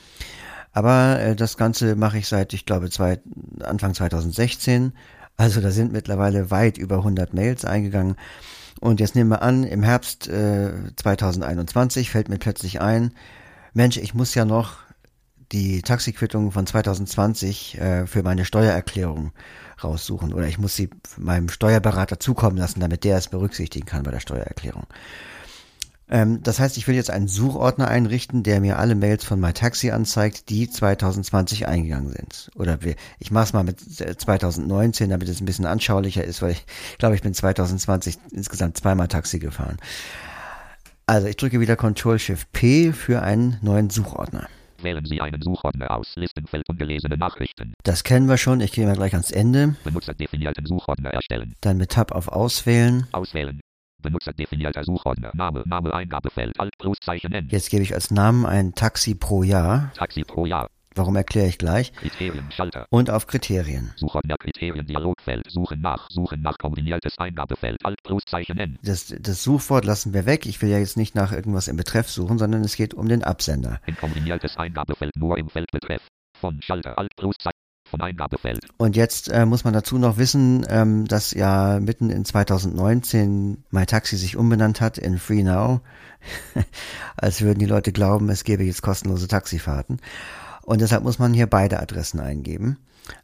Aber 0.73 1.19
äh, 1.19 1.35
das 1.35 1.55
Ganze 1.55 1.95
mache 1.95 2.17
ich 2.17 2.27
seit, 2.27 2.53
ich 2.53 2.65
glaube, 2.65 2.89
zwei, 2.89 3.19
Anfang 3.61 3.93
2016. 3.93 4.91
Also 5.37 5.61
da 5.61 5.71
sind 5.71 5.93
mittlerweile 5.93 6.51
weit 6.51 6.77
über 6.77 6.97
100 6.97 7.33
Mails 7.33 7.63
eingegangen. 7.63 8.15
Und 8.81 8.99
jetzt 8.99 9.15
nehmen 9.15 9.29
wir 9.29 9.41
an, 9.41 9.63
im 9.63 9.83
Herbst 9.83 10.27
äh, 10.27 10.73
2021 10.97 12.09
fällt 12.09 12.27
mir 12.27 12.37
plötzlich 12.37 12.81
ein, 12.81 13.13
Mensch, 13.73 13.95
ich 13.95 14.13
muss 14.13 14.35
ja 14.35 14.43
noch 14.43 14.79
die 15.51 15.81
Taxiquittung 15.81 16.51
von 16.51 16.65
2020 16.65 17.79
äh, 17.79 18.07
für 18.07 18.23
meine 18.23 18.45
Steuererklärung 18.45 19.31
raussuchen 19.83 20.33
oder 20.33 20.47
ich 20.47 20.57
muss 20.57 20.75
sie 20.75 20.89
meinem 21.17 21.49
Steuerberater 21.49 22.19
zukommen 22.19 22.57
lassen, 22.57 22.79
damit 22.79 23.03
der 23.03 23.17
es 23.17 23.27
berücksichtigen 23.27 23.85
kann 23.85 24.03
bei 24.03 24.11
der 24.11 24.19
Steuererklärung. 24.19 24.85
Ähm, 26.11 26.43
das 26.43 26.59
heißt, 26.59 26.77
ich 26.77 26.87
will 26.87 26.95
jetzt 26.95 27.09
einen 27.09 27.27
Suchordner 27.27 27.87
einrichten, 27.87 28.43
der 28.43 28.59
mir 28.59 28.77
alle 28.77 28.95
Mails 28.95 29.23
von 29.23 29.39
MyTaxi 29.39 29.91
anzeigt, 29.91 30.49
die 30.49 30.69
2020 30.69 31.67
eingegangen 31.67 32.11
sind. 32.11 32.51
Oder 32.55 32.83
wir, 32.83 32.95
ich 33.17 33.31
mache 33.31 33.45
es 33.45 33.53
mal 33.53 33.63
mit 33.63 33.79
2019, 33.79 35.09
damit 35.09 35.29
es 35.29 35.41
ein 35.41 35.45
bisschen 35.45 35.65
anschaulicher 35.65 36.23
ist, 36.23 36.41
weil 36.41 36.51
ich 36.51 36.65
glaube, 36.97 37.15
ich 37.15 37.21
bin 37.21 37.33
2020 37.33 38.17
insgesamt 38.31 38.77
zweimal 38.77 39.07
Taxi 39.07 39.39
gefahren. 39.39 39.77
Also 41.07 41.27
ich 41.27 41.37
drücke 41.37 41.59
wieder 41.59 41.75
Ctrl 41.75 42.19
Shift 42.19 42.51
P 42.51 42.91
für 42.91 43.21
einen 43.21 43.57
neuen 43.61 43.89
Suchordner. 43.89 44.47
Wählen 44.83 45.05
Sie 45.05 45.21
einen 45.21 45.41
Suchordner 45.41 45.91
aus. 45.91 46.13
Listenfeld 46.15 46.67
ungelesene 46.69 47.17
Nachrichten. 47.17 47.73
Das 47.83 48.03
kennen 48.03 48.27
wir 48.27 48.37
schon. 48.37 48.61
Ich 48.61 48.71
gehe 48.71 48.85
mal 48.85 48.95
gleich 48.95 49.13
ans 49.13 49.31
Ende. 49.31 49.75
Benutzerdefinierten 49.83 50.65
Suchordner 50.65 51.11
erstellen. 51.11 51.55
Dann 51.61 51.77
mit 51.77 51.91
Tab 51.91 52.11
auf 52.11 52.27
Auswählen. 52.27 53.07
Auswählen. 53.11 53.59
Benutzerdefinierter 54.01 54.83
Suchordner. 54.83 55.31
Name, 55.33 55.63
Name, 55.65 55.93
Eingabefeld, 55.93 56.59
Alt, 56.59 56.77
Pluszeichen 56.77 57.33
N. 57.33 57.47
Jetzt 57.49 57.69
gebe 57.69 57.83
ich 57.83 57.93
als 57.93 58.11
Namen 58.11 58.45
ein 58.45 58.73
Taxi 58.73 59.15
pro 59.15 59.43
Jahr. 59.43 59.91
Taxi 59.95 60.23
pro 60.23 60.45
Jahr. 60.45 60.67
Warum 60.93 61.15
erkläre 61.15 61.47
ich 61.47 61.57
gleich? 61.57 61.93
Kriterien, 61.93 62.51
Schalter. 62.51 62.85
Und 62.89 63.09
auf 63.09 63.25
Kriterien. 63.25 63.93
Suchordner 63.95 64.35
Kriterien 64.37 64.85
Dialogfeld. 64.85 65.49
Suchen 65.49 65.79
nach. 65.79 66.09
Suchen 66.09 66.41
nach 66.41 66.57
kombiniertes 66.57 67.17
Eingabefeld. 67.17 67.77
Alt 67.85 68.03
Pluszeichen 68.03 68.57
N. 68.57 68.77
Das, 68.83 69.13
das 69.17 69.41
Suchwort 69.43 69.85
lassen 69.85 70.13
wir 70.13 70.25
weg. 70.25 70.45
Ich 70.45 70.61
will 70.61 70.69
ja 70.69 70.79
jetzt 70.79 70.97
nicht 70.97 71.15
nach 71.15 71.31
irgendwas 71.31 71.69
im 71.69 71.77
Betreff 71.77 72.09
suchen, 72.09 72.37
sondern 72.37 72.61
es 72.63 72.75
geht 72.75 72.93
um 72.93 73.07
den 73.07 73.23
Absender. 73.23 73.79
In 73.85 73.95
kombiniertes 73.95 74.57
Eingabefeld 74.57 75.15
nur 75.15 75.37
im 75.37 75.49
Feld 75.49 75.71
Betreff. 75.71 76.01
Von 76.37 76.61
Schalter 76.61 76.97
Alt 76.97 77.15
Pluszeichen 77.15 77.61
von 77.91 78.01
Eingabefeld. 78.01 78.65
Und 78.77 78.95
jetzt 78.95 79.29
äh, 79.29 79.45
muss 79.45 79.63
man 79.63 79.73
dazu 79.73 79.99
noch 79.99 80.17
wissen, 80.17 80.65
ähm, 80.69 81.07
dass 81.07 81.31
ja 81.31 81.79
mitten 81.79 82.09
in 82.09 82.25
2019 82.25 83.65
MyTaxi 83.69 84.17
sich 84.17 84.37
umbenannt 84.37 84.81
hat 84.81 84.97
in 84.97 85.19
Free 85.19 85.43
Now, 85.43 85.81
als 87.17 87.41
würden 87.41 87.59
die 87.59 87.65
Leute 87.65 87.91
glauben, 87.91 88.29
es 88.29 88.43
gäbe 88.43 88.63
jetzt 88.63 88.81
kostenlose 88.81 89.27
Taxifahrten. 89.27 89.99
Und 90.63 90.81
deshalb 90.81 91.03
muss 91.03 91.19
man 91.19 91.33
hier 91.33 91.47
beide 91.47 91.79
Adressen 91.79 92.19
eingeben. 92.19 92.77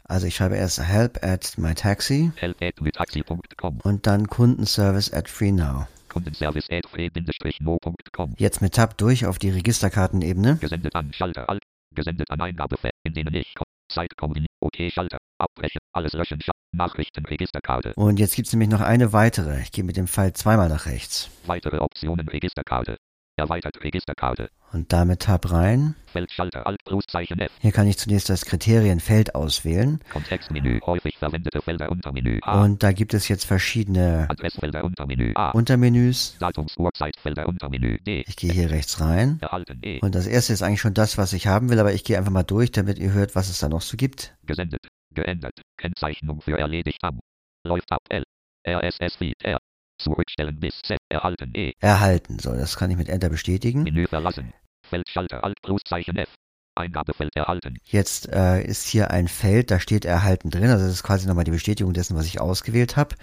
Also 0.03 0.27
ich 0.27 0.35
schreibe 0.35 0.55
erst 0.55 0.81
help 0.81 1.23
at 1.23 1.57
mytaxi 1.57 2.31
help 2.35 2.61
at 2.61 2.81
mytaxi.com 2.81 3.79
und 3.83 4.07
dann 4.07 4.27
Kundenservice 4.27 5.13
at 5.13 5.29
freenow. 5.29 5.87
Kundenservice 6.09 6.69
at 6.71 6.85
free-no.com. 6.87 8.33
Jetzt 8.37 8.61
mit 8.61 8.73
Tab 8.73 8.97
durch 8.97 9.25
auf 9.25 9.37
die 9.37 9.49
Registerkartenebene. 9.49 10.57
Gesendet 10.57 10.95
an 10.95 11.13
Schalter 11.13 11.47
Alt. 11.49 11.61
Gesendet 11.93 12.29
an 12.31 12.41
Eingabefeld, 12.41 12.93
in 13.03 13.13
denen 13.13 13.33
ich 13.35 13.53
Zeit 13.91 14.15
kombinieren. 14.17 14.47
OK 14.61 14.91
Schalter. 14.91 15.17
Abbrechen. 15.37 15.79
Alles 15.93 16.13
löschen. 16.13 16.41
Sch 16.41 16.49
Nachrichten 16.73 17.25
Registerkarte. 17.25 17.93
Und 17.95 18.19
jetzt 18.19 18.35
gibt 18.35 18.47
es 18.47 18.53
nämlich 18.53 18.69
noch 18.69 18.81
eine 18.81 19.13
weitere. 19.13 19.61
Ich 19.61 19.71
gehe 19.71 19.83
mit 19.83 19.95
dem 19.95 20.07
Pfeil 20.07 20.33
zweimal 20.33 20.69
nach 20.69 20.85
rechts. 20.85 21.29
Weitere 21.45 21.77
Optionen 21.77 22.27
Registerkarte. 22.27 22.97
Erweitert 23.39 23.83
Registerkarte. 23.83 24.49
Und 24.73 24.91
damit 24.91 25.21
Tab 25.21 25.51
rein. 25.51 25.95
Feldschalter 26.07 26.65
Alt 26.65 26.83
Pluszeichen 26.83 27.39
F. 27.39 27.51
Hier 27.61 27.71
kann 27.71 27.85
ich 27.85 27.99
zunächst 27.99 28.29
das 28.29 28.45
Kriterienfeld 28.45 29.35
auswählen. 29.35 29.99
Kontextmenü. 30.11 30.79
Häufig 30.83 31.17
verwendete 31.19 31.61
Felder 31.61 31.91
Untermenü 31.91 32.39
A. 32.41 32.63
Und 32.63 32.81
da 32.81 32.91
gibt 32.93 33.13
es 33.13 33.27
jetzt 33.27 33.45
verschiedene 33.45 34.25
Adressfelder 34.27 34.83
Untermenü 34.83 35.33
A. 35.35 35.51
Untermenüs. 35.51 36.35
Datumsuhrzeitfelder 36.39 37.47
Untermenü 37.47 37.99
D. 37.99 38.23
Ich 38.27 38.37
gehe 38.37 38.51
hier 38.51 38.71
rechts 38.71 38.99
rein. 39.01 39.37
Erhalten 39.39 39.81
E. 39.83 39.99
Und 40.01 40.15
das 40.15 40.25
erste 40.25 40.53
ist 40.53 40.63
eigentlich 40.63 40.81
schon 40.81 40.95
das, 40.95 41.19
was 41.19 41.33
ich 41.33 41.45
haben 41.45 41.69
will, 41.69 41.79
aber 41.79 41.93
ich 41.93 42.03
gehe 42.03 42.17
einfach 42.17 42.31
mal 42.31 42.41
durch, 42.41 42.71
damit 42.71 42.97
ihr 42.97 43.13
hört, 43.13 43.35
was 43.35 43.49
es 43.49 43.59
da 43.59 43.69
noch 43.69 43.81
so 43.81 43.97
gibt. 43.97 44.35
Gesendet. 44.47 44.87
Geändert. 45.13 45.61
Kennzeichnung 45.77 46.41
für 46.41 46.57
erledigt 46.57 47.03
am. 47.03 47.19
Läuft 47.63 47.91
ab 47.91 48.01
L. 48.09 48.23
RSS 48.67 49.15
Feed 49.17 49.35
R. 49.43 49.59
Zurückstellen 49.97 50.59
bis 50.59 50.81
Z. 50.83 50.97
Erhalten 51.09 51.51
E. 51.55 51.73
Erhalten. 51.79 52.39
So, 52.39 52.53
das 52.53 52.77
kann 52.77 52.91
ich 52.91 52.97
mit 52.97 53.09
Enter 53.09 53.29
bestätigen. 53.29 53.83
Menü 53.83 54.07
verlassen. 54.07 54.53
Feldschalter 54.89 55.43
Alt 55.43 55.61
Pluszeichen 55.61 56.17
F. 56.17 56.29
Eingabefeld 56.75 57.35
erhalten. 57.35 57.77
Jetzt 57.83 58.29
äh, 58.31 58.61
ist 58.63 58.87
hier 58.87 59.11
ein 59.11 59.27
Feld, 59.27 59.71
da 59.71 59.79
steht 59.79 60.05
erhalten 60.05 60.51
drin. 60.51 60.69
Also 60.69 60.85
das 60.85 60.93
ist 60.93 61.03
quasi 61.03 61.27
nochmal 61.27 61.43
die 61.43 61.51
Bestätigung 61.51 61.93
dessen, 61.93 62.15
was 62.15 62.27
ich 62.27 62.39
ausgewählt 62.39 62.95
habe. 62.97 63.15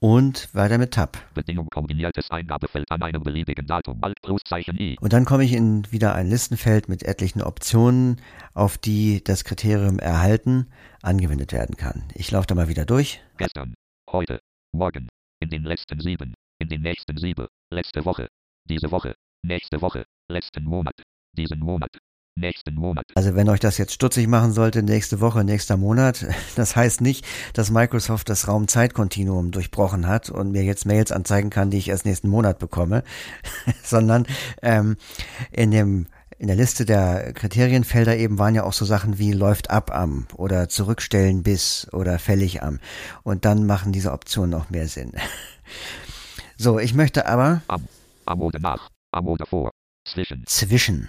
Und 0.00 0.54
weiter 0.54 0.78
mit 0.78 0.94
Tab. 0.94 1.18
Bedingung 1.34 1.68
kombiniertes 1.70 2.30
Eingabefeld 2.30 2.86
an 2.88 3.02
einem 3.02 3.22
beliebigen 3.22 3.66
Datum. 3.66 3.98
Alt 4.02 4.16
Pluszeichen 4.22 4.78
I. 4.78 4.96
Und 5.00 5.12
dann 5.12 5.24
komme 5.24 5.44
ich 5.44 5.52
in 5.52 5.90
wieder 5.90 6.14
ein 6.14 6.28
Listenfeld 6.28 6.88
mit 6.88 7.02
etlichen 7.02 7.42
Optionen, 7.42 8.20
auf 8.54 8.78
die 8.78 9.24
das 9.24 9.44
Kriterium 9.44 9.98
erhalten 9.98 10.68
angewendet 11.02 11.52
werden 11.52 11.76
kann. 11.76 12.04
Ich 12.14 12.30
laufe 12.30 12.46
da 12.46 12.54
mal 12.54 12.68
wieder 12.68 12.84
durch. 12.84 13.20
Gestern. 13.38 13.74
Heute. 14.10 14.38
Morgen. 14.72 15.08
In 15.40 15.50
den 15.50 15.62
letzten 15.62 16.00
sieben. 16.00 16.34
In 16.60 16.68
den 16.68 16.82
nächsten 16.82 17.16
sieben. 17.16 17.46
Letzte 17.72 18.04
Woche. 18.04 18.28
Diese 18.68 18.90
Woche. 18.90 19.14
Nächste 19.44 19.80
Woche. 19.80 20.04
Letzten 20.28 20.64
Monat. 20.64 21.00
Diesen 21.36 21.60
Monat. 21.60 21.96
Nächsten 22.36 22.74
Monat. 22.74 23.04
Also 23.14 23.34
wenn 23.34 23.48
euch 23.48 23.60
das 23.60 23.78
jetzt 23.78 23.92
stutzig 23.92 24.26
machen 24.26 24.52
sollte, 24.52 24.82
nächste 24.82 25.20
Woche, 25.20 25.44
nächster 25.44 25.76
Monat, 25.76 26.26
das 26.56 26.74
heißt 26.74 27.00
nicht, 27.00 27.24
dass 27.52 27.70
Microsoft 27.70 28.28
das 28.28 28.48
Raumzeitkontinuum 28.48 29.52
durchbrochen 29.52 30.06
hat 30.08 30.30
und 30.30 30.50
mir 30.50 30.62
jetzt 30.64 30.86
Mails 30.86 31.12
anzeigen 31.12 31.50
kann, 31.50 31.70
die 31.70 31.78
ich 31.78 31.88
erst 31.88 32.04
nächsten 32.04 32.28
Monat 32.28 32.58
bekomme, 32.58 33.04
sondern 33.82 34.26
ähm, 34.62 34.96
in 35.52 35.70
dem 35.70 36.06
in 36.38 36.46
der 36.46 36.56
Liste 36.56 36.84
der 36.84 37.32
Kriterienfelder 37.32 38.16
eben 38.16 38.38
waren 38.38 38.54
ja 38.54 38.62
auch 38.64 38.72
so 38.72 38.84
Sachen 38.84 39.18
wie 39.18 39.32
läuft 39.32 39.70
ab 39.70 39.90
am 39.92 40.26
oder 40.36 40.68
zurückstellen 40.68 41.42
bis 41.42 41.88
oder 41.92 42.18
fällig 42.18 42.62
am. 42.62 42.78
Und 43.24 43.44
dann 43.44 43.66
machen 43.66 43.92
diese 43.92 44.12
Optionen 44.12 44.54
auch 44.54 44.70
mehr 44.70 44.88
Sinn. 44.88 45.12
So, 46.60 46.80
ich 46.80 46.92
möchte 46.92 47.26
aber 47.26 47.62
Am. 47.68 47.86
Am 48.26 48.42
oder 48.42 48.58
nach. 48.58 48.90
Am 49.12 49.28
oder 49.28 49.46
vor. 49.46 49.70
Zwischen. 50.04 50.44
zwischen. 50.46 51.08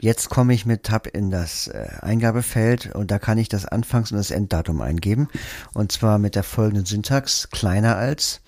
Jetzt 0.00 0.28
komme 0.28 0.54
ich 0.54 0.66
mit 0.66 0.82
Tab 0.82 1.06
in 1.06 1.30
das 1.30 1.68
äh, 1.68 1.86
Eingabefeld 2.00 2.92
und 2.94 3.12
da 3.12 3.20
kann 3.20 3.38
ich 3.38 3.48
das 3.48 3.64
Anfangs- 3.64 4.10
und 4.10 4.16
das 4.16 4.32
Enddatum 4.32 4.80
eingeben. 4.80 5.28
Und 5.72 5.92
zwar 5.92 6.18
mit 6.18 6.34
der 6.34 6.42
folgenden 6.42 6.84
Syntax 6.84 7.48
kleiner 7.50 7.96
als, 7.96 8.40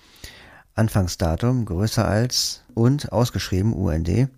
Anfangsdatum 0.75 1.65
größer 1.65 2.05
als 2.05 2.63
und 2.73 3.13
ausgeschrieben 3.13 3.71
UND. 3.73 4.29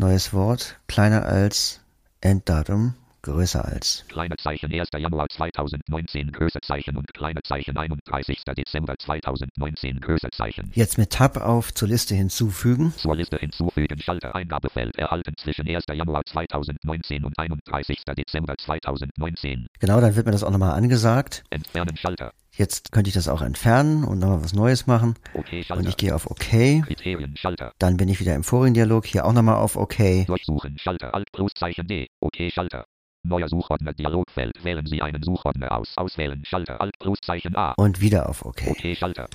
Neues 0.00 0.32
Wort 0.32 0.76
kleiner 0.86 1.26
als, 1.26 1.80
Enddatum 2.20 2.94
größer 3.22 3.64
als. 3.64 4.04
Kleine 4.06 4.36
Zeichen 4.36 4.72
1. 4.72 4.90
Januar 4.96 5.26
2019 5.28 6.30
Größezeichen 6.30 6.96
und 6.96 7.12
kleine 7.12 7.42
Zeichen 7.42 7.76
31. 7.76 8.44
Dezember 8.56 8.94
2019 8.96 10.00
Größezeichen. 10.00 10.70
Jetzt 10.72 10.98
mit 10.98 11.10
Tab 11.10 11.36
auf 11.38 11.74
zur 11.74 11.88
Liste 11.88 12.14
hinzufügen. 12.14 12.94
Zur 12.96 13.16
Liste 13.16 13.38
hinzufügen 13.38 13.98
Schalter 13.98 14.36
Eingabefeld 14.36 14.96
erhalten 14.96 15.34
zwischen 15.36 15.66
1. 15.66 15.82
Januar 15.92 16.22
2019 16.24 17.24
und 17.24 17.36
31. 17.36 18.04
Dezember 18.16 18.54
2019. 18.56 19.66
Genau, 19.80 20.00
dann 20.00 20.14
wird 20.14 20.26
mir 20.26 20.32
das 20.32 20.44
auch 20.44 20.52
nochmal 20.52 20.76
angesagt. 20.76 21.42
Entfernen 21.50 21.96
Schalter. 21.96 22.30
Jetzt 22.58 22.90
könnte 22.90 23.06
ich 23.06 23.14
das 23.14 23.28
auch 23.28 23.40
entfernen 23.40 24.02
und 24.02 24.18
nochmal 24.18 24.42
was 24.42 24.52
Neues 24.52 24.88
machen. 24.88 25.14
OK 25.32 25.46
Und 25.70 25.88
ich 25.88 25.96
gehe 25.96 26.12
auf 26.12 26.28
OK. 26.28 26.82
Kriterien 26.84 27.36
Schalter. 27.36 27.72
Dann 27.78 27.96
bin 27.96 28.08
ich 28.08 28.18
wieder 28.18 28.34
im 28.34 28.42
vorigen 28.42 28.74
Dialog. 28.74 29.06
Hier 29.06 29.24
auch 29.24 29.32
nochmal 29.32 29.54
auf 29.54 29.76
OK. 29.76 30.26
Durchsuchen 30.26 30.76
Schalter 30.76 31.14
Alt 31.14 31.30
Pluszeichen 31.30 31.86
D. 31.86 32.08
OK 32.18 32.50
Schalter. 32.52 32.84
Neuer 33.22 33.48
Suchordner 33.48 33.92
Dialogfeld. 33.92 34.64
Wählen 34.64 34.86
Sie 34.86 35.00
einen 35.00 35.22
Suchordner 35.22 35.70
aus. 35.70 35.92
Auswählen 35.96 36.42
Schalter 36.44 36.80
Alt 36.80 36.98
Pluszeichen 36.98 37.54
A. 37.54 37.74
Und 37.76 38.00
wieder 38.00 38.28
auf 38.28 38.44
OK. 38.44 38.62
OK 38.66 38.96
Schalter. 38.96 39.28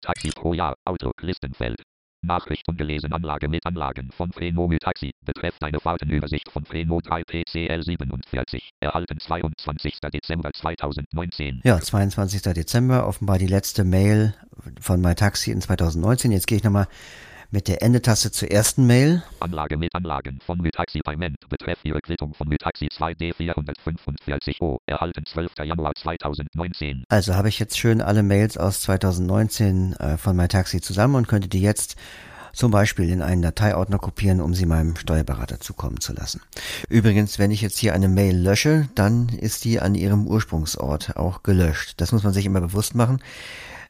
Taxi 0.00 0.30
pro 0.30 0.54
Jahr. 0.54 0.76
Outlook 0.84 1.20
Listenfeld. 1.22 1.82
Nachricht 2.22 2.68
ungelesen 2.68 3.12
Anlage 3.12 3.48
mit 3.48 3.66
Anlagen 3.66 4.10
von 4.12 4.32
Frenomü 4.32 4.78
Taxi. 4.78 5.12
Betrefft 5.24 5.62
eine 5.62 5.80
Fahrtenübersicht 5.80 6.50
von 6.50 6.64
Freno 6.64 7.00
3 7.00 7.24
PCL 7.24 7.82
47. 7.82 8.70
Erhalten 8.80 9.18
22. 9.18 9.98
Dezember 10.12 10.52
2019. 10.52 11.60
Ja, 11.64 11.80
22. 11.80 12.42
Dezember, 12.42 13.06
offenbar 13.06 13.38
die 13.38 13.46
letzte 13.46 13.84
Mail 13.84 14.34
von 14.80 15.00
MyTaxi 15.00 15.50
in 15.50 15.60
2019. 15.60 16.32
Jetzt 16.32 16.46
gehe 16.46 16.58
ich 16.58 16.64
nochmal 16.64 16.86
mit 17.52 17.68
der 17.68 17.82
Endetaste 17.82 18.32
zur 18.32 18.50
ersten 18.50 18.86
Mail. 18.86 19.22
Anlage 19.38 19.76
mit 19.76 19.94
Anlagen 19.94 20.38
von 20.44 20.58
Mytaxi 20.58 21.00
Payment. 21.00 21.36
Betreff 21.50 21.78
Ihre 21.84 22.00
Quittung 22.00 22.32
von 22.34 22.48
Mytaxi 22.48 22.86
2D 22.86 23.34
445O. 23.34 24.78
Erhalten 24.86 25.24
12. 25.26 25.52
Januar 25.62 25.92
2019. 25.94 27.04
Also 27.10 27.34
habe 27.34 27.50
ich 27.50 27.58
jetzt 27.58 27.78
schön 27.78 28.00
alle 28.00 28.22
Mails 28.22 28.56
aus 28.56 28.80
2019 28.80 29.92
äh, 29.92 30.16
von 30.16 30.34
MyTaxi 30.34 30.80
zusammen 30.80 31.14
und 31.14 31.28
könnte 31.28 31.48
die 31.48 31.60
jetzt 31.60 31.96
zum 32.54 32.70
Beispiel 32.70 33.10
in 33.10 33.22
einen 33.22 33.42
Dateiordner 33.42 33.98
kopieren, 33.98 34.40
um 34.40 34.54
sie 34.54 34.66
meinem 34.66 34.96
Steuerberater 34.96 35.60
zukommen 35.60 36.00
zu 36.00 36.12
lassen. 36.12 36.40
Übrigens, 36.88 37.38
wenn 37.38 37.50
ich 37.50 37.60
jetzt 37.60 37.78
hier 37.78 37.94
eine 37.94 38.08
Mail 38.08 38.36
lösche, 38.36 38.88
dann 38.94 39.28
ist 39.28 39.64
die 39.64 39.80
an 39.80 39.94
ihrem 39.94 40.26
Ursprungsort 40.26 41.16
auch 41.16 41.42
gelöscht. 41.42 41.94
Das 41.98 42.12
muss 42.12 42.24
man 42.24 42.32
sich 42.32 42.46
immer 42.46 42.60
bewusst 42.60 42.94
machen. 42.94 43.20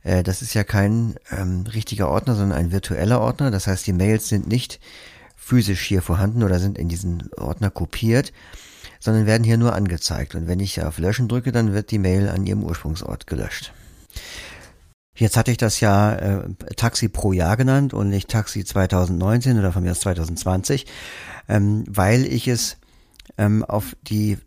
Äh, 0.03 0.23
Das 0.23 0.43
ist 0.43 0.55
ja 0.55 0.65
kein 0.65 1.15
ähm, 1.31 1.65
richtiger 1.73 2.09
Ordner, 2.09 2.35
sondern 2.35 2.59
ein 2.59 2.73
virtueller 2.73 3.21
Ordner. 3.21 3.51
Das 3.51 3.67
heißt, 3.67 3.87
die 3.87 3.93
Mails 3.93 4.29
sind 4.29 4.49
nicht 4.49 4.81
physisch 5.37 5.83
hier 5.83 6.03
vorhanden 6.03 6.43
oder 6.43 6.59
sind 6.59 6.79
in 6.79 6.89
diesen 6.89 7.29
Ordner 7.37 7.71
kopiert, 7.71 8.33
sondern 9.01 9.27
werden 9.27 9.45
hier 9.45 9.57
nur 9.57 9.75
angezeigt. 9.75 10.35
Und 10.35 10.47
wenn 10.47 10.61
ich 10.61 10.83
auf 10.83 10.99
Löschen 10.99 11.29
drücke, 11.29 11.51
dann 11.51 11.73
wird 11.73 11.91
die 11.91 11.99
Mail 11.99 12.29
an 12.29 12.47
ihrem 12.47 12.63
Ursprungsort 12.63 13.27
gelöscht. 13.27 13.73
Jetzt 15.15 15.37
hatte 15.37 15.51
ich 15.51 15.59
das 15.59 15.81
ja 15.81 16.15
äh, 16.15 16.55
Taxi 16.77 17.09
pro 17.09 17.33
Jahr 17.33 17.57
genannt 17.57 17.93
und 17.93 18.09
nicht 18.09 18.31
Taxi 18.31 18.65
2019 18.65 19.59
oder 19.59 19.73
von 19.73 19.83
mir 19.83 19.91
aus 19.91 20.01
2020, 20.01 20.87
ähm, 21.49 21.85
weil 21.89 22.25
ich 22.25 22.49
es 22.49 22.79
ähm, 23.39 23.65
auf 23.65 23.97
die 24.03 24.39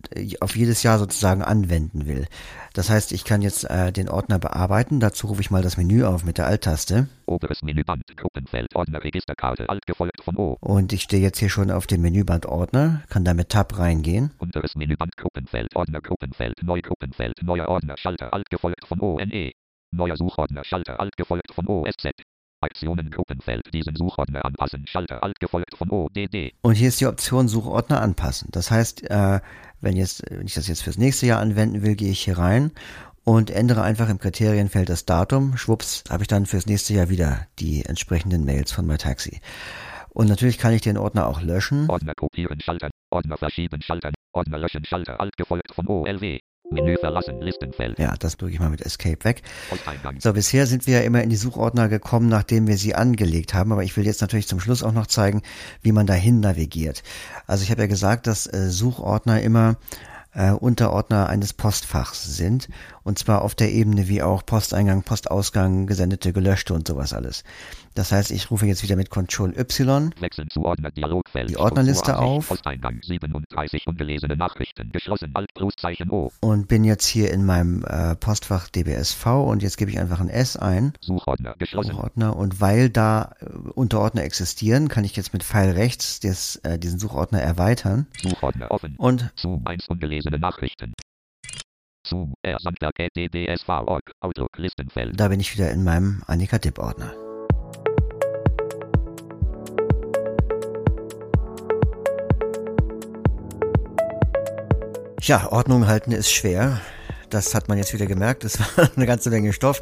auf 0.41 0.55
jedes 0.55 0.83
Jahr 0.83 0.99
sozusagen 0.99 1.41
anwenden 1.41 2.05
will. 2.07 2.27
Das 2.73 2.89
heißt, 2.89 3.11
ich 3.11 3.23
kann 3.23 3.41
jetzt 3.41 3.69
äh, 3.69 3.91
den 3.91 4.09
Ordner 4.09 4.39
bearbeiten. 4.39 4.99
Dazu 4.99 5.27
rufe 5.27 5.41
ich 5.41 5.51
mal 5.51 5.61
das 5.61 5.77
Menü 5.77 6.03
auf 6.03 6.23
mit 6.23 6.37
der 6.37 6.47
Alt-Taste 6.47 7.07
Oberes 7.25 7.63
Menüband. 7.63 8.03
Gruppenfeld. 8.15 8.75
Ordner 8.75 9.03
Registerkarte. 9.03 9.67
Alt 9.69 9.85
gefolgt 9.85 10.23
von 10.23 10.35
O. 10.37 10.57
und 10.59 10.93
ich 10.93 11.03
stehe 11.03 11.21
jetzt 11.21 11.39
hier 11.39 11.49
schon 11.49 11.71
auf 11.71 11.87
dem 11.87 12.01
Menüband 12.01 12.45
Ordner, 12.45 13.01
kann 13.09 13.25
da 13.25 13.33
mit 13.33 13.49
Tab 13.49 13.77
reingehen 13.77 14.31
Unteres 14.37 14.75
Menüband 14.75 15.15
Gruppenfeld. 15.17 15.75
Ordner 15.75 16.01
Gruppenfeld. 16.01 16.61
Neu 16.61 16.81
Gruppenfeld. 16.81 17.41
Neuer 17.41 17.67
Ordner. 17.67 17.95
Schalter. 17.97 18.33
Alt 18.33 18.49
gefolgt 18.49 18.85
von 18.87 18.99
ONE. 18.99 19.51
Neuer 19.91 20.17
Suchordner. 20.17 20.63
Schalter. 20.63 20.99
Alt 20.99 21.15
gefolgt 21.17 21.53
von 21.53 21.67
OSZ. 21.67 22.11
Aktionen 22.65 23.09
Gruppenfeld. 23.09 23.73
Diesen 23.73 23.95
Suchordner 23.95 24.43
anpassen. 24.43 24.85
Schalter. 24.87 25.23
Alt 25.23 25.39
gefolgt 25.39 25.77
von 25.77 25.89
ODD. 25.89 26.53
Und 26.61 26.75
hier 26.75 26.89
ist 26.89 26.99
die 26.99 27.07
Option 27.07 27.47
Suchordner 27.47 28.01
anpassen. 28.01 28.49
Das 28.51 28.71
heißt, 28.71 29.09
äh, 29.09 29.39
wenn, 29.81 29.95
jetzt, 29.95 30.23
wenn 30.29 30.45
ich 30.45 30.55
das 30.55 30.67
jetzt 30.67 30.83
fürs 30.83 30.97
nächste 30.97 31.25
Jahr 31.27 31.39
anwenden 31.39 31.83
will, 31.83 31.95
gehe 31.95 32.11
ich 32.11 32.21
hier 32.21 32.37
rein 32.37 32.71
und 33.23 33.49
ändere 33.49 33.83
einfach 33.83 34.09
im 34.09 34.19
Kriterienfeld 34.19 34.89
das 34.89 35.05
Datum. 35.05 35.57
Schwupps, 35.57 36.03
habe 36.09 36.23
ich 36.23 36.27
dann 36.27 36.45
fürs 36.45 36.65
nächste 36.65 36.93
Jahr 36.93 37.09
wieder 37.09 37.47
die 37.59 37.85
entsprechenden 37.85 38.45
Mails 38.45 38.71
von 38.71 38.85
MyTaxi. 38.85 39.41
Und 40.09 40.29
natürlich 40.29 40.57
kann 40.57 40.73
ich 40.73 40.81
den 40.81 40.97
Ordner 40.97 41.27
auch 41.27 41.41
löschen. 41.41 41.89
Ordner 41.89 42.13
kopieren. 42.15 42.61
Schalter. 42.61 42.89
Ordner 43.09 43.37
verschieben. 43.37 43.81
Schalter. 43.81 44.11
Ordner 44.31 44.59
löschen. 44.59 44.85
Schalter. 44.85 45.19
Alt 45.19 45.35
gefolgt 45.35 45.73
von 45.73 45.87
OLW. 45.87 46.39
Menü 46.75 46.97
verlassen. 46.97 47.41
Listenfeld. 47.41 47.97
Ja, 47.97 48.13
das 48.19 48.37
drücke 48.37 48.53
ich 48.53 48.59
mal 48.59 48.69
mit 48.69 48.81
Escape 48.81 49.23
weg. 49.23 49.41
So, 50.19 50.33
bisher 50.33 50.67
sind 50.67 50.85
wir 50.85 50.99
ja 50.99 51.03
immer 51.03 51.23
in 51.23 51.29
die 51.29 51.35
Suchordner 51.37 51.87
gekommen, 51.87 52.27
nachdem 52.27 52.67
wir 52.67 52.77
sie 52.77 52.93
angelegt 52.93 53.53
haben, 53.53 53.71
aber 53.71 53.83
ich 53.83 53.95
will 53.97 54.05
jetzt 54.05 54.21
natürlich 54.21 54.47
zum 54.47 54.59
Schluss 54.59 54.83
auch 54.83 54.91
noch 54.91 55.07
zeigen, 55.07 55.41
wie 55.81 55.91
man 55.91 56.05
dahin 56.05 56.41
navigiert. 56.41 57.01
Also 57.47 57.63
ich 57.63 57.71
habe 57.71 57.81
ja 57.81 57.87
gesagt, 57.87 58.27
dass 58.27 58.45
äh, 58.45 58.69
Suchordner 58.69 59.41
immer 59.41 59.77
äh, 60.33 60.51
Unterordner 60.51 61.29
eines 61.29 61.53
Postfachs 61.53 62.35
sind 62.35 62.67
und 63.05 63.19
zwar 63.19 63.43
auf 63.43 63.53
der 63.53 63.71
Ebene 63.71 64.07
wie 64.09 64.23
auch 64.23 64.43
Posteingang, 64.45 65.03
Postausgang, 65.03 65.85
gesendete, 65.85 66.33
gelöschte 66.33 66.73
und 66.73 66.87
sowas 66.87 67.13
alles. 67.13 67.43
Das 67.93 68.11
heißt, 68.11 68.31
ich 68.31 68.49
rufe 68.49 68.65
jetzt 68.65 68.81
wieder 68.83 68.95
mit 68.95 69.11
Ctrl 69.11 69.57
Y 69.57 70.11
Wechseln 70.19 70.49
zu 70.49 70.65
Ordner. 70.65 70.89
Die 70.91 71.55
Ordnerliste 71.55 72.17
auf. 72.17 72.47
Posteingang 72.49 72.99
37 73.03 73.87
ungelesene 73.87 74.35
Nachrichten. 74.35 74.91
Geschlossen. 74.91 75.31
Alt 75.35 75.53
Pluszeichen 75.53 76.09
O. 76.09 76.31
und 76.41 76.67
bin 76.67 76.83
jetzt 76.83 77.05
hier 77.05 77.31
in 77.31 77.45
meinem 77.45 77.85
äh, 77.85 78.15
Postfach 78.15 78.69
DBSV 78.69 79.25
und 79.27 79.61
jetzt 79.61 79.77
gebe 79.77 79.91
ich 79.91 79.99
einfach 79.99 80.19
ein 80.19 80.29
S 80.29 80.57
ein. 80.57 80.93
Suchordner. 80.99 81.55
Geschlossen. 81.59 81.91
Suchordner 81.91 82.35
und 82.35 82.59
weil 82.59 82.89
da 82.89 83.35
äh, 83.39 83.45
Unterordner 83.75 84.23
existieren, 84.23 84.87
kann 84.87 85.03
ich 85.03 85.15
jetzt 85.15 85.31
mit 85.31 85.43
Pfeil 85.43 85.71
rechts 85.71 86.19
des, 86.19 86.55
äh, 86.57 86.79
diesen 86.79 86.97
Suchordner 86.97 87.39
erweitern 87.39 88.07
Suchordner 88.19 88.71
offen. 88.71 88.95
und 88.97 89.31
Zoom 89.35 89.65
1 89.67 89.87
ungelesene 89.89 90.39
Nachrichten. 90.39 90.93
Zoom 92.05 92.33
R 92.43 92.57
Sandberg 92.59 92.95
DBSV 93.15 93.67
Org. 93.67 94.11
Outlook 94.21 94.57
Listenfeld. 94.57 95.19
da 95.19 95.27
bin 95.27 95.39
ich 95.39 95.53
wieder 95.53 95.71
in 95.71 95.83
meinem 95.83 96.23
Annika 96.27 96.57
Dipp 96.57 96.79
Ordner. 96.79 97.13
Ja, 105.21 105.51
Ordnung 105.51 105.87
halten 105.87 106.11
ist 106.11 106.31
schwer. 106.31 106.81
Das 107.31 107.55
hat 107.55 107.67
man 107.67 107.79
jetzt 107.79 107.93
wieder 107.93 108.05
gemerkt. 108.05 108.43
Es 108.43 108.59
war 108.77 108.89
eine 108.95 109.07
ganze 109.07 109.31
Menge 109.31 109.53
Stoff. 109.53 109.81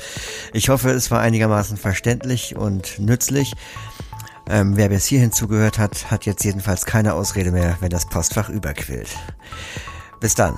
Ich 0.54 0.70
hoffe, 0.70 0.92
es 0.92 1.12
war 1.12 1.20
einigermaßen 1.20 1.76
verständlich 1.76 2.56
und 2.56 3.00
nützlich. 3.00 3.54
Ähm, 4.50 4.78
wer 4.78 4.90
bis 4.90 5.06
hierhin 5.06 5.34
zugehört 5.34 5.80
hat, 5.80 6.12
hat 6.12 6.26
jetzt 6.26 6.44
jedenfalls 6.46 6.86
keine 6.86 7.14
Ausrede 7.14 7.52
mehr, 7.52 7.78
wenn 7.82 7.90
das 7.90 8.08
Postfach 8.08 8.50
überquillt. 8.50 9.10
Bis 10.22 10.36
dann. 10.36 10.56